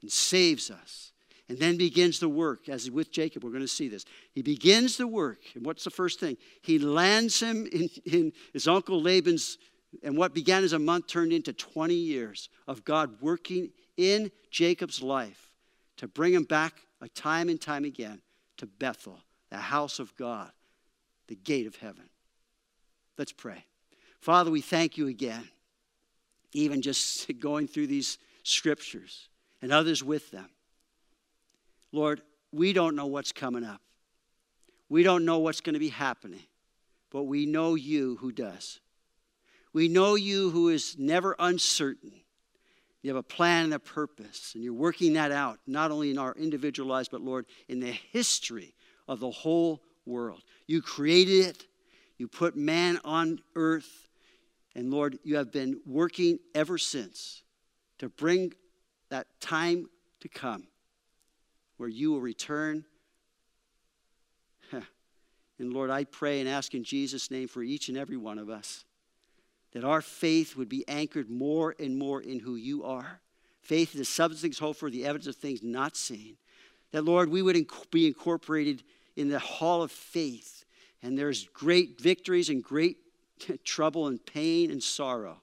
and 0.00 0.10
saves 0.10 0.70
us 0.70 1.12
and 1.48 1.58
then 1.58 1.76
begins 1.76 2.20
the 2.20 2.28
work? 2.28 2.68
As 2.68 2.88
with 2.88 3.10
jacob 3.10 3.42
we're 3.42 3.50
going 3.50 3.62
to 3.62 3.68
see 3.68 3.88
this. 3.88 4.04
He 4.32 4.42
begins 4.42 4.96
the 4.96 5.08
work 5.08 5.40
and 5.56 5.66
what's 5.66 5.82
the 5.82 5.90
first 5.90 6.20
thing? 6.20 6.36
He 6.62 6.78
lands 6.78 7.40
him 7.40 7.68
in, 7.72 7.90
in, 8.04 8.32
his 8.52 8.68
uncle 8.68 9.02
laban's 9.02 9.58
and 10.04 10.16
what 10.16 10.34
began 10.34 10.62
as 10.62 10.72
a 10.72 10.78
month 10.78 11.08
turned 11.08 11.32
into 11.32 11.52
20 11.52 11.94
years 11.94 12.48
of 12.68 12.84
god 12.84 13.20
working 13.20 13.70
in 13.96 14.30
Jacob's 14.50 15.02
life 15.02 15.50
to 15.96 16.08
bring 16.08 16.32
him 16.32 16.44
back 16.44 16.74
a 17.00 17.08
time 17.08 17.48
and 17.48 17.60
time 17.60 17.84
again 17.84 18.20
to 18.56 18.66
Bethel, 18.66 19.20
the 19.50 19.56
house 19.56 19.98
of 19.98 20.14
God, 20.16 20.50
the 21.28 21.36
gate 21.36 21.66
of 21.66 21.76
heaven. 21.76 22.08
Let's 23.18 23.32
pray. 23.32 23.64
Father, 24.20 24.50
we 24.50 24.60
thank 24.60 24.96
you 24.96 25.08
again, 25.08 25.48
even 26.52 26.82
just 26.82 27.30
going 27.40 27.68
through 27.68 27.86
these 27.86 28.18
scriptures 28.42 29.28
and 29.62 29.72
others 29.72 30.02
with 30.02 30.30
them. 30.30 30.48
Lord, 31.92 32.20
we 32.52 32.72
don't 32.72 32.96
know 32.96 33.06
what's 33.06 33.32
coming 33.32 33.64
up. 33.64 33.80
We 34.88 35.02
don't 35.02 35.24
know 35.24 35.38
what's 35.38 35.60
going 35.60 35.74
to 35.74 35.80
be 35.80 35.88
happening, 35.88 36.44
but 37.10 37.24
we 37.24 37.46
know 37.46 37.74
you 37.74 38.16
who 38.20 38.30
does. 38.32 38.80
We 39.72 39.88
know 39.88 40.14
you 40.14 40.50
who 40.50 40.68
is 40.68 40.96
never 40.98 41.34
uncertain 41.38 42.12
you 43.02 43.10
have 43.10 43.16
a 43.16 43.22
plan 43.22 43.64
and 43.64 43.74
a 43.74 43.78
purpose, 43.78 44.52
and 44.54 44.64
you're 44.64 44.72
working 44.72 45.12
that 45.14 45.30
out, 45.30 45.58
not 45.66 45.90
only 45.90 46.10
in 46.10 46.18
our 46.18 46.34
individual 46.34 46.88
lives, 46.88 47.08
but 47.08 47.20
Lord, 47.20 47.46
in 47.68 47.80
the 47.80 47.92
history 48.12 48.74
of 49.06 49.20
the 49.20 49.30
whole 49.30 49.82
world. 50.04 50.42
You 50.66 50.82
created 50.82 51.46
it, 51.46 51.64
you 52.18 52.28
put 52.28 52.56
man 52.56 52.98
on 53.04 53.40
earth, 53.54 54.08
and 54.74 54.90
Lord, 54.90 55.18
you 55.22 55.36
have 55.36 55.52
been 55.52 55.80
working 55.86 56.38
ever 56.54 56.78
since 56.78 57.42
to 57.98 58.08
bring 58.08 58.52
that 59.08 59.26
time 59.40 59.88
to 60.20 60.28
come 60.28 60.66
where 61.76 61.88
you 61.88 62.12
will 62.12 62.20
return. 62.20 62.84
And 65.58 65.72
Lord, 65.72 65.88
I 65.90 66.04
pray 66.04 66.40
and 66.40 66.48
ask 66.48 66.74
in 66.74 66.84
Jesus' 66.84 67.30
name 67.30 67.48
for 67.48 67.62
each 67.62 67.88
and 67.88 67.96
every 67.96 68.18
one 68.18 68.38
of 68.38 68.50
us 68.50 68.84
that 69.76 69.84
our 69.84 70.00
faith 70.00 70.56
would 70.56 70.70
be 70.70 70.88
anchored 70.88 71.28
more 71.28 71.74
and 71.78 71.98
more 71.98 72.22
in 72.22 72.40
who 72.40 72.54
you 72.54 72.82
are. 72.82 73.20
Faith 73.60 73.92
is 73.92 73.98
the 73.98 74.04
substance 74.06 74.58
hoped 74.58 74.80
for, 74.80 74.88
the 74.88 75.04
evidence 75.04 75.26
of 75.26 75.36
things 75.36 75.62
not 75.62 75.98
seen. 75.98 76.38
That, 76.92 77.04
Lord, 77.04 77.28
we 77.28 77.42
would 77.42 77.62
be 77.90 78.06
incorporated 78.06 78.84
in 79.16 79.28
the 79.28 79.38
hall 79.38 79.82
of 79.82 79.92
faith. 79.92 80.64
And 81.02 81.18
there's 81.18 81.44
great 81.48 82.00
victories 82.00 82.48
and 82.48 82.64
great 82.64 82.96
trouble 83.64 84.06
and 84.06 84.24
pain 84.24 84.70
and 84.70 84.82
sorrow. 84.82 85.42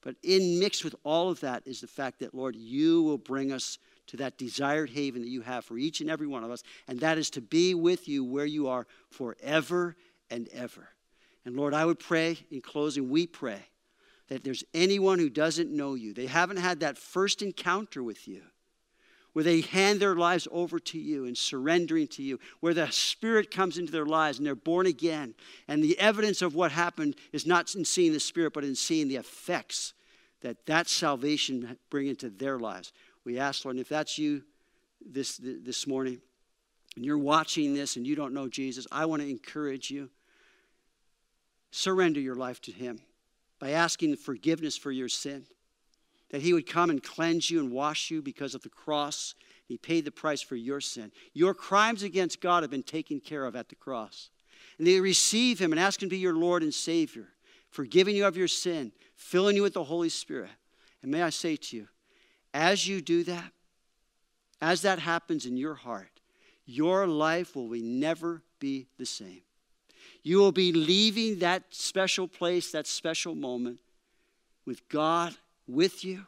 But 0.00 0.16
in 0.22 0.58
mixed 0.58 0.82
with 0.82 0.94
all 1.04 1.28
of 1.28 1.40
that 1.40 1.66
is 1.66 1.82
the 1.82 1.86
fact 1.86 2.20
that, 2.20 2.34
Lord, 2.34 2.56
you 2.56 3.02
will 3.02 3.18
bring 3.18 3.52
us 3.52 3.76
to 4.06 4.16
that 4.16 4.38
desired 4.38 4.88
haven 4.88 5.20
that 5.20 5.28
you 5.28 5.42
have 5.42 5.66
for 5.66 5.76
each 5.76 6.00
and 6.00 6.08
every 6.08 6.26
one 6.26 6.44
of 6.44 6.50
us, 6.50 6.62
and 6.88 6.98
that 7.00 7.18
is 7.18 7.28
to 7.28 7.42
be 7.42 7.74
with 7.74 8.08
you 8.08 8.24
where 8.24 8.46
you 8.46 8.68
are 8.68 8.86
forever 9.10 9.96
and 10.30 10.48
ever. 10.54 10.88
And 11.46 11.56
Lord, 11.56 11.74
I 11.74 11.84
would 11.84 12.00
pray 12.00 12.38
in 12.50 12.60
closing, 12.60 13.08
we 13.08 13.26
pray 13.26 13.62
that 14.28 14.42
there's 14.42 14.64
anyone 14.74 15.20
who 15.20 15.30
doesn't 15.30 15.70
know 15.70 15.94
you, 15.94 16.12
they 16.12 16.26
haven't 16.26 16.56
had 16.56 16.80
that 16.80 16.98
first 16.98 17.40
encounter 17.40 18.02
with 18.02 18.26
you, 18.26 18.42
where 19.32 19.44
they 19.44 19.60
hand 19.60 20.00
their 20.00 20.16
lives 20.16 20.48
over 20.50 20.80
to 20.80 20.98
you 20.98 21.24
and 21.24 21.38
surrendering 21.38 22.08
to 22.08 22.22
you, 22.22 22.40
where 22.58 22.74
the 22.74 22.90
Spirit 22.90 23.52
comes 23.52 23.78
into 23.78 23.92
their 23.92 24.06
lives 24.06 24.38
and 24.38 24.46
they're 24.46 24.56
born 24.56 24.86
again. 24.86 25.34
And 25.68 25.84
the 25.84 25.96
evidence 26.00 26.42
of 26.42 26.56
what 26.56 26.72
happened 26.72 27.14
is 27.32 27.46
not 27.46 27.72
in 27.76 27.84
seeing 27.84 28.12
the 28.12 28.18
Spirit, 28.18 28.52
but 28.52 28.64
in 28.64 28.74
seeing 28.74 29.06
the 29.06 29.16
effects 29.16 29.94
that 30.40 30.66
that 30.66 30.88
salvation 30.88 31.78
bring 31.90 32.08
into 32.08 32.28
their 32.28 32.58
lives. 32.58 32.92
We 33.24 33.38
ask, 33.38 33.64
Lord, 33.64 33.76
if 33.76 33.88
that's 33.88 34.18
you 34.18 34.42
this, 35.00 35.38
this 35.40 35.86
morning, 35.86 36.20
and 36.96 37.04
you're 37.04 37.18
watching 37.18 37.72
this 37.72 37.94
and 37.94 38.04
you 38.04 38.16
don't 38.16 38.34
know 38.34 38.48
Jesus, 38.48 38.86
I 38.90 39.04
want 39.04 39.22
to 39.22 39.28
encourage 39.28 39.92
you 39.92 40.10
surrender 41.76 42.20
your 42.20 42.34
life 42.34 42.60
to 42.62 42.72
Him 42.72 43.00
by 43.58 43.70
asking 43.70 44.16
forgiveness 44.16 44.76
for 44.76 44.90
your 44.90 45.08
sin. 45.08 45.44
That 46.30 46.42
He 46.42 46.52
would 46.52 46.66
come 46.66 46.90
and 46.90 47.02
cleanse 47.02 47.50
you 47.50 47.60
and 47.60 47.70
wash 47.70 48.10
you 48.10 48.22
because 48.22 48.54
of 48.54 48.62
the 48.62 48.68
cross. 48.68 49.34
He 49.66 49.76
paid 49.76 50.04
the 50.04 50.10
price 50.10 50.42
for 50.42 50.56
your 50.56 50.80
sin. 50.80 51.12
Your 51.34 51.54
crimes 51.54 52.02
against 52.02 52.40
God 52.40 52.62
have 52.62 52.70
been 52.70 52.82
taken 52.82 53.20
care 53.20 53.44
of 53.44 53.54
at 53.54 53.68
the 53.68 53.74
cross. 53.74 54.30
And 54.78 54.86
they 54.86 55.00
receive 55.00 55.58
Him 55.58 55.72
and 55.72 55.80
ask 55.80 56.02
Him 56.02 56.08
to 56.08 56.14
be 56.14 56.18
your 56.18 56.34
Lord 56.34 56.62
and 56.62 56.74
Savior, 56.74 57.28
forgiving 57.70 58.16
you 58.16 58.26
of 58.26 58.36
your 58.36 58.48
sin, 58.48 58.92
filling 59.14 59.56
you 59.56 59.62
with 59.62 59.74
the 59.74 59.84
Holy 59.84 60.08
Spirit. 60.08 60.50
And 61.02 61.10
may 61.12 61.22
I 61.22 61.30
say 61.30 61.56
to 61.56 61.76
you, 61.76 61.88
as 62.52 62.88
you 62.88 63.00
do 63.00 63.22
that, 63.24 63.52
as 64.60 64.82
that 64.82 64.98
happens 64.98 65.44
in 65.44 65.56
your 65.56 65.74
heart, 65.74 66.20
your 66.64 67.06
life 67.06 67.54
will 67.54 67.68
never 67.68 68.42
be 68.58 68.88
the 68.98 69.06
same. 69.06 69.42
You 70.26 70.38
will 70.38 70.50
be 70.50 70.72
leaving 70.72 71.38
that 71.38 71.62
special 71.70 72.26
place, 72.26 72.72
that 72.72 72.88
special 72.88 73.36
moment 73.36 73.78
with 74.66 74.88
God 74.88 75.36
with 75.68 76.04
you, 76.04 76.26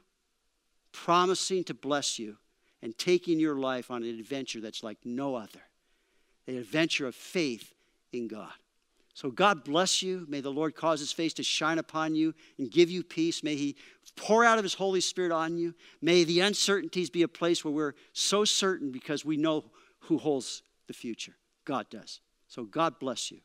promising 0.93 1.65
to 1.65 1.75
bless 1.75 2.17
you, 2.17 2.37
and 2.81 2.97
taking 2.97 3.41
your 3.41 3.57
life 3.57 3.91
on 3.91 4.05
an 4.05 4.11
adventure 4.11 4.61
that's 4.61 4.85
like 4.85 4.99
no 5.05 5.35
other 5.35 5.59
an 6.47 6.57
adventure 6.57 7.09
of 7.09 7.17
faith 7.17 7.75
in 8.13 8.29
God. 8.29 8.53
So, 9.15 9.33
God 9.33 9.65
bless 9.65 10.01
you. 10.01 10.27
May 10.29 10.43
the 10.43 10.53
Lord 10.53 10.77
cause 10.77 11.01
his 11.01 11.11
face 11.11 11.35
to 11.35 11.43
shine 11.43 11.81
upon 11.81 12.15
you 12.15 12.35
and 12.57 12.71
give 12.71 12.89
you 12.89 13.03
peace. 13.03 13.43
May 13.43 13.57
he 13.57 13.75
pour 14.15 14.45
out 14.45 14.59
of 14.59 14.65
his 14.65 14.75
Holy 14.75 15.01
Spirit 15.01 15.33
on 15.33 15.59
you. 15.59 15.75
May 16.01 16.23
the 16.23 16.39
uncertainties 16.39 17.11
be 17.11 17.23
a 17.23 17.29
place 17.29 17.65
where 17.65 17.75
we're 17.75 17.95
so 18.13 18.45
certain 18.45 18.93
because 18.93 19.25
we 19.25 19.37
know 19.37 19.65
who 20.03 20.19
holds 20.19 20.63
the 20.87 20.93
future. 20.93 21.35
God 21.65 21.91
does. 21.91 22.21
So, 22.47 22.63
God 22.63 23.01
bless 23.01 23.33
you. 23.33 23.41